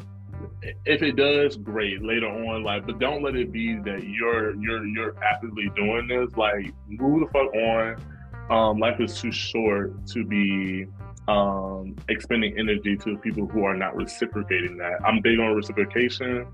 if 0.86 1.02
it 1.02 1.16
does, 1.16 1.58
great 1.58 2.04
later 2.04 2.28
on. 2.28 2.64
Like, 2.64 2.86
but 2.86 3.00
don't 3.00 3.24
let 3.24 3.36
it 3.36 3.52
be 3.52 3.76
that 3.80 4.04
you're 4.04 4.56
you're 4.56 4.86
you're 4.86 5.24
actively 5.24 5.70
doing 5.76 6.08
this. 6.08 6.36
Like, 6.38 6.74
move 6.88 7.22
the 7.22 7.28
fuck 7.34 7.54
on. 7.56 8.19
Um, 8.50 8.80
life 8.80 9.00
is 9.00 9.20
too 9.20 9.32
short 9.32 10.08
to 10.08 10.24
be 10.26 10.88
um, 11.28 11.96
expending 12.08 12.58
energy 12.58 12.98
to 12.98 13.18
people 13.18 13.48
who 13.48 13.64
are 13.64 13.76
not 13.76 13.96
reciprocating 13.96 14.78
that. 14.78 15.00
I'm 15.06 15.22
big 15.22 15.40
on 15.40 15.54
reciprocation, 15.56 16.48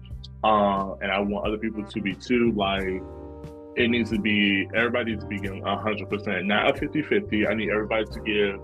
uh, 0.44 0.94
and 0.96 1.12
I 1.12 1.20
want 1.20 1.48
other 1.48 1.58
people 1.58 1.86
to 1.86 2.02
be 2.02 2.14
too. 2.14 2.52
Like, 2.52 3.02
it 3.78 3.90
needs 3.90 4.12
to 4.12 4.20
be 4.20 4.68
everybody 4.76 5.12
needs 5.12 5.24
to 5.24 5.30
be 5.30 5.40
giving 5.40 5.64
100%, 5.64 6.46
not 6.46 6.76
a 6.76 6.80
50 6.80 7.02
50. 7.04 7.48
I 7.48 7.54
need 7.54 7.70
everybody 7.70 8.06
to 8.06 8.20
give 8.22 8.60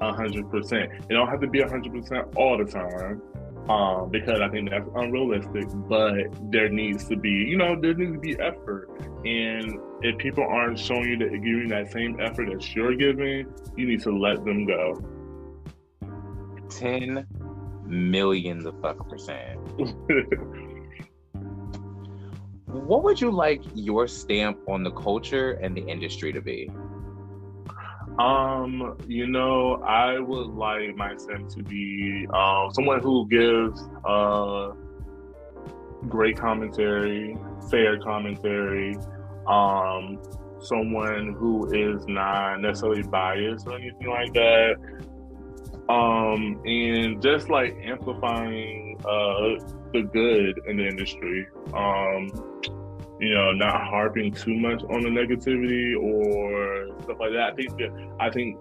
100%. 0.00 0.72
It 0.72 1.08
don't 1.08 1.28
have 1.28 1.40
to 1.40 1.46
be 1.46 1.60
100% 1.60 2.36
all 2.36 2.58
the 2.58 2.64
time 2.64 3.22
um, 3.68 4.10
because 4.10 4.40
I 4.40 4.48
think 4.48 4.70
that's 4.70 4.88
unrealistic. 4.94 5.66
But 5.88 6.50
there 6.50 6.68
needs 6.68 7.06
to 7.08 7.16
be, 7.16 7.30
you 7.30 7.56
know, 7.56 7.80
there 7.80 7.94
needs 7.94 8.12
to 8.12 8.18
be 8.18 8.38
effort. 8.38 8.88
And 9.24 9.80
if 10.02 10.18
people 10.18 10.44
aren't 10.44 10.78
showing 10.78 11.04
you 11.04 11.16
that 11.18 11.30
giving 11.32 11.68
that 11.68 11.90
same 11.90 12.20
effort 12.20 12.50
that 12.52 12.74
you're 12.74 12.94
giving, 12.94 13.46
you 13.76 13.86
need 13.86 14.02
to 14.02 14.10
let 14.16 14.44
them 14.44 14.66
go. 14.66 15.02
Ten 16.68 17.26
millions 17.86 18.64
of 18.66 18.80
fuck 18.80 19.08
percent. 19.08 19.58
what 22.66 23.02
would 23.04 23.20
you 23.20 23.30
like 23.30 23.62
your 23.74 24.06
stamp 24.06 24.58
on 24.68 24.82
the 24.82 24.90
culture 24.90 25.52
and 25.52 25.76
the 25.76 25.86
industry 25.86 26.32
to 26.32 26.40
be? 26.40 26.70
Um, 28.18 28.96
you 29.08 29.26
know, 29.26 29.82
I 29.84 30.18
would 30.20 30.48
like 30.48 30.94
my 30.96 31.16
son 31.16 31.48
to 31.48 31.62
be 31.62 32.26
um, 32.32 32.70
someone 32.72 33.00
who 33.00 33.26
gives 33.28 33.88
uh, 34.04 34.70
great 36.08 36.38
commentary, 36.38 37.36
fair 37.70 37.98
commentary, 37.98 38.96
um, 39.48 40.20
someone 40.60 41.34
who 41.34 41.72
is 41.72 42.06
not 42.06 42.60
necessarily 42.60 43.02
biased 43.02 43.66
or 43.66 43.76
anything 43.76 44.08
like 44.08 44.32
that. 44.34 44.76
Um, 45.88 46.62
and 46.64 47.20
just 47.20 47.50
like 47.50 47.76
amplifying 47.82 48.96
uh, 49.00 49.60
the 49.92 50.02
good 50.12 50.60
in 50.66 50.76
the 50.76 50.86
industry. 50.86 51.46
Um, 51.74 52.30
you 53.20 53.34
know, 53.34 53.52
not 53.52 53.86
harping 53.86 54.32
too 54.32 54.54
much 54.54 54.82
on 54.84 55.02
the 55.02 55.08
negativity 55.08 55.96
or 56.00 56.88
stuff 57.02 57.16
like 57.20 57.32
that. 57.32 57.52
I 57.52 57.54
think 57.54 57.70
that 57.78 58.16
I 58.20 58.30
think 58.30 58.58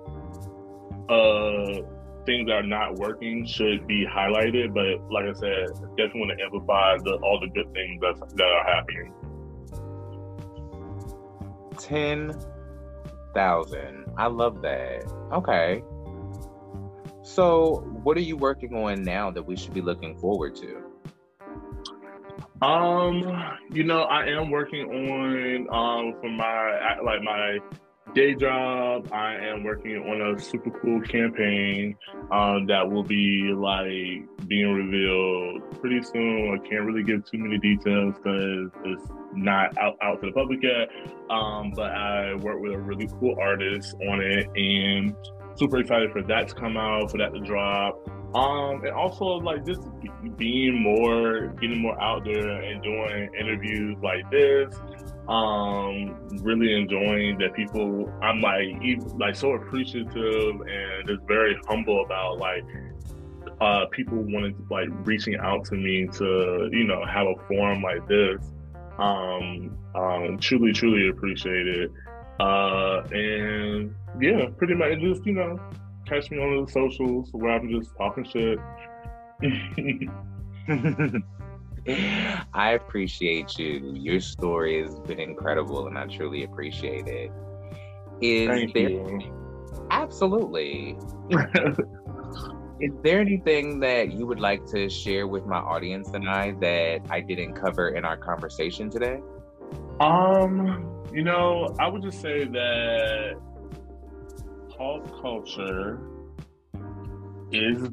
uh 1.10 1.88
things 2.26 2.47
that 2.47 2.54
are 2.54 2.64
not 2.64 2.95
working 2.95 3.45
should 3.45 3.86
be 3.88 4.06
highlighted. 4.06 4.74
But 4.74 5.12
like 5.12 5.26
I 5.26 5.34
said, 5.34 5.68
definitely 5.97 6.22
want 6.22 6.38
to 6.38 6.43
amplify 6.43 6.97
the, 7.04 7.16
all 7.24 7.39
the 7.39 7.47
good 7.47 7.72
things 7.74 8.01
that 8.01 8.16
that 8.36 8.47
are 8.47 8.66
happening. 8.66 9.14
Ten 11.78 12.39
thousand. 13.34 14.06
I 14.18 14.28
love 14.28 14.62
that. 14.62 15.04
Okay. 15.32 15.84
So, 17.24 17.78
what 18.04 18.18
are 18.18 18.22
you 18.22 18.36
working 18.36 18.76
on 18.76 19.01
now 19.01 19.32
that 19.32 19.43
we 19.43 19.56
should 19.56 19.74
be 19.74 19.82
looking 19.82 20.18
forward 20.18 20.56
to? 20.58 20.83
Um, 22.64 23.57
you 23.74 23.84
know, 23.84 24.03
I 24.03 24.28
am 24.28 24.49
working 24.49 24.89
on 24.89 25.68
um 25.70 26.22
for 26.22 26.30
my 26.30 26.97
like 27.03 27.22
my 27.22 27.59
day 28.16 28.36
job. 28.36 29.11
I 29.11 29.36
am 29.36 29.66
working 29.66 29.97
on 29.97 30.36
a 30.36 30.39
super 30.39 30.72
cool 30.80 31.01
campaign 31.01 31.97
um 32.32 32.66
that 32.68 32.89
will 32.89 33.03
be 33.03 33.51
like 33.53 34.47
being 34.47 34.72
revealed 34.72 35.82
pretty 35.82 36.01
soon. 36.03 36.57
I 36.57 36.70
can't 36.70 36.86
really 36.86 37.03
give 37.03 37.30
too 37.30 37.38
many 37.38 37.57
details 37.57 38.16
because 38.16 38.72
it's 38.86 39.11
not 39.34 39.78
out, 39.78 39.97
out 40.01 40.22
to 40.22 40.28
the 40.28 40.32
public 40.32 40.64
yet. 40.64 40.88
Um, 41.30 41.74
but 41.76 41.91
I 41.91 42.36
work 42.36 42.61
with 42.61 42.72
a 42.72 42.80
really 42.80 43.09
cool 43.20 43.36
artist 43.41 43.93
on 44.09 44.22
it 44.22 44.47
and 44.55 45.14
super 45.55 45.80
excited 45.80 46.14
for 46.14 46.24
that 46.24 46.47
to 46.47 46.55
come 46.55 46.78
out, 46.78 47.11
for 47.11 47.18
that 47.18 47.34
to 47.34 47.41
drop. 47.41 48.09
Um, 48.36 48.84
and 48.84 48.94
also 48.94 49.26
like 49.26 49.66
just 49.66 49.82
being 50.38 50.82
more, 50.82 51.48
getting 51.62 51.82
more 51.82 52.00
out 52.02 52.26
there 52.26 52.62
and 52.62 52.82
doing 52.82 53.30
interviews 53.40 53.98
like 54.02 54.30
this. 54.32 54.76
Um, 55.28 56.28
really 56.42 56.74
enjoying 56.74 57.38
that 57.38 57.54
people. 57.54 58.12
I'm 58.22 58.42
like, 58.42 58.84
even, 58.84 59.18
like 59.18 59.36
so 59.36 59.54
appreciative 59.54 60.62
and 60.62 61.08
just 61.08 61.22
very 61.28 61.58
humble 61.68 62.04
about 62.04 62.40
like 62.40 62.64
uh, 63.62 63.86
people 63.92 64.18
wanting 64.18 64.56
to 64.56 64.64
like 64.70 64.90
reaching 65.06 65.36
out 65.38 65.66
to 65.66 65.76
me 65.76 66.08
to 66.14 66.70
you 66.72 66.86
know 66.86 67.06
have 67.06 67.28
a 67.28 67.36
forum 67.48 67.82
like 67.82 68.08
this. 68.08 68.42
Um, 68.98 69.78
um, 69.96 70.38
truly, 70.40 70.74
truly 70.74 71.10
appreciate 71.10 71.68
it. 71.68 71.92
Uh, 72.40 73.04
and 73.12 73.94
yeah, 74.20 74.48
pretty 74.58 74.74
much 74.74 75.00
just 75.00 75.26
you 75.26 75.34
know 75.34 75.60
catch 76.06 76.32
me 76.32 76.38
on 76.38 76.66
the 76.66 76.72
socials 76.72 77.30
where 77.32 77.54
I'm 77.54 77.70
just 77.70 77.95
talking 77.97 78.24
shit. 78.24 78.60
I 82.54 82.72
appreciate 82.72 83.58
you. 83.58 83.93
Your 83.95 84.20
story 84.20 84.82
has 84.82 84.99
been 85.01 85.20
incredible, 85.20 85.88
and 85.88 85.97
I 85.97 86.08
truly 86.08 86.43
appreciate 86.43 87.08
it. 87.08 87.32
Is 88.22 88.47
Thank 88.47 88.74
there 88.74 88.89
you. 88.89 89.34
absolutely? 89.91 90.97
Is 92.80 92.91
there 93.04 93.20
anything 93.20 93.80
that 93.82 94.14
you 94.14 94.26
would 94.26 94.39
like 94.39 94.66
to 94.68 94.89
share 94.89 95.28
with 95.28 95.45
my 95.45 95.58
audience 95.58 96.10
and 96.14 96.28
I 96.28 96.51
that 96.60 97.01
I 97.10 97.22
didn't 97.22 97.54
cover 97.54 97.89
in 97.89 98.04
our 98.04 98.18
conversation 98.18 98.89
today? 98.89 99.20
Um, 99.99 101.06
you 101.14 101.24
know, 101.24 101.74
I 101.80 101.88
would 101.88 102.01
just 102.01 102.20
say 102.22 102.45
that 102.45 103.36
pop 104.78 105.21
culture 105.21 105.99
is 107.51 107.89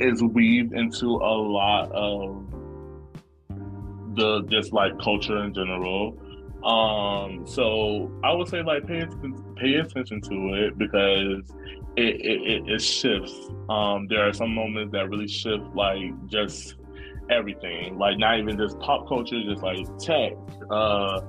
is 0.00 0.22
weaved 0.22 0.72
into 0.72 1.06
a 1.06 1.36
lot 1.36 1.90
of 1.92 2.44
the 4.16 4.42
just 4.48 4.72
like 4.72 4.98
culture 4.98 5.44
in 5.44 5.54
general. 5.54 6.18
Um, 6.64 7.46
so 7.46 8.10
I 8.24 8.32
would 8.32 8.48
say 8.48 8.62
like 8.62 8.86
pay 8.86 9.06
pay 9.56 9.74
attention 9.74 10.20
to 10.22 10.54
it 10.54 10.78
because 10.78 11.50
it, 11.96 12.16
it, 12.16 12.40
it, 12.42 12.68
it 12.68 12.80
shifts. 12.80 13.50
Um, 13.68 14.06
there 14.08 14.26
are 14.26 14.32
some 14.32 14.54
moments 14.54 14.92
that 14.92 15.08
really 15.08 15.28
shift 15.28 15.64
like 15.74 16.26
just 16.26 16.76
everything, 17.30 17.98
like 17.98 18.18
not 18.18 18.38
even 18.38 18.56
just 18.56 18.78
pop 18.80 19.08
culture, 19.08 19.42
just 19.44 19.62
like 19.62 19.86
tech, 19.98 20.32
uh, 20.70 21.20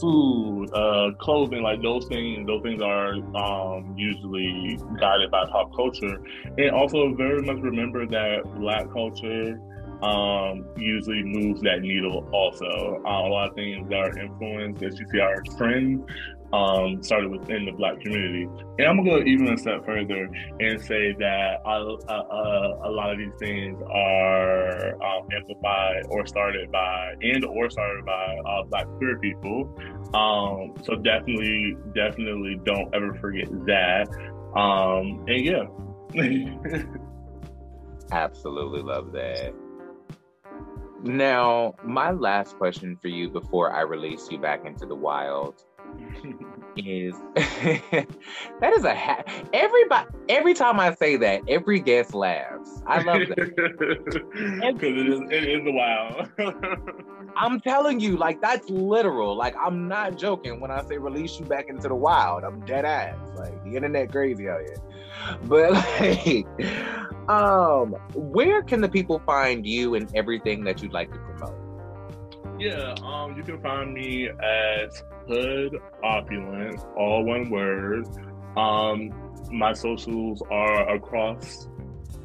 food, 0.00 0.72
uh, 0.72 1.10
clothing, 1.18 1.62
like 1.62 1.82
those 1.82 2.06
things. 2.06 2.46
Those 2.46 2.62
things 2.62 2.82
are 2.82 3.14
um, 3.36 3.94
usually 3.96 4.78
guided 4.98 5.30
by 5.30 5.46
pop 5.46 5.74
culture, 5.74 6.20
and 6.58 6.70
also 6.70 7.14
very 7.14 7.42
much 7.42 7.58
remember 7.58 8.06
that 8.06 8.42
Black 8.56 8.90
culture 8.92 9.60
um, 10.02 10.66
usually 10.76 11.22
moves 11.22 11.60
that 11.62 11.80
needle 11.80 12.28
also. 12.32 13.02
Uh, 13.06 13.08
a 13.08 13.28
lot 13.28 13.50
of 13.50 13.54
things 13.54 13.88
that 13.88 13.98
are 13.98 14.18
influenced 14.18 14.82
as 14.82 14.98
you 14.98 15.06
see 15.10 15.20
our 15.20 15.42
trends 15.56 16.02
um, 16.54 17.02
started 17.02 17.30
within 17.30 17.64
the 17.64 17.72
black 17.72 18.00
community. 18.00 18.44
And 18.78 18.86
I'm 18.86 18.96
gonna 18.98 19.10
go 19.10 19.24
even 19.24 19.52
a 19.52 19.58
step 19.58 19.84
further 19.84 20.28
and 20.60 20.80
say 20.80 21.12
that 21.18 21.60
uh, 21.66 21.94
uh, 22.08 22.78
a 22.84 22.90
lot 22.90 23.10
of 23.10 23.18
these 23.18 23.34
things 23.38 23.82
are 23.90 24.94
um, 25.02 25.28
amplified 25.32 26.04
or 26.10 26.26
started 26.26 26.70
by 26.70 27.14
and 27.22 27.44
or 27.44 27.68
started 27.70 28.04
by 28.04 28.38
uh, 28.46 28.62
black 28.64 28.86
queer 28.98 29.18
people. 29.18 29.74
Um, 30.14 30.74
so 30.84 30.94
definitely, 30.96 31.76
definitely 31.94 32.60
don't 32.64 32.94
ever 32.94 33.14
forget 33.14 33.48
that. 33.66 34.08
Um, 34.54 35.24
and 35.26 35.44
yeah. 35.44 35.64
Absolutely 38.12 38.82
love 38.82 39.10
that. 39.12 39.54
Now, 41.02 41.74
my 41.82 42.12
last 42.12 42.56
question 42.56 42.96
for 42.96 43.08
you 43.08 43.28
before 43.28 43.72
I 43.72 43.82
release 43.82 44.30
you 44.30 44.38
back 44.38 44.64
into 44.64 44.86
the 44.86 44.94
wild 44.94 45.64
is 46.76 47.14
that 47.34 48.72
is 48.76 48.84
a 48.84 48.94
ha- 48.94 49.22
everybody 49.52 50.06
every 50.28 50.54
time 50.54 50.80
I 50.80 50.94
say 50.94 51.16
that 51.16 51.42
every 51.48 51.80
guest 51.80 52.14
laughs. 52.14 52.82
I 52.86 53.02
love 53.02 53.20
that. 53.28 54.24
Because 54.74 54.96
it 54.96 55.08
is 55.08 55.20
it 55.30 55.44
is 55.44 55.60
wild. 55.64 56.28
I'm 57.36 57.60
telling 57.60 58.00
you, 58.00 58.16
like 58.16 58.40
that's 58.40 58.68
literal. 58.68 59.36
Like 59.36 59.54
I'm 59.60 59.88
not 59.88 60.16
joking 60.16 60.60
when 60.60 60.70
I 60.70 60.82
say 60.82 60.98
release 60.98 61.38
you 61.38 61.46
back 61.46 61.66
into 61.68 61.88
the 61.88 61.94
wild. 61.94 62.44
I'm 62.44 62.64
dead 62.64 62.84
ass. 62.84 63.18
Like 63.36 63.62
the 63.64 63.76
internet 63.76 64.10
crazy 64.10 64.48
out 64.48 64.60
here. 64.60 64.76
But 65.44 65.72
like, 65.72 66.46
um, 67.28 67.94
where 68.14 68.62
can 68.62 68.80
the 68.80 68.88
people 68.88 69.20
find 69.26 69.66
you 69.66 69.94
and 69.94 70.08
everything 70.14 70.64
that 70.64 70.82
you'd 70.82 70.92
like 70.92 71.12
to 71.12 71.18
promote? 71.18 71.54
Yeah, 72.58 72.94
um, 73.02 73.36
you 73.36 73.42
can 73.42 73.60
find 73.60 73.92
me 73.92 74.28
at 74.28 75.02
Hood 75.28 75.80
Opulence, 76.02 76.82
all 76.96 77.24
one 77.24 77.50
word. 77.50 78.06
Um, 78.56 79.12
my 79.50 79.72
socials 79.72 80.42
are 80.50 80.94
across 80.94 81.68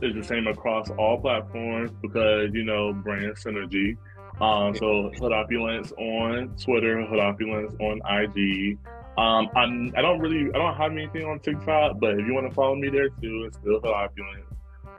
is 0.02 0.16
the 0.16 0.24
same 0.24 0.48
across 0.48 0.90
all 0.92 1.20
platforms 1.20 1.92
because 2.02 2.50
you 2.54 2.64
know 2.64 2.94
brand 2.94 3.36
synergy. 3.36 3.98
Um, 4.42 4.76
so 4.76 5.12
Hood 5.20 5.34
Opulence 5.34 5.92
on 5.94 6.56
Twitter, 6.62 7.06
Hood 7.06 7.20
Opulence 7.20 7.74
on 7.80 8.02
IG. 8.10 8.78
Um, 9.18 9.50
I'm, 9.56 9.94
I 9.98 10.02
don't 10.02 10.20
really, 10.20 10.50
I 10.54 10.58
don't 10.58 10.76
have 10.76 10.94
anything 10.94 11.26
on 11.26 11.40
TikTok, 11.40 12.00
but 12.00 12.12
if 12.12 12.26
you 12.26 12.34
want 12.34 12.48
to 12.48 12.54
follow 12.54 12.76
me 12.76 12.90
there 12.90 13.10
too, 13.10 13.44
it's 13.48 13.58
still 13.58 13.82
Hood 13.82 13.92
Opulence. 13.92 14.46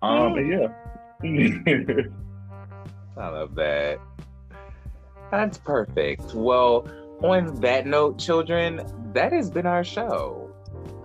Um, 0.02 0.34
and 0.34 0.50
yeah. 0.50 0.68
I 3.16 3.28
love 3.28 3.54
that. 3.54 3.98
That's 5.30 5.58
perfect. 5.58 6.34
Well, 6.34 6.86
on 7.22 7.54
that 7.60 7.86
note, 7.86 8.18
children, 8.18 8.82
that 9.12 9.32
has 9.32 9.50
been 9.50 9.66
our 9.66 9.84
show. 9.84 10.50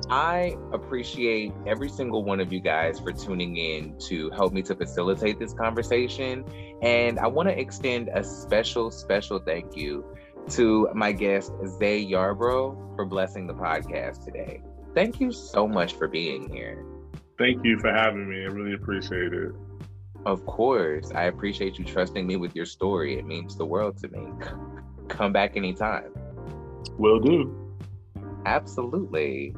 I 0.10 0.56
appreciate 0.72 1.52
every 1.66 1.90
single 1.90 2.24
one 2.24 2.40
of 2.40 2.54
you 2.54 2.60
guys 2.60 3.00
for 3.00 3.12
tuning 3.12 3.58
in 3.58 3.98
to 4.08 4.30
help 4.32 4.54
me 4.54 4.62
to 4.64 4.76
facilitate 4.76 5.40
this 5.40 5.54
conversation. 5.54 6.46
And 6.82 7.18
I 7.18 7.28
want 7.28 7.50
to 7.50 7.60
extend 7.60 8.10
a 8.14 8.24
special, 8.24 8.92
special 8.92 9.40
thank 9.40 9.76
you 9.76 10.06
to 10.52 10.90
my 10.94 11.12
guest, 11.12 11.52
Xay 11.54 12.08
Yarbrough, 12.08 12.96
for 12.96 13.06
blessing 13.06 13.48
the 13.48 13.56
podcast 13.56 14.24
today. 14.24 14.62
Thank 14.94 15.20
you 15.20 15.32
so 15.32 15.68
much 15.68 15.96
for 15.96 16.08
being 16.08 16.54
here. 16.54 16.86
Thank 17.38 17.66
you 17.66 17.80
for 17.80 17.92
having 17.92 18.30
me. 18.30 18.44
I 18.44 18.48
really 18.48 18.76
appreciate 18.76 19.34
it. 19.34 19.52
Of 20.26 20.46
course. 20.46 21.12
I 21.14 21.24
appreciate 21.24 21.78
you 21.80 21.86
trusting 21.86 22.26
me 22.26 22.38
with 22.38 22.56
your 22.56 22.66
story. 22.66 23.18
It 23.18 23.26
means 23.26 23.58
the 23.58 23.66
world 23.66 23.98
to 23.98 24.08
me. 24.08 24.28
Come 25.08 25.34
back 25.34 25.56
anytime. 25.56 26.12
Will 26.98 27.20
do. 27.20 27.76
Absolutely. 28.46 29.56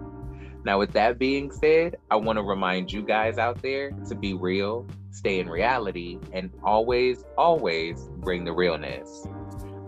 Now, 0.63 0.79
with 0.79 0.91
that 0.93 1.17
being 1.17 1.51
said, 1.51 1.97
I 2.11 2.17
want 2.17 2.37
to 2.37 2.43
remind 2.43 2.91
you 2.91 3.01
guys 3.01 3.37
out 3.37 3.61
there 3.61 3.91
to 4.09 4.15
be 4.15 4.33
real, 4.33 4.87
stay 5.11 5.39
in 5.39 5.49
reality, 5.49 6.19
and 6.33 6.49
always, 6.63 7.23
always 7.37 8.09
bring 8.17 8.43
the 8.43 8.51
realness. 8.51 9.27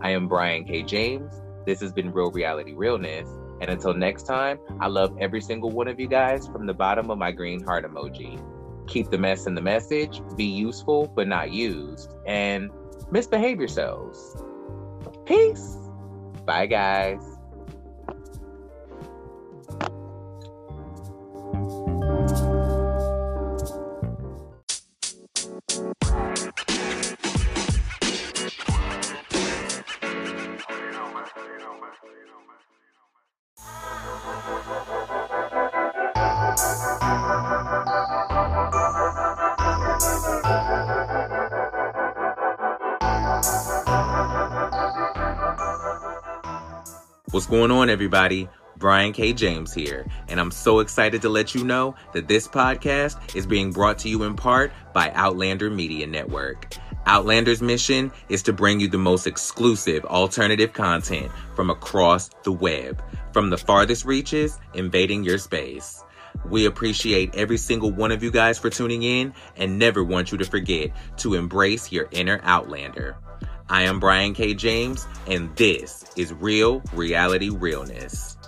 I 0.02 0.12
am 0.12 0.28
Brian 0.28 0.64
K. 0.64 0.84
James. 0.84 1.34
This 1.66 1.82
has 1.82 1.92
been 1.92 2.12
Real 2.12 2.32
Reality 2.32 2.74
Realness. 2.74 3.28
And 3.62 3.70
until 3.70 3.94
next 3.94 4.24
time, 4.24 4.58
I 4.80 4.88
love 4.88 5.18
every 5.20 5.42
single 5.42 5.70
one 5.70 5.90
of 5.90 6.00
you 6.00 6.08
guys 6.08 6.48
from 6.48 6.66
the 6.66 6.74
bottom 6.74 7.12
of 7.12 7.18
my 7.18 7.32
green 7.32 7.62
heart 7.62 7.84
emoji. 7.84 8.42
Keep 8.88 9.10
the 9.10 9.18
mess 9.18 9.48
in 9.48 9.56
the 9.56 9.62
message, 9.62 10.22
be 10.38 10.46
useful 10.46 11.12
but 11.14 11.28
not 11.28 11.52
used, 11.52 12.16
and 12.26 12.72
misbehave 13.12 13.60
yourselves. 13.60 14.42
Peace. 15.30 15.78
Bye, 16.44 16.66
guys. 16.66 17.39
Going 47.50 47.72
on, 47.72 47.90
everybody? 47.90 48.48
Brian 48.78 49.12
K. 49.12 49.34
James 49.34 49.74
here, 49.74 50.06
and 50.30 50.40
I'm 50.40 50.52
so 50.52 50.80
excited 50.80 51.24
to 51.24 51.30
let 51.30 51.56
you 51.56 51.64
know 51.64 51.96
that 52.14 52.28
this 52.28 52.48
podcast 52.48 53.36
is 53.36 53.48
being 53.48 53.72
brought 53.72 53.98
to 54.00 54.10
you 54.10 54.24
in 54.24 54.36
part 54.36 54.72
by 54.94 55.12
Outlander 55.12 55.70
Media 55.70 56.06
Network. 56.06 56.76
Outlander's 57.08 57.62
mission 57.62 58.12
is 58.30 58.44
to 58.44 58.54
bring 58.54 58.80
you 58.80 58.88
the 58.88 59.00
most 59.00 59.26
exclusive 59.26 60.06
alternative 60.06 60.74
content 60.74 61.32
from 61.56 61.72
across 61.72 62.30
the 62.44 62.52
web, 62.52 63.04
from 63.34 63.50
the 63.50 63.58
farthest 63.58 64.06
reaches 64.06 64.60
invading 64.76 65.24
your 65.24 65.40
space. 65.40 66.04
We 66.46 66.68
appreciate 66.68 67.34
every 67.34 67.58
single 67.58 67.92
one 67.92 68.12
of 68.12 68.22
you 68.22 68.30
guys 68.30 68.60
for 68.60 68.70
tuning 68.70 69.02
in 69.02 69.34
and 69.58 69.80
never 69.80 70.04
want 70.04 70.32
you 70.32 70.38
to 70.38 70.46
forget 70.46 70.92
to 71.18 71.34
embrace 71.34 71.92
your 71.92 72.08
inner 72.12 72.40
Outlander. 72.44 73.18
I 73.70 73.84
am 73.84 74.00
Brian 74.00 74.34
K. 74.34 74.56
James, 74.56 75.06
and 75.28 75.56
this 75.56 76.04
is 76.16 76.34
Real 76.34 76.82
Reality 76.92 77.50
Realness. 77.50 78.39